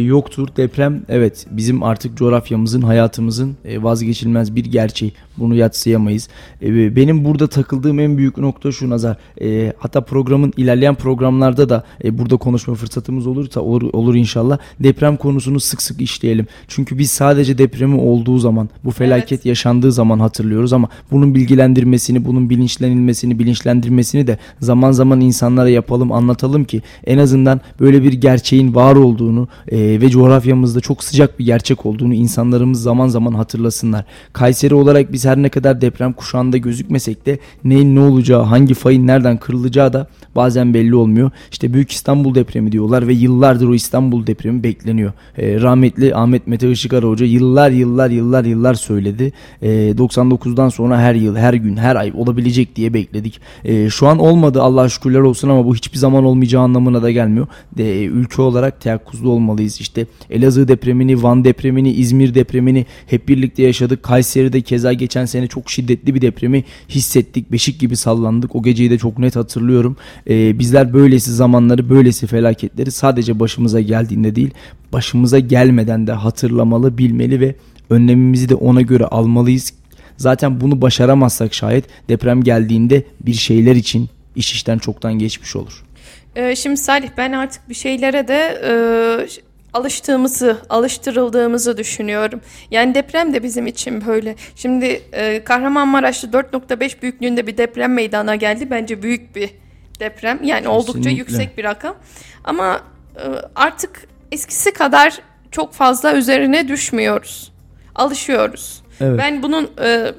yoktur. 0.04 0.48
Deprem 0.56 1.02
evet 1.08 1.46
bizim 1.50 1.82
artık 1.82 2.16
coğrafyamızın, 2.16 2.82
hayatımızın 2.82 3.56
e, 3.64 3.82
vazgeçilmez 3.82 4.56
bir 4.56 4.64
gerçeği. 4.64 5.12
Bunu 5.36 5.54
yatsıyamayız. 5.54 6.28
E, 6.62 6.96
benim 6.96 7.24
burada 7.24 7.46
takıldığım 7.46 8.00
en 8.00 8.18
büyük 8.18 8.38
nokta 8.38 8.72
şu 8.72 8.90
Nazar. 8.90 9.16
E, 9.40 9.72
hatta 9.78 10.00
programın 10.00 10.52
ilerleyen 10.56 10.94
programlarda 10.94 11.68
da 11.68 11.84
e, 12.04 12.18
burada 12.18 12.36
konuşma 12.36 12.74
fırsatımız 12.74 13.26
olursa 13.26 13.60
olur, 13.60 13.90
olur 13.92 14.14
inşallah. 14.14 14.58
Deprem 14.80 15.16
konusunu 15.16 15.60
sık 15.60 15.82
sık 15.82 16.00
işleyelim. 16.00 16.46
Çünkü 16.68 16.98
biz 16.98 17.10
sadece 17.10 17.58
depremi 17.58 18.00
olduğu 18.00 18.38
zaman, 18.38 18.68
bu 18.84 18.90
felaket 18.90 19.46
yaşandığı 19.46 19.92
zaman 19.92 20.18
hatırlıyoruz 20.18 20.72
ama 20.72 20.88
bunun 21.10 21.34
bilgilendirmesini, 21.34 22.24
bunun 22.24 22.50
bilinçlenilmesini, 22.50 23.38
bilinçlendirmesini 23.38 24.26
de 24.26 24.38
zaman 24.60 24.92
zaman 24.92 25.20
insanlara 25.20 25.68
yapalım, 25.68 26.12
anlatalım 26.12 26.64
ki 26.64 26.82
en 27.06 27.18
azından 27.18 27.60
böyle 27.80 28.02
bir 28.02 28.12
gerçeğin 28.12 28.74
var 28.74 28.96
olduğunu 28.96 29.31
e, 29.68 30.00
ve 30.00 30.08
coğrafyamızda 30.08 30.80
çok 30.80 31.04
sıcak 31.04 31.38
bir 31.38 31.44
gerçek 31.44 31.86
olduğunu 31.86 32.14
insanlarımız 32.14 32.82
zaman 32.82 33.08
zaman 33.08 33.32
hatırlasınlar. 33.32 34.04
Kayseri 34.32 34.74
olarak 34.74 35.12
biz 35.12 35.24
her 35.24 35.36
ne 35.36 35.48
kadar 35.48 35.80
deprem 35.80 36.12
kuşağında 36.12 36.56
gözükmesek 36.56 37.26
de 37.26 37.38
neyin 37.64 37.96
ne 37.96 38.00
olacağı, 38.00 38.42
hangi 38.42 38.74
fayın 38.74 39.06
nereden 39.06 39.36
kırılacağı 39.36 39.92
da 39.92 40.06
bazen 40.36 40.74
belli 40.74 40.94
olmuyor. 40.94 41.30
İşte 41.52 41.72
Büyük 41.72 41.92
İstanbul 41.92 42.34
depremi 42.34 42.72
diyorlar 42.72 43.08
ve 43.08 43.12
yıllardır 43.12 43.68
o 43.68 43.74
İstanbul 43.74 44.26
depremi 44.26 44.62
bekleniyor. 44.62 45.12
E, 45.38 45.60
rahmetli 45.60 46.14
Ahmet 46.14 46.46
Mete 46.46 46.70
Işıkara 46.70 47.06
Hoca 47.06 47.26
yıllar 47.26 47.70
yıllar 47.70 48.10
yıllar 48.10 48.44
yıllar 48.44 48.74
söyledi. 48.74 49.32
E, 49.62 49.68
99'dan 49.68 50.68
sonra 50.68 51.00
her 51.00 51.14
yıl, 51.14 51.36
her 51.36 51.54
gün, 51.54 51.76
her 51.76 51.96
ay 51.96 52.12
olabilecek 52.16 52.76
diye 52.76 52.94
bekledik. 52.94 53.40
E, 53.64 53.90
şu 53.90 54.06
an 54.06 54.18
olmadı 54.18 54.62
Allah 54.62 54.88
şükürler 54.88 55.20
olsun 55.20 55.48
ama 55.48 55.66
bu 55.66 55.74
hiçbir 55.74 55.98
zaman 55.98 56.24
olmayacağı 56.24 56.62
anlamına 56.62 57.02
da 57.02 57.10
gelmiyor. 57.10 57.46
E, 57.78 58.04
ülke 58.04 58.42
olarak 58.42 58.80
teyakkuzlu 58.80 59.30
olmalıyız. 59.30 59.80
İşte 59.80 60.06
Elazığ 60.30 60.68
depremini, 60.68 61.22
Van 61.22 61.44
depremini, 61.44 61.92
İzmir 61.92 62.34
depremini 62.34 62.86
hep 63.06 63.28
birlikte 63.28 63.62
yaşadık. 63.62 64.02
Kayseri'de 64.02 64.60
keza 64.60 64.92
geçen 64.92 65.24
sene 65.24 65.46
çok 65.46 65.70
şiddetli 65.70 66.14
bir 66.14 66.20
depremi 66.20 66.64
hissettik. 66.88 67.52
Beşik 67.52 67.80
gibi 67.80 67.96
sallandık. 67.96 68.56
O 68.56 68.62
geceyi 68.62 68.90
de 68.90 68.98
çok 68.98 69.18
net 69.18 69.36
hatırlıyorum. 69.36 69.96
E, 70.30 70.58
bizler 70.58 70.92
böylesi 70.92 71.32
zamanları, 71.32 71.90
böylesi 71.90 72.26
felaketleri 72.26 72.90
sadece 72.90 73.40
başımıza 73.40 73.80
geldiğinde 73.80 74.34
değil, 74.34 74.50
başımıza 74.92 75.38
gelmeden 75.38 76.06
de 76.06 76.12
hatırlamalı, 76.12 76.98
bilmeli 76.98 77.40
ve 77.40 77.54
önlemimizi 77.90 78.48
de 78.48 78.54
ona 78.54 78.82
göre 78.82 79.04
almalıyız. 79.04 79.74
Zaten 80.16 80.60
bunu 80.60 80.80
başaramazsak 80.82 81.54
şayet 81.54 81.84
deprem 82.08 82.42
geldiğinde 82.42 83.04
bir 83.20 83.34
şeyler 83.34 83.76
için 83.76 84.08
iş 84.36 84.52
işten 84.52 84.78
çoktan 84.78 85.14
geçmiş 85.14 85.56
olur. 85.56 85.84
Ee, 86.36 86.56
şimdi 86.56 86.76
Salih 86.76 87.08
ben 87.16 87.32
artık 87.32 87.68
bir 87.68 87.74
şeylere 87.74 88.28
de 88.28 88.60
e, 88.64 88.72
alıştığımızı, 89.72 90.56
alıştırıldığımızı 90.70 91.76
düşünüyorum. 91.76 92.40
Yani 92.70 92.94
deprem 92.94 93.34
de 93.34 93.42
bizim 93.42 93.66
için 93.66 94.06
böyle. 94.06 94.34
Şimdi 94.56 95.02
e, 95.12 95.44
Kahramanmaraş'ta 95.44 96.28
4.5 96.28 97.02
büyüklüğünde 97.02 97.46
bir 97.46 97.56
deprem 97.58 97.94
meydana 97.94 98.36
geldi. 98.36 98.70
Bence 98.70 99.02
büyük 99.02 99.36
bir 99.36 99.50
deprem. 100.00 100.36
Yani 100.36 100.48
Kesinlikle. 100.48 100.68
oldukça 100.68 101.10
yüksek 101.10 101.58
bir 101.58 101.64
rakam. 101.64 101.96
Ama 102.44 102.80
e, 103.16 103.24
artık 103.56 104.08
eskisi 104.32 104.72
kadar 104.72 105.18
çok 105.50 105.72
fazla 105.72 106.16
üzerine 106.16 106.68
düşmüyoruz. 106.68 107.52
Alışıyoruz. 107.94 108.82
Evet. 109.00 109.18
Ben 109.18 109.42
bunun 109.42 109.70
e, 109.82 110.12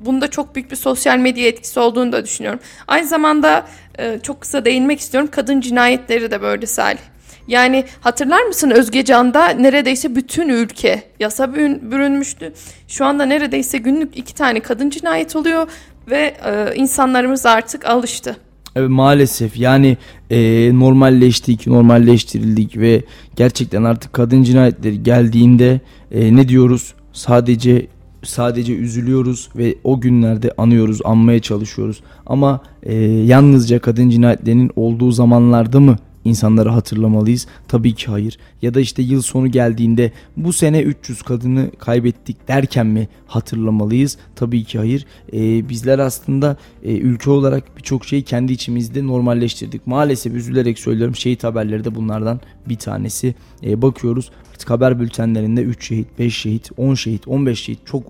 bunda 0.00 0.30
çok 0.30 0.54
büyük 0.54 0.70
bir 0.70 0.76
sosyal 0.76 1.18
medya 1.18 1.48
etkisi 1.48 1.80
olduğunu 1.80 2.12
da 2.12 2.24
düşünüyorum. 2.24 2.60
Aynı 2.88 3.06
zamanda 3.06 3.66
e, 3.98 4.18
çok 4.22 4.40
kısa 4.40 4.64
değinmek 4.64 5.00
istiyorum. 5.00 5.30
Kadın 5.32 5.60
cinayetleri 5.60 6.30
de 6.30 6.42
böyle 6.42 6.66
Salih. 6.66 7.00
Yani 7.48 7.84
hatırlar 8.00 8.42
mısın 8.42 8.70
Özgecan'da 8.70 9.48
neredeyse 9.48 10.14
bütün 10.14 10.48
ülke 10.48 11.02
yasa 11.20 11.54
bürünmüştü. 11.54 12.52
Şu 12.88 13.04
anda 13.04 13.24
neredeyse 13.24 13.78
günlük 13.78 14.16
iki 14.16 14.34
tane 14.34 14.60
kadın 14.60 14.90
cinayet 14.90 15.36
oluyor 15.36 15.68
ve 16.10 16.34
e, 16.44 16.74
insanlarımız 16.74 17.46
artık 17.46 17.84
alıştı. 17.86 18.36
Evet, 18.78 18.90
maalesef 18.90 19.58
yani 19.58 19.96
e, 20.30 20.70
normalleştik, 20.74 21.66
normalleştirildik 21.66 22.76
ve 22.76 23.02
gerçekten 23.36 23.84
artık 23.84 24.12
kadın 24.12 24.42
cinayetleri 24.42 25.02
geldiğinde 25.02 25.80
e, 26.12 26.36
ne 26.36 26.48
diyoruz? 26.48 26.94
Sadece 27.12 27.86
sadece 28.22 28.74
üzülüyoruz 28.74 29.48
ve 29.56 29.74
o 29.84 30.00
günlerde 30.00 30.52
anıyoruz, 30.58 31.00
anmaya 31.04 31.40
çalışıyoruz. 31.40 32.00
Ama 32.26 32.60
e, 32.82 32.94
yalnızca 33.04 33.78
kadın 33.78 34.10
cinayetlerinin 34.10 34.70
olduğu 34.76 35.12
zamanlarda 35.12 35.80
mı 35.80 35.96
insanları 36.28 36.68
hatırlamalıyız? 36.68 37.46
Tabii 37.68 37.94
ki 37.94 38.06
hayır. 38.06 38.38
Ya 38.62 38.74
da 38.74 38.80
işte 38.80 39.02
yıl 39.02 39.22
sonu 39.22 39.48
geldiğinde 39.50 40.12
bu 40.36 40.52
sene 40.52 40.82
300 40.82 41.22
kadını 41.22 41.70
kaybettik 41.78 42.48
derken 42.48 42.86
mi 42.86 43.08
hatırlamalıyız? 43.26 44.18
Tabii 44.36 44.64
ki 44.64 44.78
hayır. 44.78 45.06
Ee, 45.32 45.68
bizler 45.68 45.98
aslında 45.98 46.56
e, 46.82 46.96
ülke 46.96 47.30
olarak 47.30 47.76
birçok 47.76 48.04
şeyi 48.04 48.22
kendi 48.22 48.52
içimizde 48.52 49.06
normalleştirdik. 49.06 49.86
Maalesef 49.86 50.34
üzülerek 50.34 50.78
söylüyorum 50.78 51.16
şehit 51.16 51.44
haberleri 51.44 51.84
de 51.84 51.94
bunlardan 51.94 52.40
bir 52.68 52.76
tanesi. 52.76 53.34
Ee, 53.62 53.82
bakıyoruz 53.82 54.30
artık 54.58 54.70
haber 54.70 55.00
bültenlerinde 55.00 55.62
3 55.62 55.88
şehit, 55.88 56.18
5 56.18 56.36
şehit, 56.36 56.70
10 56.76 56.94
şehit, 56.94 57.28
15 57.28 57.60
şehit 57.60 57.86
çok 57.86 58.02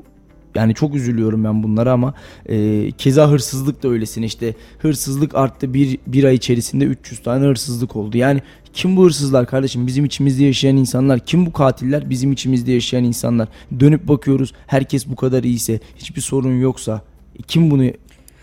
yani 0.54 0.74
çok 0.74 0.94
üzülüyorum 0.94 1.44
ben 1.44 1.62
bunlara 1.62 1.92
ama 1.92 2.14
e, 2.46 2.90
keza 2.90 3.30
hırsızlık 3.30 3.82
da 3.82 3.88
öylesine 3.88 4.26
işte 4.26 4.54
hırsızlık 4.78 5.34
arttı 5.34 5.74
bir, 5.74 5.98
bir 6.06 6.24
ay 6.24 6.34
içerisinde 6.34 6.84
300 6.84 7.22
tane 7.22 7.46
hırsızlık 7.46 7.96
oldu. 7.96 8.16
Yani 8.16 8.42
kim 8.72 8.96
bu 8.96 9.04
hırsızlar 9.04 9.46
kardeşim 9.46 9.86
bizim 9.86 10.04
içimizde 10.04 10.44
yaşayan 10.44 10.76
insanlar 10.76 11.20
kim 11.20 11.46
bu 11.46 11.52
katiller 11.52 12.10
bizim 12.10 12.32
içimizde 12.32 12.72
yaşayan 12.72 13.04
insanlar 13.04 13.48
dönüp 13.80 14.08
bakıyoruz 14.08 14.52
herkes 14.66 15.06
bu 15.06 15.16
kadar 15.16 15.44
iyiyse 15.44 15.80
hiçbir 15.96 16.20
sorun 16.20 16.60
yoksa 16.60 17.02
kim 17.48 17.70
bunu 17.70 17.90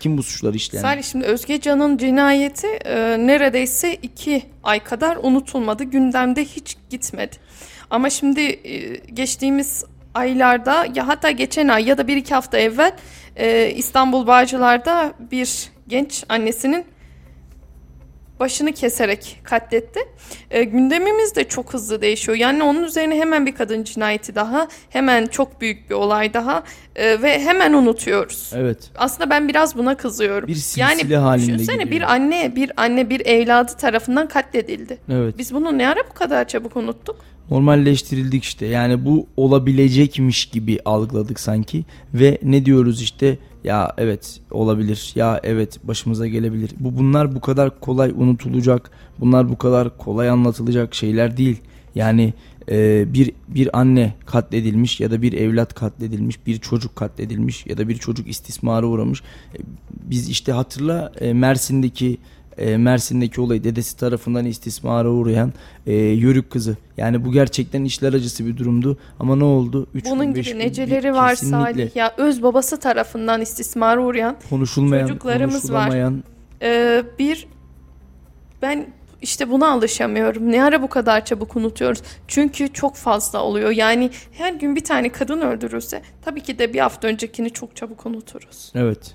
kim 0.00 0.18
bu 0.18 0.22
suçları 0.22 0.56
işleyen? 0.56 0.82
Salih 0.82 1.02
şimdi 1.02 1.24
Özgecan'ın 1.24 1.96
cinayeti 1.96 2.66
e, 2.66 3.26
neredeyse 3.26 3.94
iki 3.94 4.42
ay 4.62 4.84
kadar 4.84 5.18
unutulmadı. 5.22 5.84
Gündemde 5.84 6.44
hiç 6.44 6.76
gitmedi. 6.90 7.36
Ama 7.90 8.10
şimdi 8.10 8.40
e, 8.40 8.96
geçtiğimiz 8.96 9.84
aylarda 10.16 10.86
ya 10.94 11.08
hatta 11.08 11.30
geçen 11.30 11.68
ay 11.68 11.84
ya 11.88 11.98
da 11.98 12.08
bir 12.08 12.16
iki 12.16 12.34
hafta 12.34 12.58
evvel 12.58 12.92
e, 13.36 13.70
İstanbul 13.70 14.26
Bağcılar'da 14.26 15.12
bir 15.30 15.68
genç 15.88 16.24
annesinin 16.28 16.86
başını 18.40 18.72
keserek 18.72 19.40
katletti. 19.44 20.00
E, 20.50 20.64
gündemimiz 20.64 21.36
de 21.36 21.44
çok 21.44 21.74
hızlı 21.74 22.02
değişiyor. 22.02 22.38
Yani 22.38 22.62
onun 22.62 22.82
üzerine 22.82 23.18
hemen 23.18 23.46
bir 23.46 23.54
kadın 23.54 23.84
cinayeti 23.84 24.34
daha, 24.34 24.68
hemen 24.90 25.26
çok 25.26 25.60
büyük 25.60 25.90
bir 25.90 25.94
olay 25.94 26.34
daha 26.34 26.62
e, 26.96 27.22
ve 27.22 27.40
hemen 27.40 27.72
unutuyoruz. 27.72 28.50
Evet. 28.54 28.90
Aslında 28.96 29.30
ben 29.30 29.48
biraz 29.48 29.76
buna 29.76 29.96
kızıyorum. 29.96 30.48
Bir 30.48 30.54
silsile 30.54 30.82
yani, 30.82 31.16
halinde 31.16 31.46
düşünsene 31.46 31.82
gidiyor. 31.82 32.00
bir 32.00 32.12
anne, 32.12 32.56
bir 32.56 32.72
anne 32.76 33.10
bir 33.10 33.26
evladı 33.26 33.72
tarafından 33.76 34.28
katledildi. 34.28 34.98
Evet. 35.12 35.34
Biz 35.38 35.54
bunu 35.54 35.78
ne 35.78 35.88
ara 35.88 36.08
bu 36.10 36.14
kadar 36.14 36.48
çabuk 36.48 36.76
unuttuk? 36.76 37.16
Normalleştirildik 37.50 38.44
işte. 38.44 38.66
Yani 38.66 39.04
bu 39.04 39.26
olabilecekmiş 39.36 40.46
gibi 40.46 40.78
algıladık 40.84 41.40
sanki 41.40 41.84
ve 42.14 42.38
ne 42.42 42.64
diyoruz 42.64 43.02
işte 43.02 43.38
ya 43.64 43.94
evet 43.98 44.40
olabilir 44.50 45.12
ya 45.14 45.40
evet 45.42 45.78
başımıza 45.84 46.26
gelebilir. 46.26 46.70
Bu 46.80 46.98
bunlar 46.98 47.34
bu 47.34 47.40
kadar 47.40 47.80
kolay 47.80 48.10
unutulacak. 48.16 48.90
Bunlar 49.20 49.48
bu 49.48 49.58
kadar 49.58 49.98
kolay 49.98 50.28
anlatılacak 50.28 50.94
şeyler 50.94 51.36
değil. 51.36 51.60
Yani 51.94 52.34
e, 52.70 53.04
bir 53.14 53.32
bir 53.48 53.78
anne 53.78 54.14
katledilmiş 54.26 55.00
ya 55.00 55.10
da 55.10 55.22
bir 55.22 55.32
evlat 55.32 55.74
katledilmiş, 55.74 56.46
bir 56.46 56.58
çocuk 56.58 56.96
katledilmiş 56.96 57.66
ya 57.66 57.78
da 57.78 57.88
bir 57.88 57.96
çocuk 57.96 58.28
istismara 58.28 58.86
uğramış. 58.86 59.22
E, 59.54 59.58
biz 59.90 60.28
işte 60.28 60.52
hatırla 60.52 61.12
e, 61.20 61.32
Mersin'deki 61.32 62.18
e, 62.58 62.76
Mersin'deki 62.76 63.40
olayı 63.40 63.64
dedesi 63.64 63.96
tarafından 63.96 64.44
istismara 64.44 65.10
uğrayan 65.10 65.52
e, 65.86 65.94
yörük 65.94 66.50
kızı. 66.50 66.76
Yani 66.96 67.24
bu 67.24 67.32
gerçekten 67.32 67.84
işler 67.84 68.12
acısı 68.12 68.46
bir 68.46 68.56
durumdu. 68.56 68.98
Ama 69.20 69.36
ne 69.36 69.44
oldu? 69.44 69.86
Üç 69.94 70.04
Bunun 70.04 70.34
gün, 70.34 70.42
gibi 70.42 70.58
neceleri 70.58 71.14
var 71.14 71.34
Salih 71.34 71.96
ya. 71.96 72.14
Öz 72.16 72.42
babası 72.42 72.80
tarafından 72.80 73.40
istismara 73.40 74.00
uğrayan 74.02 74.36
konuşulmayan, 74.50 75.06
çocuklarımız 75.06 75.72
var. 75.72 76.12
Ee, 76.62 77.04
bir 77.18 77.48
ben 78.62 78.86
işte 79.22 79.50
buna 79.50 79.70
alışamıyorum. 79.70 80.52
Ne 80.52 80.64
ara 80.64 80.82
bu 80.82 80.88
kadar 80.88 81.24
çabuk 81.24 81.56
unutuyoruz? 81.56 82.02
Çünkü 82.28 82.72
çok 82.72 82.96
fazla 82.96 83.42
oluyor. 83.42 83.70
Yani 83.70 84.10
her 84.32 84.52
gün 84.52 84.76
bir 84.76 84.84
tane 84.84 85.12
kadın 85.12 85.40
öldürürse 85.40 86.02
tabii 86.22 86.40
ki 86.40 86.58
de 86.58 86.72
bir 86.72 86.78
hafta 86.78 87.08
öncekini 87.08 87.50
çok 87.50 87.76
çabuk 87.76 88.06
unuturuz. 88.06 88.72
Evet 88.74 89.14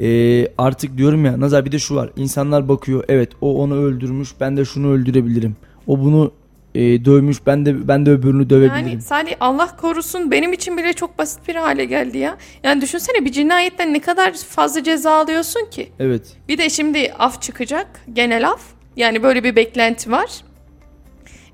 e, 0.00 0.48
artık 0.58 0.98
diyorum 0.98 1.24
ya 1.24 1.40
Nazar 1.40 1.64
bir 1.64 1.72
de 1.72 1.78
şu 1.78 1.94
var. 1.94 2.10
İnsanlar 2.16 2.68
bakıyor 2.68 3.04
evet 3.08 3.30
o 3.40 3.62
onu 3.62 3.74
öldürmüş 3.84 4.28
ben 4.40 4.56
de 4.56 4.64
şunu 4.64 4.92
öldürebilirim. 4.92 5.56
O 5.86 6.00
bunu 6.00 6.32
e, 6.74 7.04
dövmüş 7.04 7.46
ben 7.46 7.66
de 7.66 7.88
ben 7.88 8.06
de 8.06 8.10
öbürünü 8.10 8.50
dövebilirim. 8.50 8.88
Yani 8.88 9.02
Salih 9.02 9.34
Allah 9.40 9.76
korusun 9.76 10.30
benim 10.30 10.52
için 10.52 10.76
bile 10.76 10.92
çok 10.92 11.18
basit 11.18 11.48
bir 11.48 11.54
hale 11.54 11.84
geldi 11.84 12.18
ya. 12.18 12.36
Yani 12.62 12.80
düşünsene 12.80 13.24
bir 13.24 13.32
cinayetten 13.32 13.92
ne 13.92 14.00
kadar 14.00 14.32
fazla 14.32 14.82
ceza 14.82 15.12
alıyorsun 15.12 15.66
ki. 15.70 15.92
Evet. 15.98 16.22
Bir 16.48 16.58
de 16.58 16.70
şimdi 16.70 17.12
af 17.18 17.42
çıkacak 17.42 17.86
genel 18.12 18.48
af. 18.48 18.60
Yani 18.96 19.22
böyle 19.22 19.44
bir 19.44 19.56
beklenti 19.56 20.10
var. 20.10 20.30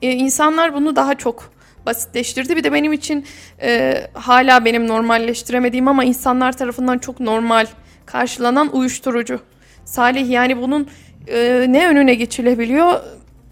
Ee, 0.02 0.10
insanlar 0.10 0.74
bunu 0.74 0.96
daha 0.96 1.14
çok 1.14 1.52
basitleştirdi. 1.86 2.56
Bir 2.56 2.64
de 2.64 2.72
benim 2.72 2.92
için 2.92 3.24
e, 3.62 4.00
hala 4.14 4.64
benim 4.64 4.88
normalleştiremediğim 4.88 5.88
ama 5.88 6.04
insanlar 6.04 6.56
tarafından 6.56 6.98
çok 6.98 7.20
normal 7.20 7.66
karşılanan 8.12 8.76
uyuşturucu. 8.76 9.40
Salih 9.84 10.30
yani 10.30 10.62
bunun 10.62 10.86
e, 11.26 11.66
ne 11.68 11.88
önüne 11.88 12.14
geçilebiliyor 12.14 13.00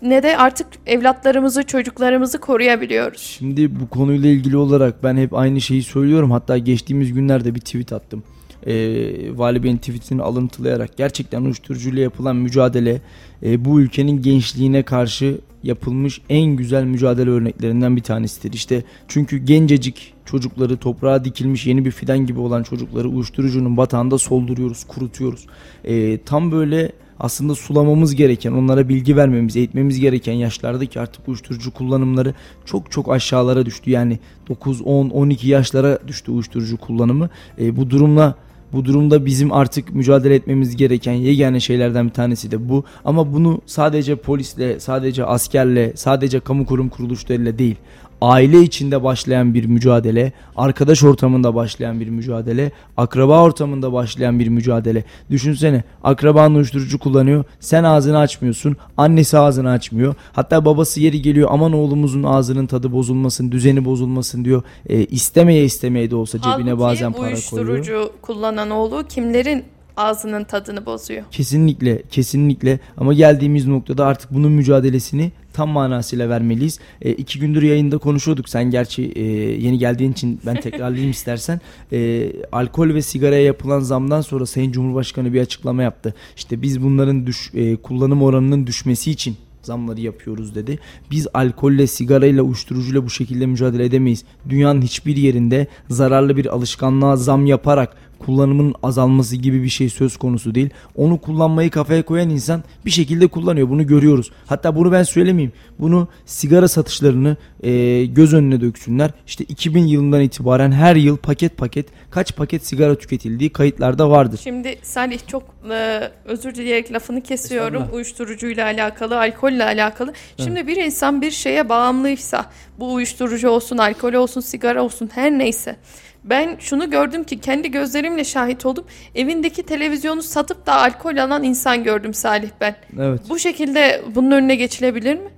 ne 0.03 0.23
de 0.23 0.37
artık 0.37 0.67
evlatlarımızı, 0.87 1.63
çocuklarımızı 1.63 2.41
koruyabiliyoruz. 2.41 3.21
Şimdi 3.21 3.81
bu 3.81 3.89
konuyla 3.89 4.29
ilgili 4.29 4.57
olarak 4.57 5.03
ben 5.05 5.17
hep 5.17 5.35
aynı 5.35 5.61
şeyi 5.61 5.83
söylüyorum. 5.83 6.31
Hatta 6.31 6.59
geçtiğimiz 6.59 7.13
günlerde 7.13 7.55
bir 7.55 7.61
tweet 7.61 7.93
attım. 7.93 8.23
Ee, 8.67 9.39
Vali 9.39 9.63
Bey'in 9.63 9.77
tweetini 9.77 10.23
alıntılayarak 10.23 10.97
gerçekten 10.97 11.43
uyuşturucuyla 11.43 12.03
yapılan 12.03 12.37
mücadele 12.37 13.01
e, 13.43 13.65
bu 13.65 13.81
ülkenin 13.81 14.23
gençliğine 14.23 14.83
karşı 14.83 15.39
yapılmış 15.63 16.21
en 16.29 16.57
güzel 16.57 16.85
mücadele 16.85 17.31
örneklerinden 17.31 17.97
bir 17.97 18.03
tanesidir. 18.03 18.53
İşte 18.53 18.85
çünkü 19.09 19.39
gencecik 19.39 20.15
çocukları 20.25 20.77
toprağa 20.77 21.25
dikilmiş 21.25 21.67
yeni 21.67 21.85
bir 21.85 21.91
fidan 21.91 22.27
gibi 22.27 22.41
olan 22.41 22.63
çocukları 22.63 23.09
uyuşturucunun 23.09 23.77
batağında 23.77 24.19
solduruyoruz, 24.19 24.85
kurutuyoruz. 24.85 25.47
E, 25.85 26.19
tam 26.19 26.53
böyle 26.53 26.93
aslında 27.21 27.55
sulamamız 27.55 28.15
gereken, 28.15 28.53
onlara 28.53 28.89
bilgi 28.89 29.17
vermemiz, 29.17 29.57
eğitmemiz 29.57 30.01
gereken 30.01 30.33
yaşlardaki 30.33 31.01
artık 31.01 31.29
uyuşturucu 31.29 31.73
kullanımları 31.73 32.35
çok 32.65 32.91
çok 32.91 33.13
aşağılara 33.13 33.67
düştü. 33.67 33.91
Yani 33.91 34.19
9, 34.49 34.83
10, 34.83 35.09
12 35.09 35.49
yaşlara 35.49 35.99
düştü 36.09 36.33
uyuşturucu 36.33 36.77
kullanımı. 36.77 37.31
E, 37.59 37.77
bu 37.77 37.91
durumla 37.91 38.35
bu 38.73 38.85
durumda 38.85 39.27
bizim 39.27 39.53
artık 39.53 39.95
mücadele 39.95 40.35
etmemiz 40.35 40.77
gereken 40.77 41.13
yegane 41.13 41.61
şeylerden 41.61 42.07
bir 42.09 42.13
tanesi 42.13 42.51
de 42.51 42.69
bu. 42.69 42.85
Ama 43.05 43.33
bunu 43.33 43.61
sadece 43.67 44.17
polisle, 44.17 44.81
sadece 44.81 45.25
askerle, 45.25 45.93
sadece 45.97 46.41
kamu 46.41 46.67
kurum 46.67 46.89
kuruluşlarıyla 46.89 47.59
değil 47.59 47.77
aile 48.21 48.63
içinde 48.63 49.05
başlayan 49.05 49.55
bir 49.55 49.65
mücadele, 49.65 50.33
arkadaş 50.57 51.03
ortamında 51.05 51.55
başlayan 51.55 52.01
bir 52.01 52.09
mücadele, 52.09 52.73
akraba 52.97 53.43
ortamında 53.43 53.93
başlayan 53.93 54.39
bir 54.39 54.49
mücadele. 54.49 55.05
Düşünsene 55.31 55.85
akraban 56.05 56.55
uyuşturucu 56.55 56.99
kullanıyor, 56.99 57.45
sen 57.61 57.85
ağzını 57.85 58.19
açmıyorsun, 58.19 58.77
annesi 58.97 59.39
ağzını 59.39 59.71
açmıyor. 59.71 60.15
Hatta 60.33 60.65
babası 60.65 61.01
yeri 61.01 61.23
geliyor 61.23 61.49
aman 61.53 61.73
oğlumuzun 61.73 62.23
ağzının 62.23 62.67
tadı 62.67 62.93
bozulmasın, 62.93 63.53
düzeni 63.53 63.85
bozulmasın 63.85 64.45
diyor. 64.45 64.63
E, 64.89 65.05
istemeye 65.05 65.65
istemeye 65.65 66.11
de 66.11 66.17
olsa 66.17 66.39
cebine 66.39 66.71
Halbuki 66.71 66.79
bazen 66.79 67.13
para 67.13 67.27
uyuşturucu 67.27 67.67
koyuyor. 67.67 68.11
kullanan 68.23 68.71
oğlu 68.71 69.05
kimlerin 69.09 69.65
ağzının 69.97 70.45
tadını 70.45 70.87
bozuyor. 70.87 71.23
Kesinlikle, 71.31 72.03
kesinlikle. 72.11 72.81
Ama 72.97 73.15
geldiğimiz 73.15 73.67
noktada 73.67 74.07
artık 74.07 74.35
bunun 74.35 74.53
mücadelesini 74.53 75.33
tam 75.53 75.69
manasıyla 75.69 76.29
vermeliyiz. 76.29 76.79
E, 77.03 77.13
iki 77.13 77.39
gündür 77.39 77.63
yayında 77.63 77.99
konuşuyorduk. 77.99 78.49
Sen 78.49 78.71
gerçi 78.71 79.03
e, 79.03 79.23
yeni 79.65 79.79
geldiğin 79.79 80.13
için 80.13 80.41
ben 80.47 80.61
tekrarlayayım 80.61 81.11
istersen. 81.21 81.61
E, 81.93 82.33
alkol 82.53 82.95
ve 82.95 83.03
sigaraya 83.03 83.43
yapılan 83.43 83.81
zamdan 83.81 84.21
sonra 84.21 84.47
Sayın 84.47 84.73
Cumhurbaşkanı 84.73 85.33
bir 85.33 85.41
açıklama 85.41 85.83
yaptı. 85.83 86.15
İşte 86.37 86.63
biz 86.63 86.83
bunların 86.83 87.27
düş, 87.27 87.51
e, 87.55 87.77
kullanım 87.77 88.23
oranının 88.23 88.67
düşmesi 88.67 89.11
için 89.11 89.37
zamları 89.63 90.01
yapıyoruz 90.01 90.55
dedi. 90.55 90.79
Biz 91.11 91.27
alkolle, 91.35 91.87
sigarayla, 91.87 92.43
uyuşturucuyla 92.43 93.05
bu 93.05 93.11
şekilde 93.11 93.47
mücadele 93.47 93.85
edemeyiz. 93.85 94.25
Dünyanın 94.49 94.83
hiçbir 94.83 95.17
yerinde 95.17 95.67
zararlı 95.89 96.37
bir 96.37 96.47
alışkanlığa 96.47 97.17
zam 97.17 97.47
yaparak 97.47 97.97
kullanımın 98.21 98.75
azalması 98.83 99.37
gibi 99.37 99.63
bir 99.63 99.69
şey 99.69 99.89
söz 99.89 100.17
konusu 100.17 100.55
değil. 100.55 100.71
Onu 100.97 101.21
kullanmayı 101.21 101.71
kafaya 101.71 102.03
koyan 102.03 102.31
insan 102.31 102.63
bir 102.85 102.91
şekilde 102.91 103.27
kullanıyor. 103.27 103.69
Bunu 103.69 103.87
görüyoruz. 103.87 104.31
Hatta 104.47 104.77
bunu 104.77 104.93
ben 104.93 105.03
söylemeyeyim. 105.03 105.53
Bunu 105.79 106.09
sigara 106.27 106.69
satışlarını 106.69 107.37
e, 107.63 108.05
göz 108.05 108.35
önüne 108.35 108.61
döksünler. 108.61 109.11
İşte 109.27 109.45
2000 109.45 109.87
yılından 109.87 110.21
itibaren 110.21 110.73
her 110.73 110.97
yıl 110.97 111.17
paket 111.17 111.57
paket 111.57 111.87
kaç 112.11 112.37
paket 112.37 112.67
sigara 112.67 112.95
tüketildiği 112.95 113.51
kayıtlarda 113.51 114.11
vardır. 114.11 114.41
Şimdi 114.43 114.79
Salih 114.83 115.19
çok 115.27 115.43
e, 115.71 116.11
özür 116.25 116.55
dileyerek 116.55 116.93
lafını 116.93 117.21
kesiyorum. 117.21 117.83
Uyuşturucuyla 117.93 118.65
alakalı, 118.65 119.19
alkolle 119.19 119.65
alakalı. 119.65 120.13
Şimdi 120.37 120.67
bir 120.67 120.77
insan 120.77 121.23
bir 121.23 121.31
şeye 121.31 121.69
bağımlıysa, 121.69 122.47
bu 122.79 122.93
uyuşturucu 122.95 123.49
olsun, 123.49 123.79
alkol 123.79 124.13
olsun, 124.13 124.41
sigara 124.41 124.83
olsun 124.83 125.11
her 125.15 125.31
neyse. 125.31 125.77
Ben 126.25 126.57
şunu 126.59 126.91
gördüm 126.91 127.25
ki 127.25 127.41
kendi 127.41 127.71
gözlerimle 127.71 128.25
şahit 128.25 128.67
oldum. 128.67 128.85
Evindeki 129.15 129.63
televizyonu 129.63 130.23
satıp 130.23 130.67
da 130.67 130.75
alkol 130.75 131.17
alan 131.17 131.43
insan 131.43 131.85
gördüm 131.85 132.15
Salih 132.15 132.51
ben. 132.61 132.77
Evet. 133.01 133.21
Bu 133.29 133.39
şekilde 133.39 134.03
bunun 134.15 134.31
önüne 134.31 134.55
geçilebilir 134.55 135.15
mi? 135.15 135.31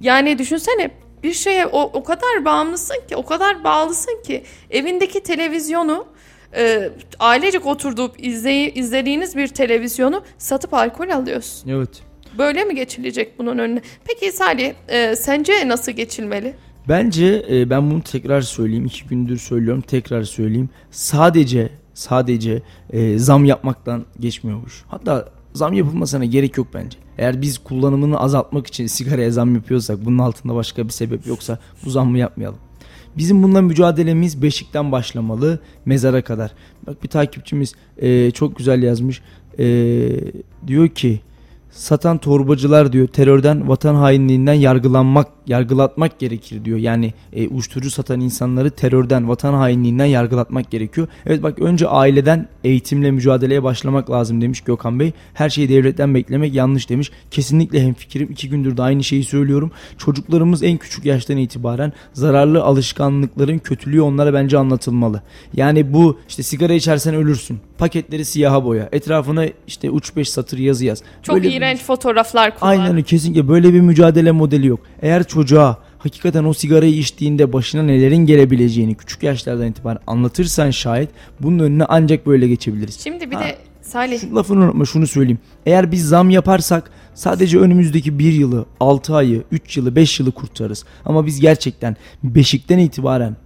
Yani 0.00 0.38
düşünsene 0.38 0.90
bir 1.22 1.32
şeye 1.32 1.66
o, 1.66 1.80
o 1.80 2.04
kadar 2.04 2.44
bağımlısın 2.44 2.96
ki, 3.08 3.16
o 3.16 3.24
kadar 3.24 3.64
bağlısın 3.64 4.22
ki 4.26 4.42
evindeki 4.70 5.22
televizyonu 5.22 6.06
e, 6.56 6.90
ailecek 7.18 7.66
oturduğup 7.66 8.24
izley, 8.24 8.72
izlediğiniz 8.74 9.36
bir 9.36 9.48
televizyonu 9.48 10.24
satıp 10.38 10.74
alkol 10.74 11.08
alıyorsun. 11.08 11.70
Evet. 11.70 12.02
Böyle 12.38 12.64
mi 12.64 12.74
geçilecek 12.74 13.38
bunun 13.38 13.58
önüne? 13.58 13.80
Peki 14.04 14.32
Salih 14.32 14.72
e, 14.88 15.16
sence 15.16 15.68
nasıl 15.68 15.92
geçilmeli? 15.92 16.54
Bence 16.88 17.46
e, 17.50 17.70
ben 17.70 17.90
bunu 17.90 18.02
tekrar 18.02 18.40
söyleyeyim. 18.40 18.86
iki 18.86 19.08
gündür 19.08 19.38
söylüyorum. 19.38 19.82
Tekrar 19.86 20.22
söyleyeyim. 20.22 20.68
Sadece 20.90 21.70
sadece 21.94 22.62
e, 22.90 23.18
zam 23.18 23.44
yapmaktan 23.44 24.04
geçmiyormuş. 24.20 24.84
Hatta 24.88 25.28
zam 25.54 25.72
yapılmasına 25.72 26.24
gerek 26.24 26.56
yok 26.56 26.66
bence. 26.74 26.98
Eğer 27.18 27.42
biz 27.42 27.58
kullanımını 27.58 28.20
azaltmak 28.20 28.66
için 28.66 28.86
sigaraya 28.86 29.30
zam 29.30 29.54
yapıyorsak 29.54 30.04
bunun 30.04 30.18
altında 30.18 30.54
başka 30.54 30.84
bir 30.84 30.92
sebep 30.92 31.26
yoksa 31.26 31.58
bu 31.84 31.90
zammı 31.90 32.18
yapmayalım. 32.18 32.58
Bizim 33.16 33.42
bununla 33.42 33.62
mücadelemiz 33.62 34.42
beşikten 34.42 34.92
başlamalı 34.92 35.58
mezara 35.84 36.22
kadar. 36.22 36.52
Bak 36.86 37.02
bir 37.02 37.08
takipçimiz 37.08 37.74
e, 37.98 38.30
çok 38.30 38.56
güzel 38.56 38.82
yazmış. 38.82 39.22
E, 39.58 39.64
diyor 40.66 40.88
ki 40.88 41.20
satan 41.70 42.18
torbacılar 42.18 42.92
diyor 42.92 43.08
terörden 43.08 43.68
vatan 43.68 43.94
hainliğinden 43.94 44.52
yargılanmak 44.54 45.41
yargılatmak 45.46 46.18
gerekir 46.18 46.64
diyor. 46.64 46.78
Yani 46.78 47.12
e, 47.32 47.48
uyuşturucu 47.48 47.90
satan 47.90 48.20
insanları 48.20 48.70
terörden 48.70 49.28
vatan 49.28 49.54
hainliğinden 49.54 50.04
yargılatmak 50.04 50.70
gerekiyor. 50.70 51.06
Evet 51.26 51.42
bak 51.42 51.58
önce 51.58 51.88
aileden 51.88 52.48
eğitimle 52.64 53.10
mücadeleye 53.10 53.62
başlamak 53.62 54.10
lazım 54.10 54.40
demiş 54.42 54.60
Gökhan 54.60 55.00
Bey. 55.00 55.12
Her 55.34 55.50
şeyi 55.50 55.68
devletten 55.68 56.14
beklemek 56.14 56.54
yanlış 56.54 56.88
demiş. 56.90 57.10
Kesinlikle 57.30 57.82
hemfikirim. 57.82 58.28
İki 58.30 58.48
gündür 58.48 58.76
de 58.76 58.82
aynı 58.82 59.04
şeyi 59.04 59.24
söylüyorum. 59.24 59.70
Çocuklarımız 59.98 60.62
en 60.62 60.76
küçük 60.76 61.04
yaştan 61.04 61.36
itibaren 61.36 61.92
zararlı 62.12 62.62
alışkanlıkların 62.62 63.58
kötülüğü 63.58 64.00
onlara 64.00 64.34
bence 64.34 64.58
anlatılmalı. 64.58 65.22
Yani 65.54 65.92
bu 65.92 66.18
işte 66.28 66.42
sigara 66.42 66.72
içersen 66.72 67.14
ölürsün. 67.14 67.58
Paketleri 67.78 68.24
siyaha 68.24 68.64
boya. 68.64 68.88
Etrafına 68.92 69.44
işte 69.66 69.90
uç 69.90 70.16
beş 70.16 70.28
satır 70.28 70.58
yazı 70.58 70.84
yaz. 70.84 71.02
Çok 71.22 71.34
Böyle 71.36 71.48
bir- 71.48 71.54
iğrenç 71.54 71.80
fotoğraflar 71.80 72.58
kullan. 72.58 72.70
Aynen 72.70 73.02
kesinlikle 73.02 73.48
böyle 73.48 73.74
bir 73.74 73.80
mücadele 73.80 74.32
modeli 74.32 74.66
yok. 74.66 74.80
Eğer 75.02 75.24
çocuğa 75.32 75.78
hakikaten 75.98 76.44
o 76.44 76.52
sigarayı 76.54 76.94
içtiğinde 76.98 77.52
başına 77.52 77.82
nelerin 77.82 78.26
gelebileceğini 78.26 78.94
küçük 78.94 79.22
yaşlardan 79.22 79.66
itibaren 79.66 79.98
anlatırsan 80.06 80.70
şayet 80.70 81.08
bunun 81.40 81.58
önüne 81.58 81.84
ancak 81.84 82.26
böyle 82.26 82.48
geçebiliriz. 82.48 83.00
Şimdi 83.00 83.30
bir 83.30 83.36
Ha. 83.36 83.40
de 83.42 83.56
Salih 83.82 84.20
Şu 84.20 84.36
lafını 84.36 84.64
unutma 84.64 84.84
şunu 84.84 85.06
söyleyeyim. 85.06 85.38
Eğer 85.66 85.92
biz 85.92 86.08
zam 86.08 86.30
yaparsak 86.30 86.90
sadece 87.14 87.58
önümüzdeki 87.58 88.18
bir 88.18 88.32
yılı, 88.32 88.66
6 88.80 89.14
ayı, 89.16 89.42
3 89.50 89.76
yılı, 89.76 89.96
5 89.96 90.20
yılı 90.20 90.32
kurtarırız. 90.32 90.84
Ama 91.04 91.26
biz 91.26 91.40
gerçekten 91.40 91.96
beşikten 92.24 92.78
itibaren 92.78 93.36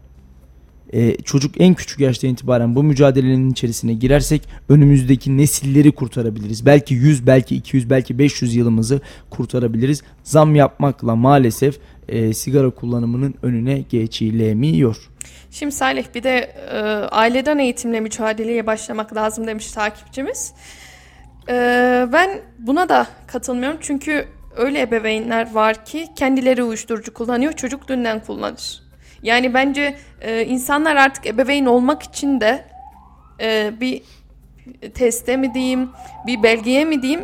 e, 0.92 1.16
çocuk 1.16 1.60
en 1.60 1.74
küçük 1.74 2.00
yaştan 2.00 2.30
itibaren 2.30 2.74
bu 2.74 2.82
mücadelenin 2.82 3.50
içerisine 3.50 3.94
girersek 3.94 4.42
önümüzdeki 4.68 5.36
nesilleri 5.36 5.92
kurtarabiliriz. 5.92 6.66
Belki 6.66 6.94
100, 6.94 7.26
belki 7.26 7.56
200, 7.56 7.90
belki 7.90 8.18
500 8.18 8.54
yılımızı 8.54 9.00
kurtarabiliriz. 9.30 10.02
Zam 10.22 10.54
yapmakla 10.54 11.16
maalesef 11.16 11.78
e, 12.08 12.34
sigara 12.34 12.70
kullanımının 12.70 13.34
önüne 13.42 13.78
geçilemiyor. 13.90 14.96
Şimdi 15.50 15.72
Salih 15.72 16.04
bir 16.14 16.22
de 16.22 16.38
e, 16.70 16.78
aileden 17.10 17.58
eğitimle 17.58 18.00
mücadeleye 18.00 18.66
başlamak 18.66 19.16
lazım 19.16 19.46
demiş 19.46 19.72
takipçimiz. 19.72 20.52
E, 21.48 21.52
ben 22.12 22.40
buna 22.58 22.88
da 22.88 23.06
katılmıyorum 23.26 23.78
çünkü 23.80 24.24
öyle 24.56 24.80
ebeveynler 24.80 25.52
var 25.52 25.84
ki 25.84 26.06
kendileri 26.16 26.62
uyuşturucu 26.62 27.14
kullanıyor, 27.14 27.52
çocuk 27.52 27.88
dünden 27.88 28.20
kullanır. 28.20 28.85
Yani 29.26 29.54
bence 29.54 29.96
e, 30.20 30.44
insanlar 30.44 30.96
artık 30.96 31.26
ebeveyn 31.26 31.66
olmak 31.66 32.02
için 32.02 32.40
de 32.40 32.64
e, 33.40 33.72
bir 33.80 34.02
teste 34.94 35.36
mi 35.36 35.54
diyeyim, 35.54 35.88
bir 36.26 36.42
belgeye 36.42 36.84
mi 36.84 37.02
diyeyim 37.02 37.20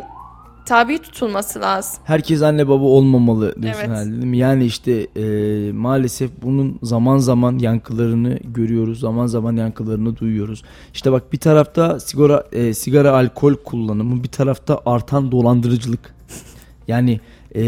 tabi 0.65 0.99
tutulması 0.99 1.61
lazım. 1.61 2.03
Herkes 2.05 2.41
anne 2.41 2.67
baba 2.67 2.83
olmamalı 2.83 3.61
diyorsun 3.61 3.81
Evet. 3.81 3.89
herhalde 3.89 4.11
değil 4.11 4.23
mi? 4.23 4.37
Yani 4.37 4.65
işte 4.65 5.07
e, 5.15 5.23
maalesef 5.71 6.31
bunun 6.41 6.79
zaman 6.83 7.17
zaman 7.17 7.59
yankılarını 7.59 8.39
görüyoruz. 8.43 8.99
Zaman 8.99 9.27
zaman 9.27 9.55
yankılarını 9.55 10.17
duyuyoruz. 10.17 10.63
İşte 10.93 11.11
bak 11.11 11.33
bir 11.33 11.37
tarafta 11.37 11.99
sigara 11.99 12.43
e, 12.51 12.73
sigara 12.73 13.11
alkol 13.11 13.55
kullanımı, 13.55 14.23
bir 14.23 14.29
tarafta 14.29 14.79
artan 14.85 15.31
dolandırıcılık. 15.31 16.15
Yani 16.87 17.19
e, 17.55 17.61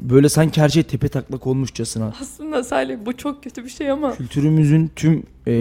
böyle 0.00 0.28
sanki 0.28 0.60
her 0.60 0.68
şey 0.68 0.82
tepe 0.82 1.08
taklak 1.08 1.46
olmuşçasına. 1.46 2.12
Aslında 2.20 2.64
Salih 2.64 2.96
bu 3.06 3.16
çok 3.16 3.42
kötü 3.42 3.64
bir 3.64 3.68
şey 3.70 3.90
ama 3.90 4.12
Kültürümüzün 4.16 4.90
tüm 4.96 5.22
e, 5.46 5.52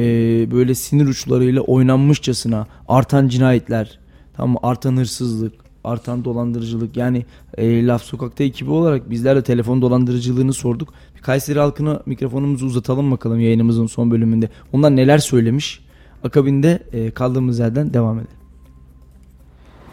böyle 0.52 0.76
sinir 0.76 1.08
uçlarıyla 1.08 1.62
oynanmışçasına 1.62 2.68
artan 2.88 3.28
cinayetler, 3.28 4.00
tamam 4.34 4.58
artan 4.64 4.98
hırsızlık, 4.98 5.54
artan 5.84 6.26
dolandırıcılık. 6.26 6.98
Yani 6.98 7.26
e, 7.58 7.86
Laf 7.88 8.04
Sokak'ta 8.04 8.44
ekibi 8.44 8.72
olarak 8.72 9.10
bizler 9.10 9.36
de 9.36 9.44
telefon 9.44 9.82
dolandırıcılığını 9.82 10.54
sorduk. 10.54 10.94
Bir 11.16 11.22
Kayseri 11.22 11.60
halkına 11.60 12.02
mikrofonumuzu 12.06 12.66
uzatalım 12.66 13.12
bakalım 13.12 13.40
yayınımızın 13.40 13.88
son 13.88 14.12
bölümünde. 14.12 14.50
Onlar 14.74 14.96
neler 14.96 15.18
söylemiş? 15.18 15.80
Akabinde 16.24 16.84
e, 16.94 17.12
kaldığımız 17.12 17.60
yerden 17.60 17.94
devam 17.94 18.18
edelim. 18.18 18.32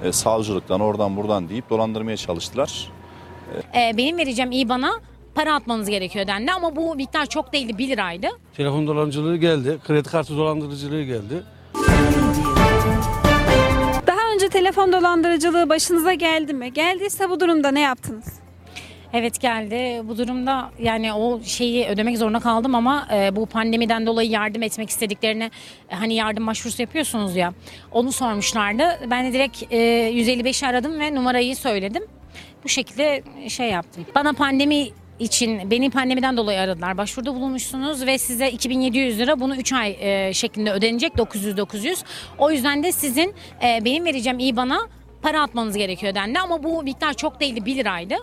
e, 0.04 0.12
savcılıktan 0.12 0.80
oradan 0.80 1.16
buradan 1.16 1.48
deyip 1.48 1.70
dolandırmaya 1.70 2.16
çalıştılar. 2.16 2.88
Ee, 3.74 3.96
benim 3.96 4.18
vereceğim 4.18 4.52
IBAN'a 4.52 4.92
para 5.34 5.54
atmanız 5.54 5.88
gerekiyor 5.88 6.26
dendi 6.26 6.52
ama 6.52 6.76
bu 6.76 6.94
miktar 6.94 7.26
çok 7.26 7.52
değildi 7.52 7.78
1 7.78 7.88
liraydı. 7.88 8.26
Telefon 8.56 8.86
dolandırıcılığı 8.86 9.36
geldi, 9.36 9.78
kredi 9.86 10.08
kartı 10.08 10.36
dolandırıcılığı 10.36 11.02
geldi. 11.02 11.42
Daha 14.06 14.32
önce 14.34 14.48
telefon 14.48 14.92
dolandırıcılığı 14.92 15.68
başınıza 15.68 16.14
geldi 16.14 16.52
mi? 16.54 16.72
Geldiyse 16.72 17.30
bu 17.30 17.40
durumda 17.40 17.70
ne 17.70 17.80
yaptınız? 17.80 18.40
Evet 19.12 19.40
geldi. 19.40 20.08
Bu 20.08 20.18
durumda 20.18 20.70
yani 20.78 21.12
o 21.12 21.40
şeyi 21.44 21.86
ödemek 21.86 22.18
zorunda 22.18 22.40
kaldım 22.40 22.74
ama 22.74 23.08
e, 23.14 23.36
bu 23.36 23.46
pandemiden 23.46 24.06
dolayı 24.06 24.30
yardım 24.30 24.62
etmek 24.62 24.90
istediklerine 24.90 25.50
e, 25.90 25.94
hani 25.94 26.14
yardım 26.14 26.46
başvurusu 26.46 26.82
yapıyorsunuz 26.82 27.36
ya. 27.36 27.52
Onu 27.92 28.12
sormuşlardı. 28.12 28.84
Ben 29.10 29.26
de 29.26 29.32
direkt 29.32 29.62
e, 29.72 29.76
155'i 30.12 30.68
aradım 30.68 31.00
ve 31.00 31.14
numarayı 31.14 31.56
söyledim. 31.56 32.02
Bu 32.64 32.68
şekilde 32.68 33.22
şey 33.48 33.70
yaptım. 33.70 34.06
Bana 34.14 34.32
pandemi 34.32 34.88
için 35.18 35.70
beni 35.70 35.90
pandemiden 35.90 36.36
dolayı 36.36 36.60
aradılar. 36.60 36.98
Başvuruda 36.98 37.34
bulunmuşsunuz 37.34 38.06
ve 38.06 38.18
size 38.18 38.50
2700 38.50 39.18
lira 39.18 39.40
bunu 39.40 39.56
3 39.56 39.72
ay 39.72 39.96
e, 40.00 40.34
şeklinde 40.34 40.72
ödenecek 40.72 41.18
900 41.18 41.56
900. 41.56 42.04
O 42.38 42.50
yüzden 42.50 42.82
de 42.82 42.92
sizin 42.92 43.34
e, 43.62 43.84
benim 43.84 44.04
vereceğim 44.04 44.38
IBAN'a 44.38 44.88
para 45.22 45.42
atmanız 45.42 45.76
gerekiyor 45.76 46.14
dendi 46.14 46.38
ama 46.38 46.62
bu 46.62 46.82
miktar 46.82 47.14
çok 47.14 47.40
değildi 47.40 47.66
1 47.66 47.76
liraydı. 47.76 48.14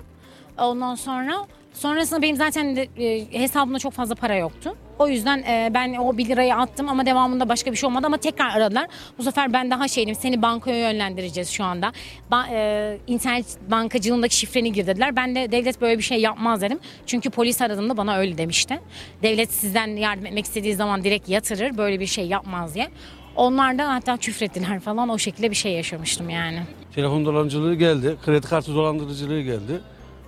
Ondan 0.57 0.95
sonra 0.95 1.47
sonrasında 1.78 2.21
benim 2.21 2.36
zaten 2.36 2.75
de, 2.75 2.88
e, 2.97 3.39
hesabımda 3.39 3.80
çok 3.80 3.93
fazla 3.93 4.15
para 4.15 4.36
yoktu. 4.36 4.75
O 4.99 5.07
yüzden 5.07 5.38
e, 5.38 5.71
ben 5.73 5.93
o 5.95 6.17
1 6.17 6.25
lirayı 6.30 6.55
attım 6.55 6.89
ama 6.89 7.05
devamında 7.05 7.49
başka 7.49 7.71
bir 7.71 7.78
şey 7.78 7.88
olmadı 7.88 8.07
ama 8.07 8.17
tekrar 8.17 8.49
aradılar. 8.57 8.88
Bu 9.17 9.23
sefer 9.23 9.53
ben 9.53 9.71
daha 9.71 9.88
şeydim 9.88 10.15
seni 10.15 10.41
bankaya 10.41 10.91
yönlendireceğiz 10.91 11.49
şu 11.49 11.63
anda. 11.63 11.91
Ba- 12.32 12.47
e, 12.51 12.97
internet 13.07 13.45
bankacılığındaki 13.71 14.36
şifreni 14.36 14.73
gir 14.73 14.88
dediler. 14.88 15.15
Ben 15.15 15.36
de 15.36 15.51
devlet 15.51 15.82
böyle 15.82 15.97
bir 15.97 16.03
şey 16.03 16.21
yapmaz 16.21 16.61
dedim. 16.61 16.80
Çünkü 17.05 17.30
polis 17.30 17.61
aradığımda 17.61 17.97
bana 17.97 18.17
öyle 18.17 18.38
demişti. 18.38 18.80
Devlet 19.23 19.51
sizden 19.51 19.88
yardım 19.88 20.25
etmek 20.25 20.45
istediği 20.45 20.75
zaman 20.75 21.03
direkt 21.03 21.30
yatırır 21.30 21.78
böyle 21.78 21.99
bir 21.99 22.05
şey 22.07 22.28
yapmaz 22.28 22.75
diye. 22.75 22.88
Onlar 23.36 23.78
da 23.78 23.93
hatta 23.93 24.17
küfrettiler 24.17 24.80
falan 24.80 25.09
o 25.09 25.17
şekilde 25.17 25.49
bir 25.51 25.55
şey 25.55 25.71
yaşamıştım 25.71 26.30
yani. 26.30 26.59
Telefon 26.95 27.25
dolandırıcılığı 27.25 27.75
geldi. 27.75 28.15
Kredi 28.25 28.47
kartı 28.47 28.75
dolandırıcılığı 28.75 29.41
geldi. 29.41 29.82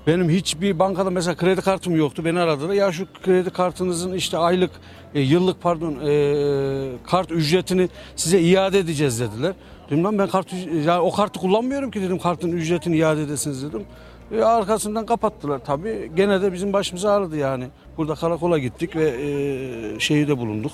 Benim 0.09 0.29
hiçbir 0.29 0.79
bankada 0.79 1.09
mesela 1.09 1.35
kredi 1.35 1.61
kartım 1.61 1.95
yoktu. 1.95 2.25
Beni 2.25 2.39
aradılar. 2.39 2.73
Ya 2.73 2.91
şu 2.91 3.07
kredi 3.23 3.49
kartınızın 3.49 4.13
işte 4.13 4.37
aylık, 4.37 4.71
e, 5.15 5.21
yıllık 5.21 5.61
pardon 5.61 5.93
e, 6.07 6.11
kart 7.07 7.31
ücretini 7.31 7.89
size 8.15 8.39
iade 8.41 8.79
edeceğiz 8.79 9.19
dediler. 9.19 9.53
Dedim 9.89 10.03
lan 10.03 10.19
ben 10.19 10.27
kart 10.27 10.53
üc- 10.53 10.83
ya 10.83 11.01
o 11.01 11.11
kartı 11.11 11.39
kullanmıyorum 11.39 11.91
ki 11.91 12.01
dedim 12.01 12.19
kartın 12.19 12.51
ücretini 12.51 12.97
iade 12.97 13.21
edesiniz 13.21 13.63
dedim. 13.63 13.85
E, 14.31 14.41
arkasından 14.41 15.05
kapattılar 15.05 15.59
tabii. 15.65 16.11
Gene 16.15 16.41
de 16.41 16.53
bizim 16.53 16.73
başımıza 16.73 17.11
ağrıdı 17.11 17.37
yani. 17.37 17.67
Burada 17.97 18.15
karakola 18.15 18.57
gittik 18.57 18.95
ve 18.95 19.09
e, 19.09 19.99
şeyde 19.99 20.37
bulunduk. 20.37 20.71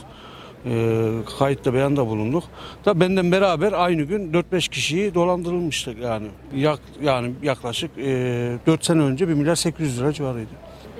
E, 0.66 1.12
kayıtta 1.40 1.74
beyanda 1.74 2.08
bulunduk. 2.08 2.44
Da 2.86 3.00
benden 3.00 3.32
beraber 3.32 3.74
aynı 3.74 4.04
gün 4.04 4.34
4-5 4.34 4.70
kişiyi 4.70 5.14
dolandırılmıştık 5.14 5.98
yani. 6.02 6.28
Yak, 6.56 6.80
yani 7.04 7.34
yaklaşık 7.44 7.92
e, 7.98 8.58
4 8.68 8.86
sene 8.86 9.02
önce 9.02 9.28
1 9.28 9.34
milyar 9.34 9.56
800 9.56 10.00
lira 10.00 10.14
civarıydı. 10.14 10.50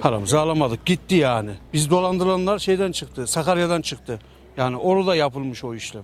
Paramızı 0.02 0.40
alamadık. 0.40 0.86
Gitti 0.86 1.16
yani. 1.16 1.52
Biz 1.74 1.90
dolandırılanlar 1.90 2.60
şeyden 2.60 2.92
çıktı. 2.92 3.28
Sakarya'dan 3.28 3.82
çıktı. 3.82 4.20
Yani 4.58 4.78
orada 4.78 5.16
yapılmış 5.16 5.64
o 5.64 5.76
işlem. 5.76 6.04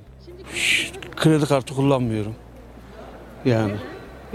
Kredi 1.15 1.45
kartı 1.45 1.75
kullanmıyorum. 1.75 2.35
Yani. 3.45 3.75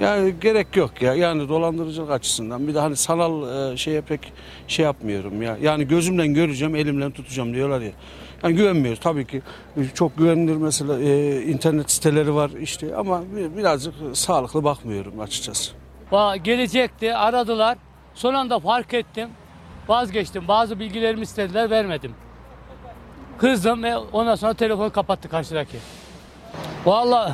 Yani 0.00 0.34
gerek 0.40 0.76
yok 0.76 1.02
ya. 1.02 1.14
Yani 1.14 1.48
dolandırıcılık 1.48 2.10
açısından 2.10 2.68
bir 2.68 2.74
de 2.74 2.78
hani 2.78 2.96
sanal 2.96 3.72
e, 3.72 3.76
şeye 3.76 4.00
pek 4.00 4.32
şey 4.68 4.84
yapmıyorum 4.84 5.42
ya. 5.42 5.56
Yani 5.62 5.88
gözümle 5.88 6.26
göreceğim, 6.26 6.76
elimle 6.76 7.12
tutacağım 7.12 7.54
diyorlar 7.54 7.80
ya. 7.80 7.92
Yani 8.46 8.56
güvenmiyoruz 8.56 9.00
tabii 9.00 9.26
ki. 9.26 9.42
Çok 9.94 10.18
güvenilir 10.18 10.56
mesela 10.56 11.00
e, 11.00 11.42
internet 11.42 11.90
siteleri 11.90 12.34
var 12.34 12.50
işte 12.60 12.96
ama 12.96 13.22
bir- 13.36 13.56
birazcık 13.56 13.94
sağlıklı 14.12 14.64
bakmıyorum 14.64 15.20
açıkçası. 15.20 15.72
Va- 16.12 16.36
Gelecekti 16.36 17.14
aradılar. 17.16 17.78
Son 18.14 18.34
anda 18.34 18.58
fark 18.60 18.94
ettim. 18.94 19.28
Vazgeçtim. 19.88 20.48
Bazı 20.48 20.78
bilgilerimi 20.80 21.22
istediler 21.22 21.70
vermedim. 21.70 22.12
Kızdım 23.38 23.82
ve 23.82 23.96
ondan 23.96 24.34
sonra 24.34 24.54
telefonu 24.54 24.92
kapattı 24.92 25.28
karşıdaki. 25.28 25.76
Vallahi 26.86 27.32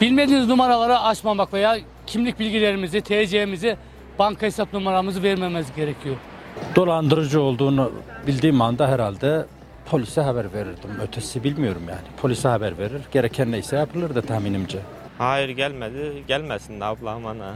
bilmediğiniz 0.00 0.48
numaraları 0.48 0.98
açmamak 0.98 1.52
veya 1.52 1.78
kimlik 2.06 2.38
bilgilerimizi, 2.40 3.00
TC'mizi, 3.00 3.76
banka 4.18 4.46
hesap 4.46 4.72
numaramızı 4.72 5.22
vermemiz 5.22 5.66
gerekiyor. 5.76 6.16
dolandırıcı 6.76 7.42
olduğunu 7.42 7.92
bildiğim 8.26 8.60
anda 8.60 8.88
herhalde 8.88 9.46
polise 9.90 10.20
haber 10.20 10.52
verirdim. 10.52 10.90
Ötesi 11.02 11.44
bilmiyorum 11.44 11.82
yani. 11.88 12.00
Polise 12.16 12.48
haber 12.48 12.78
verir. 12.78 13.02
Gereken 13.12 13.52
neyse 13.52 13.76
yapılırdı 13.76 14.22
tahminimce. 14.22 14.78
Hayır 15.18 15.48
gelmedi. 15.48 16.22
Gelmesin 16.28 16.80
de 16.80 16.84
ablam 16.84 17.26
ana. 17.26 17.54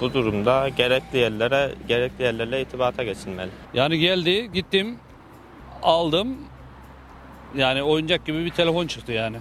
Bu 0.00 0.14
durumda 0.14 0.68
gerekli 0.68 1.18
yerlere, 1.18 1.70
gerekli 1.88 2.24
yerlerle 2.24 2.62
itibata 2.62 3.02
geçilmeli. 3.02 3.50
Yani 3.74 3.98
geldi, 3.98 4.52
gittim, 4.52 4.98
aldım. 5.82 6.36
Yani 7.56 7.82
oyuncak 7.82 8.26
gibi 8.26 8.44
bir 8.44 8.50
telefon 8.50 8.86
çıktı 8.86 9.12
yani. 9.12 9.36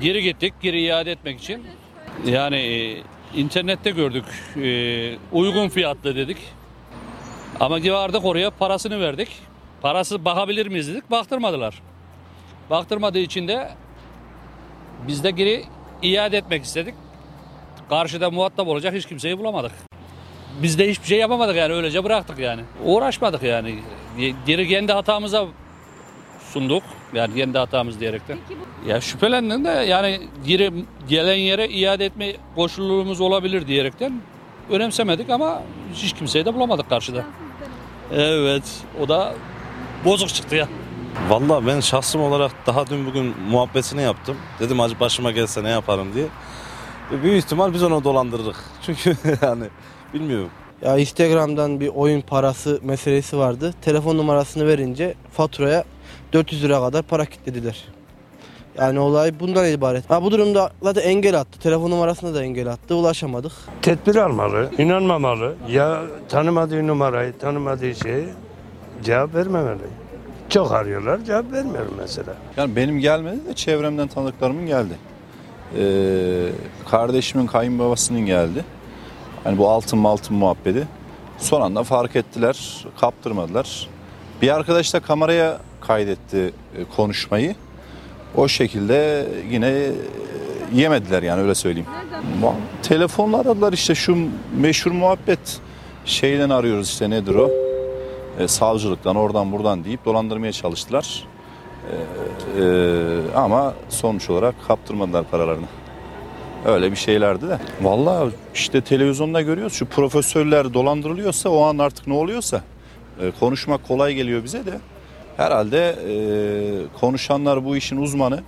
Geri 0.00 0.22
gittik, 0.22 0.54
geri 0.60 0.80
iade 0.80 1.12
etmek 1.12 1.40
için. 1.40 1.66
Yani 2.26 2.56
e, 2.56 3.02
internette 3.40 3.90
gördük, 3.90 4.24
e, 4.56 5.16
uygun 5.32 5.68
fiyatlı 5.68 6.16
dedik. 6.16 6.38
Ama 7.60 7.76
vardık 7.76 8.24
oraya 8.24 8.50
parasını 8.50 9.00
verdik. 9.00 9.28
Parası 9.82 10.24
bakabilir 10.24 10.66
miyiz 10.66 10.88
dedik, 10.88 11.10
baktırmadılar. 11.10 11.82
Baktırmadığı 12.70 13.18
için 13.18 13.48
de 13.48 13.70
biz 15.08 15.24
de 15.24 15.30
geri 15.30 15.64
iade 16.02 16.36
etmek 16.36 16.64
istedik. 16.64 16.94
Karşıda 17.88 18.30
muhatap 18.30 18.68
olacak 18.68 18.94
hiç 18.94 19.06
kimseyi 19.06 19.38
bulamadık. 19.38 19.72
Biz 20.62 20.78
de 20.78 20.90
hiçbir 20.90 21.06
şey 21.06 21.18
yapamadık 21.18 21.56
yani 21.56 21.72
öylece 21.72 22.04
bıraktık 22.04 22.38
yani. 22.38 22.62
Uğraşmadık 22.84 23.42
yani. 23.42 23.78
Geri 24.46 24.68
kendi 24.68 24.92
hatamıza 24.92 25.46
sunduk. 26.52 26.82
Yani 27.14 27.34
kendi 27.34 27.58
hatamız 27.58 28.00
diyerekten. 28.00 28.38
Ya 28.86 29.00
şüphelendim 29.00 29.64
de 29.64 29.68
yani 29.68 30.20
geri 30.46 30.72
gelen 31.08 31.36
yere 31.36 31.68
iade 31.68 32.04
etme 32.04 32.32
koşulumuz 32.54 33.20
olabilir 33.20 33.66
diyerekten 33.66 34.20
önemsemedik 34.70 35.30
ama 35.30 35.62
hiç 35.94 36.12
kimseyi 36.12 36.44
de 36.44 36.54
bulamadık 36.54 36.88
karşıda. 36.88 37.24
Evet 38.12 38.62
o 39.02 39.08
da 39.08 39.34
bozuk 40.04 40.28
çıktı 40.28 40.56
ya. 40.56 40.68
Vallahi 41.28 41.66
ben 41.66 41.80
şahsım 41.80 42.20
olarak 42.22 42.52
daha 42.66 42.86
dün 42.86 43.06
bugün 43.06 43.34
muhabbetini 43.50 44.02
yaptım. 44.02 44.36
Dedim 44.60 44.80
acı 44.80 45.00
başıma 45.00 45.30
gelse 45.30 45.64
ne 45.64 45.68
yaparım 45.70 46.14
diye. 46.14 46.26
E, 47.12 47.22
Büyük 47.22 47.44
ihtimal 47.44 47.74
biz 47.74 47.82
onu 47.82 48.04
dolandırırız. 48.04 48.56
Çünkü 48.86 49.16
yani 49.42 49.64
bilmiyorum. 50.14 50.48
Ya 50.82 50.98
Instagram'dan 50.98 51.80
bir 51.80 51.88
oyun 51.88 52.20
parası 52.20 52.80
meselesi 52.82 53.38
vardı. 53.38 53.74
Telefon 53.82 54.16
numarasını 54.18 54.66
verince 54.66 55.14
faturaya 55.32 55.84
400 56.32 56.64
lira 56.64 56.80
kadar 56.80 57.02
para 57.02 57.24
kilitlediler. 57.24 57.84
Yani 58.78 58.98
olay 58.98 59.40
bundan 59.40 59.72
ibaret. 59.72 60.10
Ha, 60.10 60.22
bu 60.22 60.30
durumda 60.30 60.70
zaten 60.82 61.02
engel 61.02 61.40
attı. 61.40 61.58
Telefon 61.60 61.90
numarasına 61.90 62.34
da 62.34 62.42
engel 62.44 62.68
attı. 62.68 62.94
Ulaşamadık. 62.94 63.52
Tedbir 63.82 64.16
almalı, 64.16 64.70
inanmamalı. 64.78 65.54
Ya 65.68 66.02
tanımadığı 66.28 66.86
numarayı, 66.86 67.38
tanımadığı 67.38 67.94
şeyi 67.94 68.24
cevap 69.04 69.34
vermemeli. 69.34 69.78
Çok 70.48 70.72
arıyorlar, 70.72 71.24
cevap 71.24 71.52
vermiyorum 71.52 71.94
mesela. 71.98 72.34
Yani 72.56 72.76
benim 72.76 72.98
gelmedi 72.98 73.46
de 73.48 73.54
çevremden 73.54 74.08
tanıdıklarımın 74.08 74.66
geldi. 74.66 74.94
Ee, 75.78 76.48
kardeşimin 76.90 77.46
kayınbabasının 77.46 78.20
geldi. 78.26 78.64
Hani 79.44 79.58
bu 79.58 79.68
altın 79.70 80.04
altın 80.04 80.36
muhabbeti. 80.36 80.88
Son 81.38 81.60
anda 81.60 81.82
fark 81.82 82.16
ettiler, 82.16 82.84
kaptırmadılar. 83.00 83.88
Bir 84.42 84.54
arkadaş 84.56 84.94
da 84.94 85.00
kameraya 85.00 85.58
kaydetti 85.80 86.52
e, 86.78 86.84
konuşmayı. 86.96 87.54
O 88.36 88.48
şekilde 88.48 89.26
yine 89.50 89.68
e, 89.68 89.92
yemediler 90.74 91.22
yani 91.22 91.42
öyle 91.42 91.54
söyleyeyim. 91.54 91.88
Ma- 92.42 92.52
Telefonla 92.82 93.38
aradılar 93.40 93.72
işte 93.72 93.94
şu 93.94 94.16
meşhur 94.60 94.90
muhabbet 94.90 95.58
şeyden 96.04 96.50
arıyoruz 96.50 96.88
işte 96.88 97.10
nedir 97.10 97.34
o? 97.34 97.50
E, 98.38 98.48
savcılıktan 98.48 99.16
oradan 99.16 99.52
buradan 99.52 99.84
deyip 99.84 100.04
dolandırmaya 100.04 100.52
çalıştılar. 100.52 101.24
E, 101.92 102.62
e, 102.62 103.34
ama 103.36 103.74
sonuç 103.88 104.30
olarak 104.30 104.54
kaptırmadılar 104.68 105.24
paralarını. 105.30 105.66
Öyle 106.66 106.90
bir 106.90 106.96
şeylerdi 106.96 107.48
de. 107.48 107.58
Vallahi 107.80 108.30
işte 108.54 108.80
televizyonda 108.80 109.42
görüyoruz 109.42 109.72
şu 109.72 109.86
profesörler 109.86 110.74
dolandırılıyorsa 110.74 111.48
o 111.48 111.62
an 111.62 111.78
artık 111.78 112.06
ne 112.06 112.14
oluyorsa 112.14 112.62
e, 113.20 113.30
konuşmak 113.40 113.88
kolay 113.88 114.14
geliyor 114.14 114.44
bize 114.44 114.66
de. 114.66 114.80
Herhalde 115.36 115.96
e, 116.08 116.14
konuşanlar 117.00 117.64
bu 117.64 117.76
işin 117.76 117.96
uzmanı. 117.96 118.42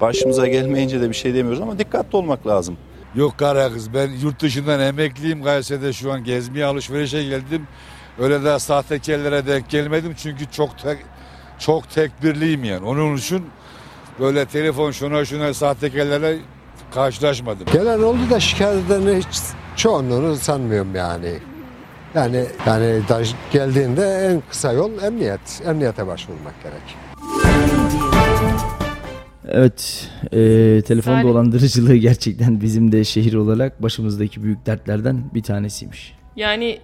Başımıza 0.00 0.46
gelmeyince 0.46 1.00
de 1.00 1.08
bir 1.08 1.14
şey 1.14 1.34
demiyoruz 1.34 1.60
ama 1.60 1.78
dikkatli 1.78 2.16
olmak 2.16 2.46
lazım. 2.46 2.76
Yok 3.14 3.38
kara 3.38 3.72
kız 3.72 3.94
ben 3.94 4.10
yurt 4.22 4.42
dışından 4.42 4.80
emekliyim 4.80 5.42
Kayseri'de 5.42 5.92
şu 5.92 6.12
an 6.12 6.24
gezmeye 6.24 6.64
alışverişe 6.64 7.24
geldim. 7.24 7.66
Öyle 8.18 8.44
de 8.44 8.58
sahtekarlara 8.58 9.46
denk 9.46 9.68
gelmedim 9.70 10.14
çünkü 10.16 10.50
çok 10.50 10.78
tek, 10.78 10.98
çok 11.58 11.90
tekbirliyim 11.90 12.64
yani. 12.64 12.86
Onun 12.86 13.16
için 13.16 13.42
böyle 14.20 14.46
telefon 14.46 14.90
şuna 14.90 15.24
şuna 15.24 15.54
sahtekarlara 15.54 16.32
karşılaşmadım. 16.94 17.66
Gelen 17.72 18.02
oldu 18.02 18.30
da 18.30 18.40
şikayet 18.40 18.90
edeni 18.90 19.18
hiç 19.18 19.40
çoğunluğunu 19.76 20.36
sanmıyorum 20.36 20.94
yani. 20.94 21.32
Yani 22.14 22.44
yani 22.66 23.00
geldiğinde 23.52 24.30
en 24.30 24.42
kısa 24.50 24.72
yol 24.72 25.02
emniyet. 25.02 25.62
Emniyete 25.66 26.06
başvurmak 26.06 26.54
gerek. 26.62 26.96
Evet, 29.48 30.10
e, 30.32 30.82
telefon 30.82 31.12
Salih. 31.12 31.28
dolandırıcılığı 31.28 31.96
gerçekten 31.96 32.60
bizim 32.60 32.92
de 32.92 33.04
şehir 33.04 33.34
olarak 33.34 33.82
başımızdaki 33.82 34.42
büyük 34.42 34.66
dertlerden 34.66 35.24
bir 35.34 35.42
tanesiymiş. 35.42 36.16
Yani 36.36 36.80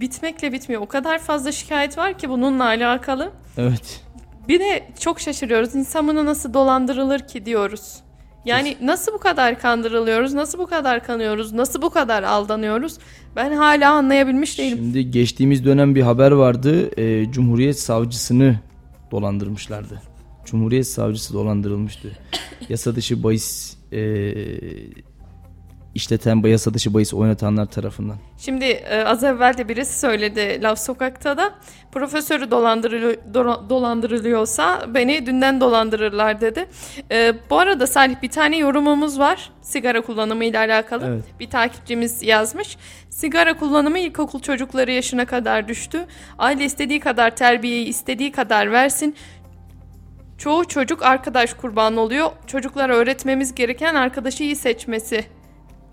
bitmekle 0.00 0.52
bitmiyor. 0.52 0.82
O 0.82 0.86
kadar 0.86 1.18
fazla 1.18 1.52
şikayet 1.52 1.98
var 1.98 2.18
ki 2.18 2.28
bununla 2.28 2.64
alakalı. 2.64 3.30
Evet. 3.58 4.00
Bir 4.48 4.60
de 4.60 4.88
çok 5.00 5.20
şaşırıyoruz. 5.20 5.74
İnsan 5.74 6.08
bunu 6.08 6.24
nasıl 6.24 6.54
dolandırılır 6.54 7.20
ki 7.20 7.46
diyoruz. 7.46 8.00
Yani 8.44 8.76
nasıl 8.82 9.12
bu 9.12 9.18
kadar 9.18 9.58
kandırılıyoruz? 9.58 10.34
Nasıl 10.34 10.58
bu 10.58 10.66
kadar 10.66 11.04
kanıyoruz? 11.04 11.52
Nasıl 11.52 11.82
bu 11.82 11.90
kadar 11.90 12.22
aldanıyoruz? 12.22 12.98
Ben 13.36 13.52
hala 13.52 13.92
anlayabilmiş 13.92 14.58
değilim. 14.58 14.78
Şimdi 14.78 15.10
geçtiğimiz 15.10 15.64
dönem 15.64 15.94
bir 15.94 16.02
haber 16.02 16.30
vardı. 16.30 17.00
E, 17.00 17.30
Cumhuriyet 17.32 17.80
savcısını 17.80 18.60
dolandırmışlardı. 19.10 20.02
Cumhuriyet 20.44 20.86
savcısı 20.86 21.34
dolandırılmıştı. 21.34 22.18
Yasa 22.68 22.96
dışı 22.96 23.22
bahis 23.22 23.76
e, 23.92 23.98
işleten, 25.96 26.42
yasa 26.42 26.74
dışı 26.74 26.94
bahis 26.94 27.14
oynatanlar 27.14 27.66
tarafından. 27.66 28.16
Şimdi 28.38 28.64
e, 28.64 29.04
az 29.04 29.24
evvel 29.24 29.58
de 29.58 29.68
birisi 29.68 29.98
söyledi 29.98 30.62
Laf 30.62 30.78
Sokak'ta 30.78 31.36
da 31.36 31.54
profesörü 31.92 32.50
dolandırılıyor, 32.50 33.14
do- 33.14 33.68
dolandırılıyorsa 33.70 34.94
beni 34.94 35.26
dünden 35.26 35.60
dolandırırlar 35.60 36.40
dedi. 36.40 36.68
E, 37.10 37.34
bu 37.50 37.58
arada 37.58 37.86
Salih 37.86 38.22
bir 38.22 38.30
tane 38.30 38.56
yorumumuz 38.56 39.18
var 39.18 39.50
sigara 39.62 40.00
kullanımı 40.00 40.44
ile 40.44 40.58
alakalı. 40.58 41.06
Evet. 41.06 41.24
Bir 41.40 41.50
takipçimiz 41.50 42.22
yazmış. 42.22 42.76
Sigara 43.10 43.56
kullanımı 43.56 43.98
ilkokul 43.98 44.40
çocukları 44.40 44.92
yaşına 44.92 45.24
kadar 45.24 45.68
düştü. 45.68 46.06
Aile 46.38 46.64
istediği 46.64 47.00
kadar 47.00 47.36
terbiyeyi 47.36 47.86
istediği 47.86 48.32
kadar 48.32 48.72
versin. 48.72 49.16
Çoğu 50.38 50.64
çocuk 50.64 51.02
arkadaş 51.02 51.54
kurbanı 51.54 52.00
oluyor. 52.00 52.30
Çocuklara 52.46 52.96
öğretmemiz 52.96 53.54
gereken 53.54 53.94
arkadaşı 53.94 54.42
iyi 54.44 54.56
seçmesi 54.56 55.24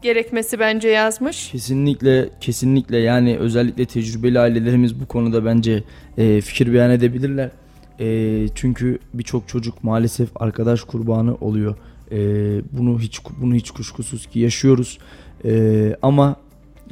gerekmesi 0.03 0.59
bence 0.59 0.89
yazmış. 0.89 1.51
Kesinlikle 1.51 2.29
kesinlikle 2.41 2.97
yani 2.97 3.37
özellikle 3.37 3.85
tecrübeli 3.85 4.39
ailelerimiz 4.39 4.99
bu 4.99 5.05
konuda 5.05 5.45
bence 5.45 5.83
e, 6.17 6.41
fikir 6.41 6.73
beyan 6.73 6.91
edebilirler. 6.91 7.49
E, 7.99 8.47
çünkü 8.55 8.99
birçok 9.13 9.47
çocuk 9.47 9.83
maalesef 9.83 10.29
arkadaş 10.35 10.81
kurbanı 10.81 11.35
oluyor. 11.35 11.75
E, 12.11 12.17
bunu 12.71 12.99
hiç 12.99 13.19
bunu 13.41 13.55
hiç 13.55 13.71
kuşkusuz 13.71 14.25
ki 14.25 14.39
yaşıyoruz. 14.39 14.97
E, 15.45 15.95
ama 16.01 16.35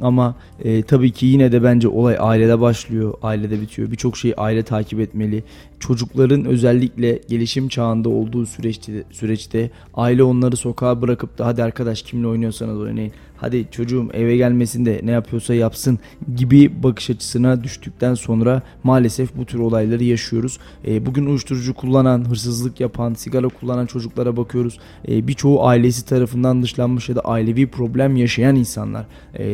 ama 0.00 0.36
e, 0.64 0.82
tabii 0.82 1.10
ki 1.10 1.26
yine 1.26 1.52
de 1.52 1.62
bence 1.62 1.88
olay 1.88 2.16
ailede 2.18 2.60
başlıyor, 2.60 3.14
ailede 3.22 3.60
bitiyor. 3.60 3.90
Birçok 3.90 4.16
şeyi 4.16 4.34
aile 4.36 4.62
takip 4.62 5.00
etmeli. 5.00 5.44
Çocukların 5.82 6.44
özellikle 6.44 7.20
gelişim 7.28 7.68
çağında 7.68 8.08
olduğu 8.08 8.46
süreçte 8.46 9.04
süreçte 9.10 9.70
aile 9.94 10.22
onları 10.22 10.56
sokağa 10.56 11.02
bırakıp 11.02 11.38
da 11.38 11.46
hadi 11.46 11.62
arkadaş 11.62 12.02
kimle 12.02 12.26
oynuyorsanız 12.26 12.78
oynayın. 12.78 13.12
Hadi 13.36 13.68
çocuğum 13.70 14.08
eve 14.12 14.36
gelmesin 14.36 14.86
de 14.86 15.00
ne 15.04 15.10
yapıyorsa 15.10 15.54
yapsın 15.54 15.98
gibi 16.36 16.82
bakış 16.82 17.10
açısına 17.10 17.64
düştükten 17.64 18.14
sonra 18.14 18.62
maalesef 18.84 19.36
bu 19.36 19.44
tür 19.44 19.58
olayları 19.58 20.04
yaşıyoruz. 20.04 20.58
E, 20.86 21.06
bugün 21.06 21.26
uyuşturucu 21.26 21.74
kullanan, 21.74 22.30
hırsızlık 22.30 22.80
yapan, 22.80 23.14
sigara 23.14 23.48
kullanan 23.48 23.86
çocuklara 23.86 24.36
bakıyoruz. 24.36 24.78
E, 25.08 25.28
birçoğu 25.28 25.66
ailesi 25.66 26.06
tarafından 26.06 26.62
dışlanmış 26.62 27.08
ya 27.08 27.16
da 27.16 27.20
ailevi 27.20 27.66
problem 27.66 28.16
yaşayan 28.16 28.56
insanlar. 28.56 29.06
E, 29.34 29.44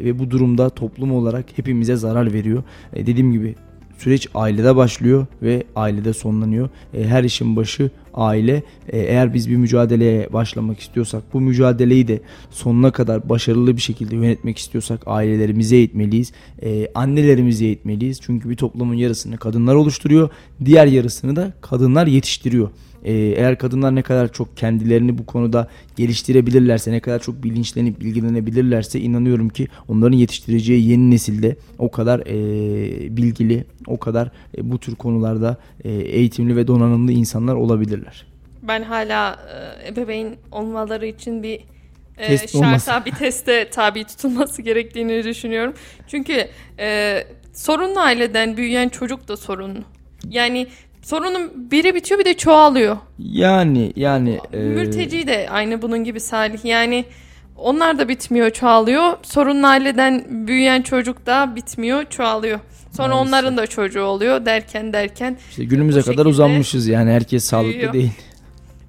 ve 0.00 0.18
bu 0.18 0.30
durumda 0.30 0.70
toplum 0.70 1.12
olarak 1.12 1.44
hepimize 1.56 1.96
zarar 1.96 2.32
veriyor. 2.32 2.62
E, 2.92 3.06
dediğim 3.06 3.32
gibi 3.32 3.54
süreç 3.98 4.28
ailede 4.34 4.76
başlıyor 4.76 5.26
ve 5.42 5.64
ailede 5.76 6.12
sonlanıyor. 6.12 6.68
E, 6.94 7.04
her 7.04 7.24
işin 7.24 7.56
başı 7.56 7.90
aile. 8.14 8.62
E, 8.88 8.98
eğer 8.98 9.34
biz 9.34 9.50
bir 9.50 9.56
mücadeleye 9.56 10.32
başlamak 10.32 10.80
istiyorsak 10.80 11.22
bu 11.32 11.40
mücadeleyi 11.40 12.08
de 12.08 12.20
sonuna 12.50 12.90
kadar 12.90 13.28
başarılı 13.28 13.76
bir 13.76 13.82
şekilde 13.82 14.16
yönetmek 14.16 14.58
istiyorsak 14.58 15.00
ailelerimize 15.06 15.76
eğitmeliyiz. 15.76 16.32
E, 16.62 16.88
annelerimize 16.94 17.64
eğitmeliyiz. 17.64 18.20
Çünkü 18.20 18.50
bir 18.50 18.56
toplumun 18.56 18.94
yarısını 18.94 19.36
kadınlar 19.38 19.74
oluşturuyor. 19.74 20.30
Diğer 20.64 20.86
yarısını 20.86 21.36
da 21.36 21.52
kadınlar 21.60 22.06
yetiştiriyor. 22.06 22.70
Ee, 23.04 23.12
eğer 23.12 23.58
kadınlar 23.58 23.94
ne 23.94 24.02
kadar 24.02 24.32
çok 24.32 24.56
kendilerini 24.56 25.18
bu 25.18 25.26
konuda 25.26 25.68
geliştirebilirlerse, 25.96 26.92
ne 26.92 27.00
kadar 27.00 27.18
çok 27.18 27.42
bilinçlenip 27.42 28.00
bilgilenebilirlerse 28.00 29.00
inanıyorum 29.00 29.48
ki 29.48 29.68
onların 29.88 30.16
yetiştireceği 30.16 30.88
yeni 30.88 31.10
nesilde 31.10 31.56
o 31.78 31.90
kadar 31.90 32.20
e, 32.20 33.16
bilgili, 33.16 33.64
o 33.86 33.98
kadar 33.98 34.30
e, 34.58 34.70
bu 34.70 34.78
tür 34.78 34.94
konularda 34.94 35.56
e, 35.84 35.90
eğitimli 35.90 36.56
ve 36.56 36.66
donanımlı 36.66 37.12
insanlar 37.12 37.54
olabilirler. 37.54 38.26
Ben 38.62 38.82
hala 38.82 39.38
e, 39.84 39.88
ebeveyn 39.88 40.36
olmaları 40.52 41.06
için 41.06 41.42
bir 41.42 41.60
e, 42.18 42.26
Test 42.26 42.54
olması. 42.54 42.84
şarta 42.84 43.04
bir 43.04 43.10
teste 43.10 43.70
tabi 43.70 44.04
tutulması 44.04 44.62
gerektiğini 44.62 45.24
düşünüyorum. 45.24 45.74
Çünkü 46.08 46.48
e, 46.78 47.18
sorunlu 47.52 48.00
aileden 48.00 48.56
büyüyen 48.56 48.88
çocuk 48.88 49.28
da 49.28 49.36
sorunlu. 49.36 49.84
Yani 50.28 50.66
sorunun 51.08 51.70
biri 51.70 51.94
bitiyor 51.94 52.20
bir 52.20 52.24
de 52.24 52.34
çoğalıyor. 52.34 52.96
Yani 53.18 53.92
yani 53.96 54.38
e, 54.52 54.56
Mülteci 54.58 55.26
de 55.26 55.46
aynı 55.50 55.82
bunun 55.82 56.04
gibi 56.04 56.20
Salih. 56.20 56.64
Yani 56.64 57.04
onlar 57.56 57.98
da 57.98 58.08
bitmiyor, 58.08 58.50
çoğalıyor. 58.50 59.12
Sorunlu 59.22 59.66
aileden 59.66 60.24
büyüyen 60.30 60.82
çocuk 60.82 61.26
da 61.26 61.52
bitmiyor, 61.56 62.04
çoğalıyor. 62.04 62.58
Sonra 62.96 63.08
Maalesef. 63.08 63.28
onların 63.28 63.56
da 63.56 63.66
çocuğu 63.66 64.02
oluyor 64.02 64.44
derken 64.46 64.92
derken 64.92 65.36
işte 65.50 65.64
günümüze 65.64 66.02
kadar 66.02 66.26
uzanmışız 66.26 66.86
yani 66.88 67.10
herkes 67.10 67.44
sağlıklı 67.44 67.72
büyüyor. 67.72 67.92
değil. 67.92 68.12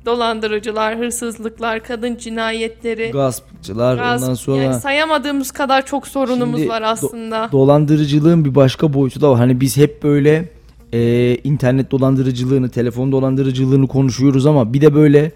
dolandırıcılar, 0.06 0.98
hırsızlıklar, 0.98 1.84
kadın 1.84 2.16
cinayetleri, 2.16 3.12
Gaspçılar 3.12 3.96
gasp, 3.98 4.24
ondan 4.24 4.34
sonra 4.34 4.64
yani 4.64 4.80
sayamadığımız 4.82 5.52
kadar 5.52 5.86
çok 5.86 6.08
sorunumuz 6.08 6.60
Şimdi 6.60 6.70
var 6.72 6.82
do- 6.82 6.86
aslında. 6.86 7.50
dolandırıcılığın 7.52 8.46
bir 8.46 8.56
başka 8.56 8.94
boyutu 8.94 9.22
da 9.22 9.32
var. 9.32 9.38
Hani 9.38 9.62
biz 9.62 9.78
hep 9.78 10.04
böyle 10.04 10.59
e, 10.94 11.38
internet 11.44 11.92
dolandırıcılığını, 11.92 12.70
telefon 12.70 13.12
dolandırıcılığını 13.12 13.88
konuşuyoruz 13.88 14.46
ama 14.46 14.74
bir 14.74 14.82
de 14.82 14.94
böyle 14.94 15.32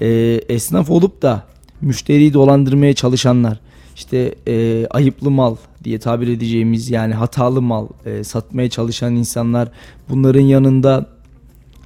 e, 0.00 0.08
esnaf 0.48 0.90
olup 0.90 1.22
da 1.22 1.46
müşteriyi 1.80 2.34
dolandırmaya 2.34 2.94
çalışanlar, 2.94 3.60
işte 3.96 4.34
e, 4.48 4.86
ayıplı 4.90 5.30
mal 5.30 5.56
diye 5.84 5.98
tabir 5.98 6.28
edeceğimiz 6.28 6.90
yani 6.90 7.14
hatalı 7.14 7.62
mal 7.62 7.86
e, 8.06 8.24
satmaya 8.24 8.70
çalışan 8.70 9.16
insanlar, 9.16 9.68
bunların 10.08 10.40
yanında 10.40 11.06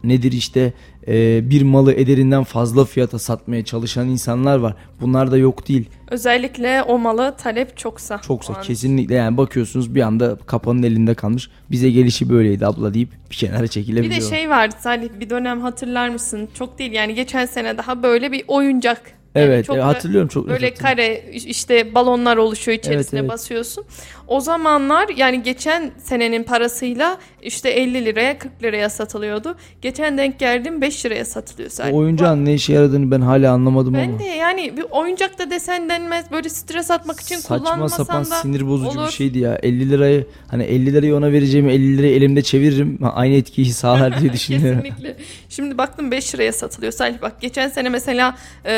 nedir 0.04 0.32
işte 0.32 0.72
e, 1.08 1.50
bir 1.50 1.62
malı 1.62 1.92
ederinden 1.94 2.44
fazla 2.44 2.84
fiyata 2.84 3.18
satmaya 3.18 3.64
çalışan 3.64 4.08
insanlar 4.08 4.56
var. 4.58 4.74
Bunlar 5.00 5.30
da 5.32 5.36
yok 5.36 5.68
değil. 5.68 5.88
Özellikle 6.10 6.82
o 6.82 6.98
malı 6.98 7.34
talep 7.42 7.76
çoksa. 7.76 8.20
Çoksa 8.26 8.60
kesinlikle 8.60 9.14
yani 9.14 9.36
bakıyorsunuz 9.36 9.94
bir 9.94 10.00
anda 10.02 10.36
kapanın 10.46 10.82
elinde 10.82 11.14
kalmış. 11.14 11.50
Bize 11.70 11.90
gelişi 11.90 12.28
böyleydi 12.30 12.66
abla 12.66 12.94
deyip 12.94 13.08
bir 13.30 13.36
kenara 13.36 13.62
Bir 13.62 13.68
çekilebiliyor. 13.68 14.20
de 14.20 14.36
şey 14.36 14.50
vardı 14.50 14.74
Salih 14.80 15.08
bir 15.20 15.30
dönem 15.30 15.60
hatırlar 15.60 16.08
mısın? 16.08 16.48
Çok 16.54 16.78
değil 16.78 16.92
yani 16.92 17.14
geçen 17.14 17.46
sene 17.46 17.78
daha 17.78 18.02
böyle 18.02 18.32
bir 18.32 18.44
oyuncak. 18.48 19.02
Yani 19.34 19.46
Evet, 19.46 19.64
çok 19.66 19.76
e, 19.76 19.80
hatırlıyorum, 19.80 20.28
çok 20.28 20.48
Böyle 20.48 20.70
hatırlıyorum. 20.70 20.96
kare 21.22 21.32
işte 21.32 21.94
balonlar 21.94 22.36
oluşuyor 22.36 22.78
içerisine 22.78 23.18
Evet, 23.20 23.24
evet. 23.24 23.30
basıyorsun. 23.32 23.84
O 24.32 24.40
zamanlar 24.40 25.08
yani 25.16 25.42
geçen 25.42 25.90
senenin 25.98 26.42
parasıyla 26.42 27.18
işte 27.42 27.70
50 27.70 28.04
liraya 28.04 28.38
40 28.38 28.62
liraya 28.62 28.90
satılıyordu. 28.90 29.56
Geçen 29.82 30.18
denk 30.18 30.38
geldim 30.38 30.80
5 30.80 31.06
liraya 31.06 31.24
satılıyor 31.24 31.70
Salih. 31.70 31.94
O 31.94 31.96
oyuncağın 31.96 32.44
ne 32.44 32.54
işe 32.54 32.72
yaradığını 32.72 33.10
ben 33.10 33.20
hala 33.20 33.52
anlamadım 33.52 33.94
Ben 33.94 34.08
ama. 34.08 34.18
de 34.18 34.24
yani 34.24 34.76
bir 34.76 34.84
oyuncak 34.90 35.38
da 35.38 35.50
desen 35.50 35.88
denmez 35.88 36.30
böyle 36.30 36.48
stres 36.48 36.90
atmak 36.90 37.20
için 37.20 37.36
Saçma 37.36 37.58
kullanmasan 37.58 37.96
sapan 38.04 38.20
da 38.20 38.24
sinir 38.24 38.66
bozucu 38.68 38.98
olur. 39.00 39.06
bir 39.08 39.12
şeydi 39.12 39.38
ya. 39.38 39.58
50 39.62 39.90
lirayı 39.90 40.26
hani 40.48 40.62
50 40.64 40.92
lirayı 40.92 41.16
ona 41.16 41.32
vereceğimi 41.32 41.72
50 41.72 41.98
lirayı 41.98 42.14
elimde 42.16 42.42
çeviririm. 42.42 42.98
Aynı 43.14 43.34
etkiyi 43.34 43.72
sağlar 43.72 44.20
diye 44.20 44.32
düşünüyorum. 44.32 44.82
Kesinlikle. 44.82 45.16
Şimdi 45.48 45.78
baktım 45.78 46.10
5 46.10 46.34
liraya 46.34 46.52
satılıyor. 46.52 46.92
Salih 46.92 47.22
bak 47.22 47.40
geçen 47.40 47.68
sene 47.68 47.88
mesela 47.88 48.36
e, 48.64 48.70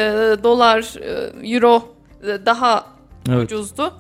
dolar, 0.45 0.95
e, 1.43 1.55
euro 1.55 1.83
e, 2.23 2.47
daha 2.47 2.87
Evet. 3.29 3.45
ucuzdu. 3.45 3.95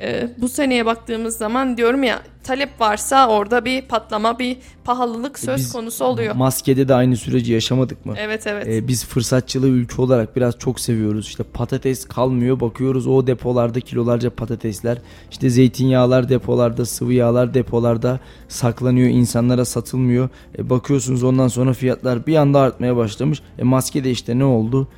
E, 0.00 0.28
bu 0.38 0.48
seneye 0.48 0.86
baktığımız 0.86 1.36
zaman 1.36 1.76
diyorum 1.76 2.02
ya 2.02 2.22
talep 2.44 2.80
varsa 2.80 3.28
orada 3.28 3.64
bir 3.64 3.82
patlama, 3.82 4.38
bir 4.38 4.56
pahalılık 4.84 5.38
söz 5.38 5.48
E, 5.48 5.56
Biz 5.56 5.72
konusu 5.72 6.04
oluyor. 6.04 6.34
Maskede 6.34 6.88
de 6.88 6.94
aynı 6.94 7.16
süreci 7.16 7.52
yaşamadık 7.52 8.06
mı? 8.06 8.14
Evet, 8.18 8.46
evet. 8.46 8.66
Ee, 8.68 8.88
biz 8.88 9.04
fırsatçılığı 9.04 9.68
ülke 9.68 10.02
olarak 10.02 10.36
biraz 10.36 10.58
çok 10.58 10.80
seviyoruz. 10.80 11.26
İşte 11.26 11.42
patates 11.42 12.04
kalmıyor 12.04 12.60
bakıyoruz 12.60 13.06
o 13.06 13.26
depolarda 13.26 13.80
kilolarca 13.80 14.30
patatesler. 14.30 14.98
İşte 15.30 15.50
zeytinyağlar 15.50 16.28
depolarda, 16.28 16.86
sıvı 16.86 17.12
yağlar 17.12 17.54
depolarda 17.54 18.20
saklanıyor 18.48 19.08
insanlara 19.08 19.64
satılmıyor. 19.64 20.28
E, 20.58 20.70
bakıyorsunuz 20.70 21.22
ondan 21.22 21.48
sonra 21.48 21.72
fiyatlar 21.72 22.26
bir 22.26 22.36
anda 22.36 22.60
artmaya 22.60 22.96
başlamış. 22.96 23.42
E, 23.58 23.62
maske 23.62 24.04
de 24.04 24.10
işte 24.10 24.38
ne 24.38 24.44
oldu? 24.44 24.88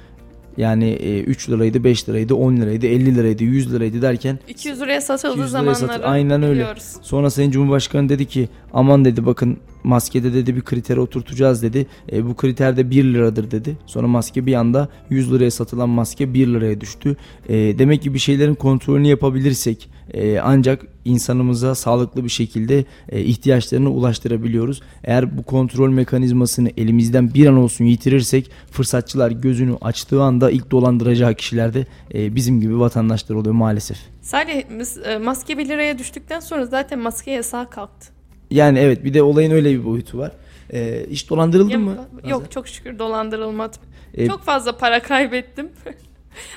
Yani 0.57 0.89
e, 0.91 1.21
3 1.21 1.51
liraydı, 1.51 1.85
5 1.85 2.09
liraydı, 2.09 2.35
10 2.35 2.57
liraydı, 2.57 2.87
50 2.87 3.15
liraydı, 3.15 3.45
100 3.45 3.73
liraydı 3.75 4.03
derken 4.03 4.39
200 4.49 4.81
liraya 4.81 5.01
satıldığı 5.01 5.33
200 5.33 5.51
liraya 5.55 5.75
zamanları 5.75 5.93
satı- 5.99 6.07
Aynen 6.07 6.43
öyle. 6.43 6.53
biliyoruz. 6.61 6.97
Sonra 7.03 7.31
Sayın 7.31 7.51
Cumhurbaşkanı 7.51 8.09
dedi 8.09 8.27
ki 8.27 8.49
aman 8.73 9.05
dedi 9.05 9.27
bakın 9.27 9.57
maskede 9.85 10.35
dedi 10.35 10.57
bir 10.57 10.63
kritere 10.63 11.01
oturtacağız 11.01 11.63
dedi. 11.63 11.87
E, 12.13 12.27
bu 12.27 12.37
kriter 12.37 12.77
de 12.77 12.91
1 12.91 13.05
liradır 13.05 13.51
dedi. 13.51 13.77
Sonra 13.87 14.07
maske 14.07 14.47
bir 14.47 14.55
anda 14.55 14.89
100 15.11 15.33
liraya 15.33 15.51
satılan 15.51 15.89
maske 15.89 16.35
1 16.35 16.47
liraya 16.47 16.81
düştü. 16.81 17.17
E, 17.49 17.55
demek 17.55 18.03
ki 18.03 18.15
bir 18.15 18.19
şeylerin 18.19 18.55
kontrolünü 18.55 19.07
yapabilirsek 19.09 19.89
e, 20.15 20.39
ancak 20.39 20.87
insanımıza 21.05 21.75
sağlıklı 21.75 22.25
bir 22.25 22.29
şekilde 22.29 22.85
e, 23.09 23.21
ihtiyaçlarını 23.21 23.91
ulaştırabiliyoruz. 23.91 24.83
Eğer 25.05 25.39
bu 25.39 25.43
kontrol 25.43 25.91
mekanizmasını 25.91 26.71
elimizden 26.77 27.35
bir 27.35 27.47
an 27.47 27.57
olsun 27.57 27.85
yitirirsek 27.85 28.51
fırsatçılar 28.71 29.31
gözünü 29.31 29.77
açtığı 29.81 30.23
anda 30.23 30.51
ilk 30.51 30.71
dolandıracağı 30.71 31.35
kişiler 31.35 31.75
de 31.75 31.87
e, 32.15 32.35
bizim 32.35 32.61
gibi 32.61 32.81
vatandaşlar 32.81 33.37
oluyor 33.37 33.55
maalesef. 33.55 33.99
Salih 34.21 34.63
e, 35.05 35.19
maske 35.19 35.59
1 35.59 35.69
liraya 35.69 35.99
düştükten 35.99 36.41
sonra 36.41 36.67
zaten 36.67 36.99
maske 36.99 37.31
yasağı 37.31 37.71
kalktı. 37.71 38.22
Yani 38.53 38.79
evet 38.79 39.05
bir 39.05 39.15
de 39.15 39.23
olayın 39.23 39.51
öyle 39.51 39.71
bir 39.71 39.85
boyutu 39.85 40.19
var. 40.19 40.33
Ee, 40.73 41.07
hiç 41.11 41.31
dolandırıldın 41.31 41.71
Ya- 41.71 41.79
mı? 41.79 41.97
Yok 42.29 42.51
çok 42.51 42.69
şükür 42.69 42.99
dolandırılmadım. 42.99 43.81
E, 44.15 44.29
çok 44.29 44.43
fazla 44.43 44.77
para 44.77 45.03
kaybettim. 45.03 45.69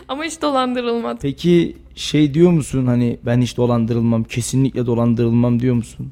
Ama 0.08 0.24
hiç 0.24 0.42
dolandırılmadım. 0.42 1.18
Peki 1.22 1.78
şey 1.96 2.34
diyor 2.34 2.52
musun 2.52 2.86
hani 2.86 3.20
ben 3.26 3.42
hiç 3.42 3.58
dolandırılmam 3.58 4.24
kesinlikle 4.24 4.86
dolandırılmam 4.86 5.60
diyor 5.60 5.76
musun? 5.76 6.12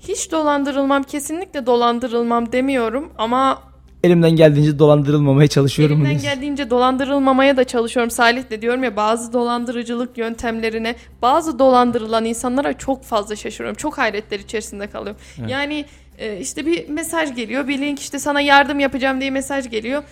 Hiç 0.00 0.32
dolandırılmam, 0.32 1.02
kesinlikle 1.02 1.66
dolandırılmam 1.66 2.52
demiyorum 2.52 3.08
ama 3.18 3.62
Elimden 4.04 4.30
geldiğince 4.30 4.78
dolandırılmamaya 4.78 5.48
çalışıyorum. 5.48 5.96
elimden 5.96 6.10
diyorsun. 6.10 6.30
geldiğince 6.30 6.70
dolandırılmamaya 6.70 7.56
da 7.56 7.64
çalışıyorum. 7.64 8.10
Salih 8.10 8.50
de 8.50 8.62
diyorum 8.62 8.84
ya 8.84 8.96
bazı 8.96 9.32
dolandırıcılık 9.32 10.18
yöntemlerine, 10.18 10.96
bazı 11.22 11.58
dolandırılan 11.58 12.24
insanlara 12.24 12.78
çok 12.78 13.04
fazla 13.04 13.36
şaşırıyorum. 13.36 13.76
Çok 13.76 13.98
hayretler 13.98 14.38
içerisinde 14.38 14.86
kalıyorum. 14.86 15.20
Evet. 15.40 15.50
Yani 15.50 15.84
e, 16.18 16.40
işte 16.40 16.66
bir 16.66 16.88
mesaj 16.88 17.36
geliyor, 17.36 17.68
bir 17.68 17.78
link 17.78 18.00
işte 18.00 18.18
sana 18.18 18.40
yardım 18.40 18.80
yapacağım 18.80 19.20
diye 19.20 19.30
mesaj 19.30 19.70
geliyor. 19.70 20.02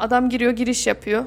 Adam 0.00 0.30
giriyor, 0.30 0.52
giriş 0.52 0.86
yapıyor. 0.86 1.24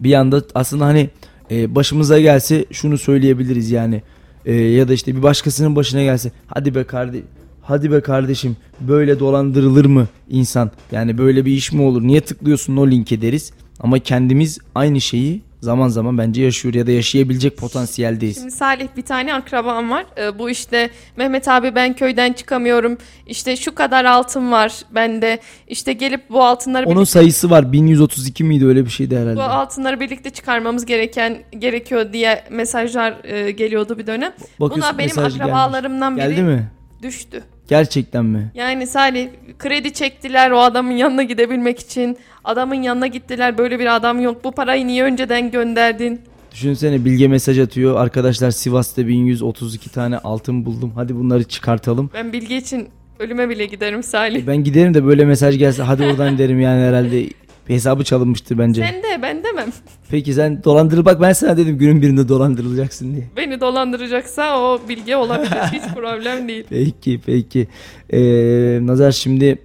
bir 0.00 0.14
anda 0.14 0.42
aslında 0.54 0.84
hani 0.84 1.10
e, 1.50 1.74
başımıza 1.74 2.20
gelse 2.20 2.64
şunu 2.72 2.98
söyleyebiliriz 2.98 3.70
yani 3.70 4.02
E, 4.44 4.54
ya 4.54 4.88
da 4.88 4.92
işte 4.92 5.16
bir 5.16 5.22
başkasının 5.22 5.76
başına 5.76 6.02
gelse 6.02 6.32
hadi 6.46 6.74
be 6.74 6.84
kardeş 6.84 7.22
hadi 7.66 7.92
be 7.92 8.00
kardeşim 8.00 8.56
böyle 8.80 9.20
dolandırılır 9.20 9.84
mı 9.84 10.06
insan 10.28 10.70
yani 10.92 11.18
böyle 11.18 11.44
bir 11.44 11.52
iş 11.52 11.72
mi 11.72 11.82
olur 11.82 12.02
niye 12.02 12.20
tıklıyorsun 12.20 12.76
o 12.76 12.90
linke 12.90 13.22
deriz 13.22 13.52
ama 13.80 13.98
kendimiz 13.98 14.58
aynı 14.74 15.00
şeyi 15.00 15.42
zaman 15.60 15.88
zaman 15.88 16.18
bence 16.18 16.42
yaşıyor 16.42 16.74
ya 16.74 16.86
da 16.86 16.90
yaşayabilecek 16.90 17.56
potansiyeldeyiz. 17.56 18.36
Şimdi 18.36 18.50
Salih 18.50 18.88
bir 18.96 19.02
tane 19.02 19.34
akrabam 19.34 19.90
var. 19.90 20.06
Ee, 20.18 20.38
bu 20.38 20.50
işte 20.50 20.90
Mehmet 21.16 21.48
abi 21.48 21.74
ben 21.74 21.92
köyden 21.96 22.32
çıkamıyorum. 22.32 22.98
İşte 23.26 23.56
şu 23.56 23.74
kadar 23.74 24.04
altın 24.04 24.52
var 24.52 24.72
bende. 24.94 25.38
İşte 25.68 25.92
gelip 25.92 26.30
bu 26.30 26.42
altınları 26.44 26.86
Onun 26.86 26.96
birlikte, 26.96 27.10
sayısı 27.10 27.50
var 27.50 27.72
1132 27.72 28.44
miydi 28.44 28.66
öyle 28.66 28.84
bir 28.84 28.90
şeydi 28.90 29.16
herhalde. 29.18 29.36
bu 29.36 29.42
altınları 29.42 30.00
birlikte 30.00 30.30
çıkarmamız 30.30 30.86
gereken 30.86 31.38
gerekiyor 31.58 32.12
diye 32.12 32.44
mesajlar 32.50 33.24
e, 33.24 33.50
geliyordu 33.50 33.98
bir 33.98 34.06
dönem. 34.06 34.32
Bakıyorsun 34.60 34.82
Buna 34.90 34.98
benim 34.98 35.08
mesaj 35.08 35.32
gelmiş. 35.38 35.40
akrabalarımdan 35.52 36.16
biri 36.16 36.28
Geldi 36.28 36.42
mi? 36.42 36.70
düştü. 37.02 37.42
Gerçekten 37.68 38.24
mi? 38.24 38.50
Yani 38.54 38.86
Salih 38.86 39.28
kredi 39.58 39.92
çektiler 39.92 40.50
o 40.50 40.58
adamın 40.58 40.92
yanına 40.92 41.22
gidebilmek 41.22 41.78
için. 41.78 42.16
Adamın 42.44 42.74
yanına 42.74 43.06
gittiler 43.06 43.58
böyle 43.58 43.78
bir 43.78 43.96
adam 43.96 44.20
yok. 44.20 44.44
Bu 44.44 44.52
parayı 44.52 44.86
niye 44.86 45.04
önceden 45.04 45.50
gönderdin? 45.50 46.20
Düşünsene 46.52 47.04
Bilge 47.04 47.28
mesaj 47.28 47.58
atıyor. 47.58 47.96
Arkadaşlar 48.00 48.50
Sivas'ta 48.50 49.06
1132 49.08 49.92
tane 49.92 50.18
altın 50.18 50.64
buldum. 50.64 50.92
Hadi 50.94 51.16
bunları 51.16 51.44
çıkartalım. 51.44 52.10
Ben 52.14 52.32
bilgi 52.32 52.56
için 52.56 52.88
ölüme 53.18 53.48
bile 53.48 53.66
giderim 53.66 54.02
Salih. 54.02 54.46
Ben 54.46 54.64
giderim 54.64 54.94
de 54.94 55.04
böyle 55.04 55.24
mesaj 55.24 55.58
gelse 55.58 55.82
hadi 55.82 56.04
oradan 56.04 56.38
derim 56.38 56.60
yani 56.60 56.82
herhalde 56.82 57.28
hesabı 57.68 58.04
çalınmıştır 58.04 58.58
bence. 58.58 58.82
Sen 58.82 59.02
de 59.02 59.22
ben 59.22 59.44
demem. 59.44 59.68
Peki 60.10 60.34
sen 60.34 60.64
dolandırıl 60.64 61.04
bak 61.04 61.20
ben 61.20 61.32
sana 61.32 61.56
dedim 61.56 61.78
günün 61.78 62.02
birinde 62.02 62.28
dolandırılacaksın 62.28 63.14
diye. 63.14 63.24
Beni 63.36 63.60
dolandıracaksa 63.60 64.60
o 64.60 64.80
bilgi 64.88 65.16
olabilir. 65.16 65.50
Hiç 65.72 65.94
problem 65.94 66.48
değil. 66.48 66.64
Peki 66.70 67.20
peki. 67.26 67.68
Ee, 68.10 68.78
Nazar 68.82 69.12
şimdi 69.12 69.58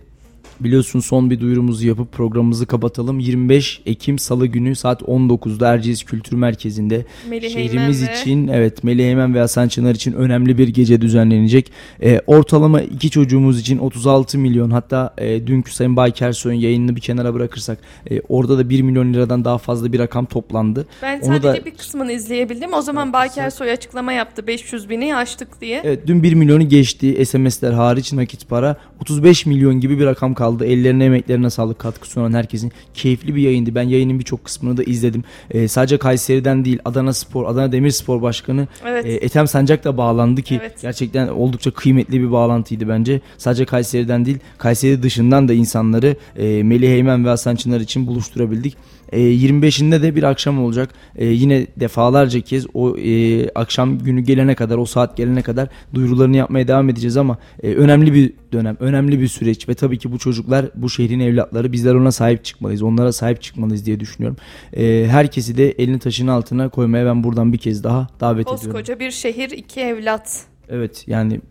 biliyorsun 0.64 0.99
son 0.99 1.30
bir 1.30 1.39
duyurumuzu 1.39 1.88
yapıp 1.88 2.12
programımızı 2.12 2.66
kapatalım. 2.66 3.20
25 3.20 3.82
Ekim 3.86 4.20
Salı 4.20 4.47
günü 4.47 4.76
saat 4.76 5.01
19'da 5.01 5.74
Erciyes 5.74 6.03
Kültür 6.03 6.36
Merkezi'nde 6.38 7.05
Melih 7.30 7.49
şehrimiz 7.49 8.01
Eymen 8.01 8.16
ve- 8.16 8.22
için 8.22 8.47
evet 8.47 8.84
Melih 8.84 9.05
Eymen 9.05 9.36
ve 9.36 9.39
Hasan 9.39 9.68
Çınar 9.68 9.95
için 9.95 10.14
önemli 10.14 10.57
bir 10.57 10.68
gece 10.68 11.01
düzenlenecek. 11.01 11.72
Ee, 12.03 12.22
ortalama 12.28 12.82
iki 12.82 13.09
çocuğumuz 13.09 13.59
için 13.59 13.78
36 13.78 14.38
milyon 14.39 14.72
hatta 14.72 15.14
e, 15.18 15.47
dünkü 15.47 15.74
Sayın 15.74 15.95
Baykersoy'un 15.95 16.57
yayınını 16.57 16.95
bir 16.95 17.01
kenara 17.01 17.34
bırakırsak 17.34 17.78
e, 18.12 18.22
orada 18.30 18.57
da 18.57 18.70
1 18.70 18.82
milyon 18.82 19.14
liradan 19.14 19.45
daha 19.45 19.57
fazla 19.57 19.93
bir 19.93 19.99
rakam 19.99 20.26
toplandı. 20.26 20.86
Ben 21.01 21.18
Onu 21.18 21.26
sadece 21.26 21.47
da 21.62 21.66
bir 21.66 21.72
kısmını 21.72 22.12
izleyebildim. 22.12 22.74
O 22.74 22.82
zaman 22.82 23.14
Baker 23.14 23.49
Soy 23.49 23.72
açıklama 23.72 24.14
yaptı. 24.14 24.47
500 24.47 24.89
bini 24.89 25.16
açtık 25.16 25.62
diye. 25.62 25.82
Evet 25.84 26.07
dün 26.07 26.24
1 26.24 26.34
milyonu 26.34 26.70
geçti 26.70 27.26
SMS'ler 27.26 27.72
hariç 27.72 28.14
nakit 28.14 28.49
para 28.49 28.76
35 29.01 29.45
milyon 29.45 29.79
gibi 29.79 29.99
bir 29.99 30.05
rakam 30.05 30.33
kaldı. 30.33 30.65
Ellerine 30.65 31.05
emeklerine 31.05 31.49
sağlık. 31.49 31.79
Katkı 31.79 32.07
sunan 32.09 32.33
herkesin 32.33 32.71
keyifli 32.93 33.35
bir 33.35 33.41
yayındı. 33.41 33.75
Ben 33.75 33.83
yayının 33.83 34.19
birçok 34.19 34.45
kısmını 34.45 34.77
da 34.77 34.83
izledim. 34.83 35.23
Ee, 35.51 35.67
sadece 35.67 35.97
Kayseri'den 35.97 36.65
değil 36.65 36.79
Adana 36.85 37.13
Spor 37.13 37.45
Adana 37.45 37.71
Demirspor 37.71 38.21
Başkanı 38.21 38.67
Evet. 38.85 39.05
e, 39.05 39.11
Ethem 39.13 39.47
Sancak 39.47 39.83
da 39.83 39.97
bağlandı 39.97 40.41
ki 40.41 40.57
Evet. 40.61 40.81
gerçekten 40.81 41.27
oldukça 41.27 41.71
kıymetli 41.71 42.21
bir 42.21 42.31
bağlantıydı 42.31 42.89
bence. 42.89 43.21
Sadece 43.37 43.65
Kayseri'den 43.65 44.25
değil 44.25 44.37
Kayseri 44.57 45.03
dışından 45.03 45.47
da 45.47 45.53
insanları 45.53 46.15
e, 46.37 46.63
Melih 46.63 46.89
Eymen 46.89 47.25
ve 47.25 47.29
Hasan 47.29 47.55
Çınar 47.55 47.79
için 47.79 48.07
buluşturabildik 48.07 48.77
e, 49.12 49.20
25'inde 49.20 50.01
de 50.01 50.16
bir 50.16 50.24
akşam 50.24 50.64
olacak. 50.64 50.89
E, 51.16 51.26
yine 51.26 51.68
defalarca 51.78 52.41
kez 52.41 52.66
o 52.74 52.97
e, 52.97 53.49
akşam 53.49 53.99
günü 53.99 54.22
gelene 54.22 54.55
kadar, 54.55 54.78
o 54.78 54.86
saat 54.86 55.18
gelene 55.18 55.41
kadar 55.41 55.70
duyurularını 55.93 56.38
yapmaya 56.38 56.68
devam 56.68 56.89
edeceğiz 56.89 57.18
ama 57.18 57.38
e, 57.64 57.74
önemli 57.74 58.14
bir 58.14 58.34
dönem, 58.53 58.78
önemli 58.80 59.22
bir 59.22 59.28
süreç 59.28 59.70
ve 59.70 59.74
tabii 59.74 59.97
ki 59.97 60.12
bu 60.12 60.20
çocuklar, 60.20 60.66
bu 60.76 60.89
şehrin 60.89 61.20
evlatları 61.20 61.72
bizler 61.72 61.93
ona 61.93 62.12
sahip 62.12 62.43
çıkmalıyız. 62.43 62.82
Onlara 62.82 63.12
sahip 63.12 63.41
çıkmalıyız 63.41 63.86
diye 63.86 63.99
düşünüyorum. 63.99 64.38
E, 64.74 65.07
herkesi 65.09 65.57
de 65.57 65.72
elini 65.72 65.99
taşın 65.99 66.28
altına 66.28 66.70
koymaya 66.70 67.05
ben 67.05 67.24
buradan 67.24 67.53
bir 67.53 67.57
kez 67.57 67.84
daha 67.84 68.07
davet 68.20 68.47
ediyorum. 68.47 68.66
Koskoca 68.66 68.99
bir 68.99 69.12
şehir, 69.12 69.49
iki 69.49 69.80
evlat. 69.80 70.45
Evet 70.70 71.03
yani 71.07 71.41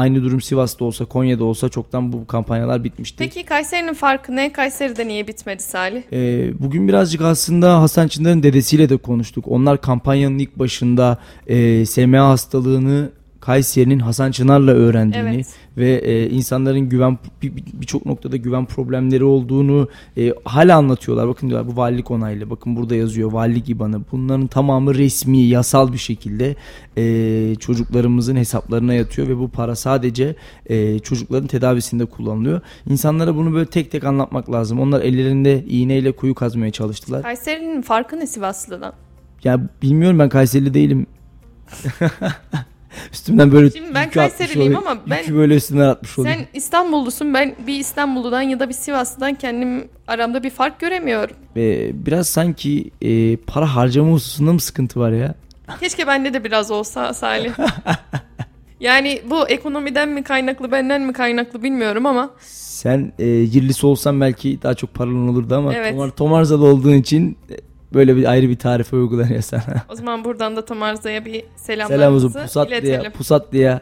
aynı 0.00 0.22
durum 0.22 0.40
Sivas'ta 0.40 0.84
olsa, 0.84 1.04
Konya'da 1.04 1.44
olsa 1.44 1.68
çoktan 1.68 2.12
bu 2.12 2.26
kampanyalar 2.26 2.84
bitmişti. 2.84 3.16
Peki 3.18 3.44
Kayseri'nin 3.44 3.94
farkı 3.94 4.36
ne? 4.36 4.52
Kayseri'de 4.52 5.08
niye 5.08 5.26
bitmedi 5.26 5.62
Salih? 5.62 6.02
Ee, 6.12 6.50
bugün 6.60 6.88
birazcık 6.88 7.20
aslında 7.20 7.80
Hasan 7.80 8.08
Çınar'ın 8.08 8.42
dedesiyle 8.42 8.88
de 8.88 8.96
konuştuk. 8.96 9.44
Onlar 9.48 9.80
kampanyanın 9.80 10.38
ilk 10.38 10.58
başında 10.58 11.18
e, 11.46 11.86
SMA 11.86 12.28
hastalığını 12.28 13.10
Kayseri'nin 13.40 13.98
Hasan 13.98 14.30
Çınar'la 14.30 14.70
öğrendiğini 14.72 15.34
Evet. 15.34 15.46
ve 15.76 15.90
e, 15.94 16.30
insanların 16.30 16.80
güven 16.80 17.18
bir- 17.42 17.56
bir- 17.56 17.64
birçok 17.80 18.06
noktada 18.06 18.36
güven 18.36 18.66
problemleri 18.66 19.24
olduğunu 19.24 19.88
e, 20.18 20.32
hala 20.44 20.76
anlatıyorlar. 20.76 21.28
Bakın 21.28 21.48
diyorlar 21.48 21.72
bu 21.72 21.76
valilik 21.80 22.10
onaylı. 22.10 22.50
Bakın 22.50 22.76
burada 22.76 22.94
yazıyor 22.94 23.32
valilik 23.32 23.68
IBAN'ı. 23.68 24.00
Bunların 24.12 24.46
tamamı 24.46 24.94
resmi, 24.94 25.38
yasal 25.38 25.92
bir 25.92 25.98
şekilde 25.98 26.56
e, 26.96 27.54
çocuklarımızın 27.54 28.36
hesaplarına 28.36 28.94
yatıyor 28.94 29.28
ve 29.28 29.38
bu 29.38 29.48
para 29.48 29.76
sadece 29.76 30.34
e, 30.66 30.98
çocukların 30.98 31.46
tedavisinde 31.46 32.04
kullanılıyor. 32.04 32.60
İnsanlara 32.90 33.36
bunu 33.36 33.52
böyle 33.54 33.66
tek 33.70 33.90
tek 33.90 34.04
anlatmak 34.04 34.52
lazım. 34.52 34.80
Onlar 34.80 35.00
ellerinde 35.00 35.64
iğneyle 35.68 36.12
kuyu 36.12 36.34
kazmaya 36.34 36.70
çalıştılar. 36.70 37.22
Kayseri'nin 37.22 37.82
farkı 37.82 38.16
ne 38.18 38.26
Sivaslı'dan? 38.26 38.92
Ya 39.44 39.60
bilmiyorum 39.82 40.18
ben 40.18 40.28
Kayserili 40.28 40.74
değilim. 40.74 41.06
Üstümden 43.12 43.52
böyle 43.52 43.70
Şimdi 43.70 43.94
ben 43.94 44.10
Kayseriliyim 44.10 44.76
ama 44.76 44.98
ben- 45.06 45.36
böyle 45.36 45.54
üstümden 45.56 45.88
atmış 45.88 46.18
olayım. 46.18 46.38
Sen 46.38 46.46
İstanbullusun. 46.54 47.34
Ben 47.34 47.54
bir 47.66 47.74
İstanbulludan 47.74 48.42
ya 48.42 48.60
da 48.60 48.68
bir 48.68 48.74
Sivaslı'dan 48.74 49.34
kendim 49.34 49.88
aramda 50.08 50.42
bir 50.42 50.50
fark 50.50 50.80
göremiyorum. 50.80 51.36
Ee, 51.56 52.06
biraz 52.06 52.28
sanki 52.28 52.90
e, 53.02 53.36
para 53.36 53.74
harcama 53.74 54.12
hususunda 54.12 54.52
mı 54.52 54.60
sıkıntı 54.60 55.00
var 55.00 55.12
ya? 55.12 55.34
Keşke 55.80 56.06
bende 56.06 56.34
de 56.34 56.44
biraz 56.44 56.70
olsa 56.70 57.14
Salih. 57.14 57.52
yani 58.80 59.22
bu 59.30 59.48
ekonomiden 59.48 60.08
mi 60.08 60.22
kaynaklı, 60.22 60.72
benden 60.72 61.02
mi 61.02 61.12
kaynaklı 61.12 61.62
bilmiyorum 61.62 62.06
ama 62.06 62.30
Sen 62.80 63.12
e, 63.18 63.26
yerlisi 63.26 63.86
olsan 63.86 64.20
belki 64.20 64.62
daha 64.62 64.74
çok 64.74 64.94
paran 64.94 65.28
olurdu 65.28 65.54
ama 65.54 65.74
Evet. 65.74 65.90
Tomar, 65.92 66.10
Tomarzalı 66.10 66.66
olduğun 66.66 66.94
için 66.94 67.36
e, 67.50 67.69
böyle 67.94 68.16
bir 68.16 68.24
ayrı 68.30 68.48
bir 68.48 68.56
tarife 68.56 68.96
uygulanıyor 68.96 69.40
sana. 69.42 69.82
o 69.88 69.94
zaman 69.94 70.24
buradan 70.24 70.56
da 70.56 70.64
Tomarza'ya 70.64 71.24
bir 71.24 71.44
Selam 71.56 71.88
selamlarımızı 71.88 72.26
olsun 72.26 72.40
Pusatlı'ya, 72.42 72.78
iletelim. 72.80 73.12
Pusatlı'ya, 73.12 73.80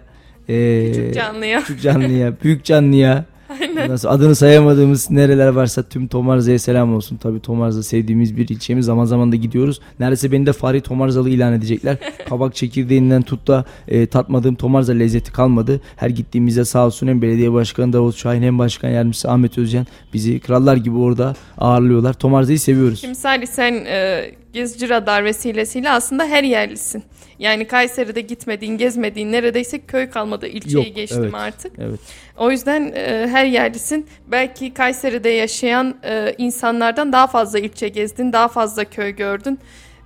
e, 0.49 0.87
Küçük 0.93 1.15
canlıya. 1.15 1.61
küçük 1.61 1.83
canlıya, 1.83 2.33
büyük 2.45 2.65
canlıya, 2.65 3.25
Aynen. 3.49 3.91
Adını 4.05 4.35
sayamadığımız 4.35 5.11
nereler 5.11 5.49
varsa 5.49 5.83
tüm 5.83 6.09
Tomarza'ya 6.09 6.59
selam 6.59 6.95
olsun. 6.95 7.17
Tabii 7.17 7.41
Tomarza 7.41 7.83
sevdiğimiz 7.83 8.37
bir 8.37 8.49
ilçemiz. 8.49 8.87
Zaman 8.87 9.05
zaman 9.05 9.33
da 9.33 9.37
gidiyoruz. 9.37 9.81
Neredeyse 10.01 10.33
beni 10.33 10.47
de 10.47 10.53
Fahri 10.53 10.81
Tomarzalı 10.81 11.31
ilan 11.31 11.53
edecekler. 11.53 11.97
Kabak 12.29 12.55
çekirdeğinden 12.55 13.23
tut 13.23 13.49
da 13.49 13.65
e, 13.89 14.07
tatmadığım 14.07 14.55
Tomarza 14.55 14.93
lezzeti 14.93 15.33
kalmadı. 15.33 15.81
Her 15.97 16.11
gittiğimizde 16.11 16.65
sağ 16.65 16.87
olsun 16.87 17.07
hem 17.07 17.23
belediye 17.23 17.53
başkanı 17.53 17.93
Davut 17.93 18.17
Şahin 18.17 18.43
hem 18.43 18.59
başkan 18.59 18.89
yardımcısı 18.89 19.31
Ahmet 19.31 19.59
Özcan 19.59 19.87
bizi 20.15 20.41
krallar 20.41 20.77
gibi 20.77 20.97
orada 20.97 21.35
ağırlıyorlar. 21.59 22.13
Tomarza'yı 22.13 22.61
seviyoruz. 22.61 23.01
Şimdi 23.01 23.15
Salih 23.15 23.47
sen 23.47 23.73
e, 23.73 24.25
Gezici 24.53 24.89
Radar 24.89 25.25
vesilesiyle 25.25 25.91
aslında 25.91 26.25
her 26.25 26.45
yerlisin. 26.45 27.03
Yani 27.39 27.67
Kayseri'de 27.67 28.21
gitmediğin, 28.21 28.79
gezmediğin 28.79 29.33
neredeyse 29.33 29.79
köy 29.79 30.11
kalmadı. 30.11 30.47
İlçeyi 30.47 30.87
Yok, 30.87 30.97
geçtim 30.97 31.25
evet, 31.25 31.35
artık. 31.35 31.73
Evet. 31.79 32.01
O 32.37 32.51
yüzden 32.51 32.93
e, 32.95 33.29
her 33.31 33.45
yerlisin. 33.45 34.07
Belki 34.27 34.75
Kayseri'de 34.75 35.29
yaşayan 35.29 35.97
e, 36.05 36.35
insanlardan 36.39 37.13
daha 37.13 37.27
fazla 37.27 37.59
ilçe 37.59 37.89
gezdin, 37.89 38.33
daha 38.33 38.49
fazla 38.49 38.85
köy 38.85 39.11
gördün. 39.11 39.59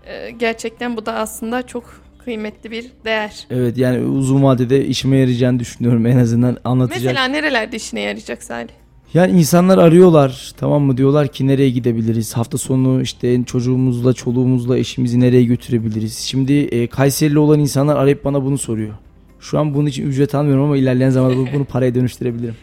E, 0.07 0.31
gerçekten 0.31 0.97
bu 0.97 1.07
da 1.07 1.15
aslında 1.15 1.67
çok 1.67 2.03
kıymetli 2.25 2.71
bir 2.71 2.87
değer. 3.05 3.47
Evet 3.51 3.79
yani 3.79 4.05
uzun 4.05 4.43
vadede 4.43 4.85
işime 4.85 5.17
yarayacağını 5.17 5.59
düşünüyorum 5.59 6.07
en 6.07 6.19
azından 6.19 6.57
anlatacak. 6.65 7.05
Mesela 7.05 7.25
nerelerde 7.25 7.77
işine 7.77 8.01
yarayacak 8.01 8.43
Salih? 8.43 8.82
Yani 9.15 9.39
insanlar 9.39 9.79
arıyorlar 9.79 10.53
tamam 10.57 10.83
mı 10.83 10.97
diyorlar 10.97 11.29
ki 11.29 11.47
nereye 11.47 11.71
gidebiliriz 11.71 12.37
hafta 12.37 12.59
sonu 12.59 13.03
işte 13.03 13.45
çocuğumuzla 13.45 14.13
çoluğumuzla 14.13 14.79
eşimizi 14.79 15.21
nereye 15.21 15.45
götürebiliriz. 15.45 16.19
Şimdi 16.19 16.53
e, 16.53 16.87
Kayserili 16.87 17.39
olan 17.39 17.61
insanlar 17.61 17.97
arayıp 17.97 18.25
bana 18.25 18.45
bunu 18.45 18.59
soruyor. 18.59 18.95
Şu 19.41 19.59
an 19.59 19.75
bunun 19.75 19.87
için 19.87 20.07
ücret 20.07 20.35
almıyorum 20.35 20.65
ama 20.65 20.77
ilerleyen 20.77 21.11
zamanda 21.11 21.37
bu- 21.37 21.47
bunu 21.55 21.65
paraya 21.65 21.95
dönüştürebilirim. 21.95 22.55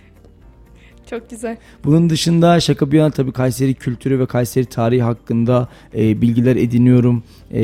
Çok 1.09 1.29
güzel. 1.29 1.57
Bunun 1.83 2.09
dışında 2.09 2.59
şaka 2.59 2.91
bir 2.91 2.97
yana 2.97 3.11
tabii 3.11 3.31
Kayseri 3.31 3.73
kültürü 3.73 4.19
ve 4.19 4.25
Kayseri 4.25 4.65
tarihi 4.65 5.01
hakkında 5.01 5.67
e, 5.97 6.21
bilgiler 6.21 6.55
ediniyorum. 6.55 7.23
E, 7.51 7.61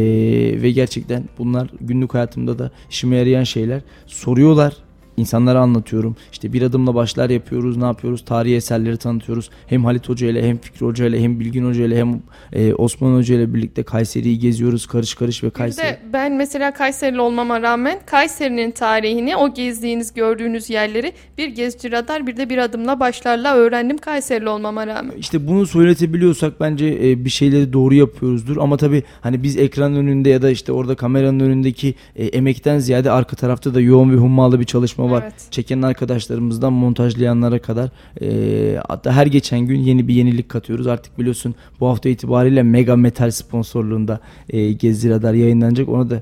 ve 0.61 0.71
gerçekten 0.71 1.23
bunlar 1.37 1.69
günlük 1.81 2.13
hayatımda 2.13 2.59
da 2.59 2.71
işime 2.89 3.15
yarayan 3.15 3.43
şeyler. 3.43 3.81
Soruyorlar. 4.05 4.73
İnsanlara 5.17 5.59
anlatıyorum. 5.59 6.15
İşte 6.31 6.53
bir 6.53 6.61
adımla 6.61 6.95
başlar 6.95 7.29
yapıyoruz, 7.29 7.77
ne 7.77 7.85
yapıyoruz? 7.85 8.25
Tarihi 8.25 8.55
eserleri 8.55 8.97
tanıtıyoruz. 8.97 9.49
Hem 9.67 9.85
Halit 9.85 10.09
Hoca 10.09 10.27
ile 10.27 10.47
hem 10.49 10.57
Fikri 10.57 10.85
Hoca 10.85 11.05
ile 11.05 11.21
hem 11.21 11.39
Bilgin 11.39 11.65
Hoca 11.65 11.85
ile 11.85 11.97
hem 11.99 12.21
e, 12.53 12.73
Osman 12.73 13.15
Hoca 13.17 13.35
ile 13.35 13.53
birlikte 13.53 13.83
Kayseri'yi 13.83 14.39
geziyoruz. 14.39 14.85
Karış 14.87 15.13
karış 15.15 15.43
ve 15.43 15.47
Bir 15.47 15.51
Kayseri. 15.51 15.85
de 15.87 15.99
ben 16.13 16.33
mesela 16.33 16.73
Kayserili 16.73 17.21
olmama 17.21 17.61
rağmen 17.61 17.99
Kayseri'nin 18.05 18.71
tarihini, 18.71 19.35
o 19.37 19.53
gezdiğiniz, 19.53 20.13
gördüğünüz 20.13 20.69
yerleri 20.69 21.13
bir 21.37 21.47
gezici 21.47 21.91
radar 21.91 22.27
bir 22.27 22.37
de 22.37 22.49
bir 22.49 22.57
adımla 22.57 22.99
başlarla 22.99 23.55
öğrendim 23.55 23.97
Kayserili 23.97 24.49
olmama 24.49 24.87
rağmen. 24.87 25.13
İşte 25.17 25.47
bunu 25.47 25.67
söyletebiliyorsak 25.67 26.59
bence 26.59 26.87
e, 27.03 27.25
bir 27.25 27.29
şeyleri 27.29 27.73
doğru 27.73 27.93
yapıyoruzdur. 27.93 28.57
Ama 28.57 28.77
tabii 28.77 29.03
hani 29.21 29.43
biz 29.43 29.57
ekran 29.57 29.95
önünde 29.95 30.29
ya 30.29 30.41
da 30.41 30.49
işte 30.49 30.71
orada 30.71 30.95
kameranın 30.95 31.39
önündeki 31.39 31.95
e, 32.15 32.25
emekten 32.25 32.79
ziyade 32.79 33.11
arka 33.11 33.35
tarafta 33.35 33.73
da 33.73 33.81
yoğun 33.81 34.11
ve 34.11 34.15
hummalı 34.15 34.59
bir 34.59 34.65
çalışma 34.65 35.04
var. 35.11 35.21
Evet. 35.23 35.47
Çeken 35.51 35.81
arkadaşlarımızdan 35.81 36.73
montajlayanlara 36.73 37.59
kadar 37.59 37.89
e, 38.21 38.79
hatta 38.87 39.11
her 39.13 39.27
geçen 39.27 39.59
gün 39.59 39.79
yeni 39.79 40.07
bir 40.07 40.13
yenilik 40.13 40.49
katıyoruz. 40.49 40.87
Artık 40.87 41.19
biliyorsun 41.19 41.55
bu 41.79 41.87
hafta 41.87 42.09
itibariyle 42.09 42.63
Mega 42.63 42.95
Metal 42.95 43.31
sponsorluğunda 43.31 44.19
e, 44.49 44.71
Gezi 44.71 45.09
Radar 45.09 45.33
yayınlanacak. 45.33 45.89
Ona 45.89 46.09
da 46.09 46.21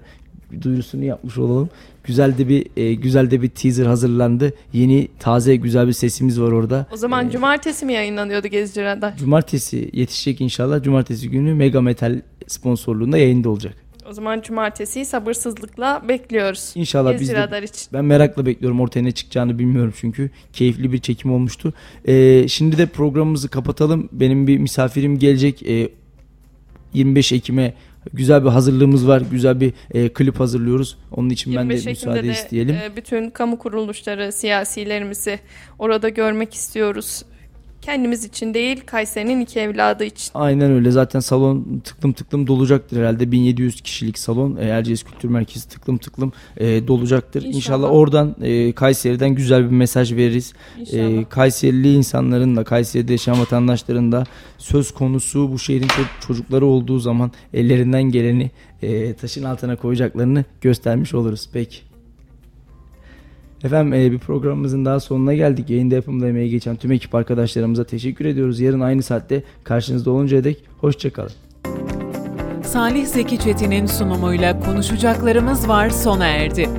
duyurusunu 0.61 1.03
yapmış 1.03 1.37
olalım. 1.37 1.69
Güzel 2.03 2.37
de 2.37 2.47
bir 2.47 2.67
e, 2.77 2.93
güzel 2.93 3.31
de 3.31 3.41
bir 3.41 3.49
teaser 3.49 3.85
hazırlandı. 3.85 4.53
Yeni 4.73 5.07
taze 5.19 5.55
güzel 5.55 5.87
bir 5.87 5.93
sesimiz 5.93 6.41
var 6.41 6.51
orada. 6.51 6.85
O 6.93 6.97
zaman 6.97 7.29
cumartesi 7.29 7.85
mi 7.85 7.93
yayınlanıyordu 7.93 8.47
gezici 8.47 8.83
radar? 8.83 9.17
Cumartesi 9.17 9.89
yetişecek 9.93 10.41
inşallah. 10.41 10.83
Cumartesi 10.83 11.29
günü 11.29 11.53
Mega 11.53 11.81
Metal 11.81 12.21
sponsorluğunda 12.47 13.17
yayında 13.17 13.49
olacak. 13.49 13.82
O 14.09 14.13
zaman 14.13 14.41
cumartesiyi 14.41 15.05
sabırsızlıkla 15.05 16.01
bekliyoruz. 16.07 16.71
İnşallah 16.75 17.19
biz 17.19 17.29
de, 17.29 17.63
için. 17.63 17.87
ben 17.93 18.05
merakla 18.05 18.45
bekliyorum 18.45 18.79
ortaya 18.79 19.01
ne 19.01 19.11
çıkacağını 19.11 19.59
bilmiyorum 19.59 19.93
çünkü 19.97 20.29
keyifli 20.53 20.91
bir 20.91 20.97
çekim 20.97 21.31
olmuştu. 21.31 21.73
Ee, 22.07 22.47
şimdi 22.47 22.77
de 22.77 22.85
programımızı 22.85 23.49
kapatalım. 23.49 24.09
Benim 24.11 24.47
bir 24.47 24.57
misafirim 24.57 25.19
gelecek. 25.19 25.63
Ee, 25.63 25.89
25 26.93 27.31
Ekim'e 27.31 27.73
güzel 28.13 28.43
bir 28.43 28.49
hazırlığımız 28.49 29.07
var. 29.07 29.23
Güzel 29.31 29.61
bir 29.61 29.73
e, 29.93 30.09
klip 30.09 30.39
hazırlıyoruz. 30.39 30.97
Onun 31.11 31.29
için 31.29 31.55
ben 31.55 31.69
de 31.69 31.73
25 31.73 31.87
Ekim'de 31.87 32.11
müsaade 32.11 32.27
de 32.27 32.31
isteyelim. 32.31 32.75
e, 32.75 32.95
bütün 32.95 33.29
kamu 33.29 33.59
kuruluşları, 33.59 34.31
siyasilerimizi 34.31 35.39
orada 35.79 36.09
görmek 36.09 36.53
istiyoruz. 36.53 37.23
Kendimiz 37.85 38.25
için 38.25 38.53
değil, 38.53 38.81
Kayseri'nin 38.85 39.41
iki 39.41 39.59
evladı 39.59 40.03
için. 40.03 40.31
Aynen 40.33 40.71
öyle. 40.71 40.91
Zaten 40.91 41.19
salon 41.19 41.81
tıklım 41.83 42.13
tıklım 42.13 42.47
dolacaktır 42.47 42.97
herhalde. 42.97 43.31
1700 43.31 43.81
kişilik 43.81 44.19
salon. 44.19 44.55
E, 44.55 44.65
Erciyes 44.65 45.03
Kültür 45.03 45.29
Merkezi 45.29 45.69
tıklım 45.69 45.97
tıklım 45.97 46.31
e, 46.57 46.87
dolacaktır. 46.87 47.41
İnşallah. 47.41 47.55
İnşallah, 47.55 47.91
oradan 47.91 48.35
e, 48.41 48.71
Kayseri'den 48.71 49.35
güzel 49.35 49.63
bir 49.65 49.75
mesaj 49.75 50.13
veririz. 50.13 50.53
İnşallah. 50.79 51.21
E, 51.21 51.25
Kayserili 51.29 51.93
insanların 51.93 52.55
da 52.55 52.63
Kayseri'de 52.63 53.11
yaşayan 53.11 53.39
vatandaşların 53.39 54.11
da 54.11 54.23
söz 54.57 54.91
konusu 54.93 55.51
bu 55.51 55.59
şehrin 55.59 55.87
ço- 55.87 56.27
çocukları 56.27 56.65
olduğu 56.65 56.99
zaman 56.99 57.31
ellerinden 57.53 58.03
geleni 58.03 58.51
e, 58.81 59.13
taşın 59.13 59.43
altına 59.43 59.75
koyacaklarını 59.75 60.45
göstermiş 60.61 61.13
oluruz. 61.13 61.49
Peki. 61.53 61.92
Efendim 63.63 63.93
e, 63.93 64.11
bir 64.11 64.19
programımızın 64.19 64.85
daha 64.85 64.99
sonuna 64.99 65.33
geldik. 65.33 65.69
Yayında 65.69 65.95
yapımda 65.95 66.27
emeği 66.27 66.49
geçen 66.49 66.75
tüm 66.75 66.91
ekip 66.91 67.15
arkadaşlarımıza 67.15 67.83
teşekkür 67.83 68.25
ediyoruz. 68.25 68.59
Yarın 68.59 68.79
aynı 68.79 69.03
saatte 69.03 69.43
karşınızda 69.63 70.11
oluncaya 70.11 70.43
dek 70.43 70.63
hoşçakalın. 70.81 71.31
Salih 72.63 73.05
Zeki 73.05 73.39
Çetin'in 73.39 73.85
sunumuyla 73.85 74.59
konuşacaklarımız 74.59 75.67
var 75.67 75.89
sona 75.89 76.25
erdi. 76.25 76.69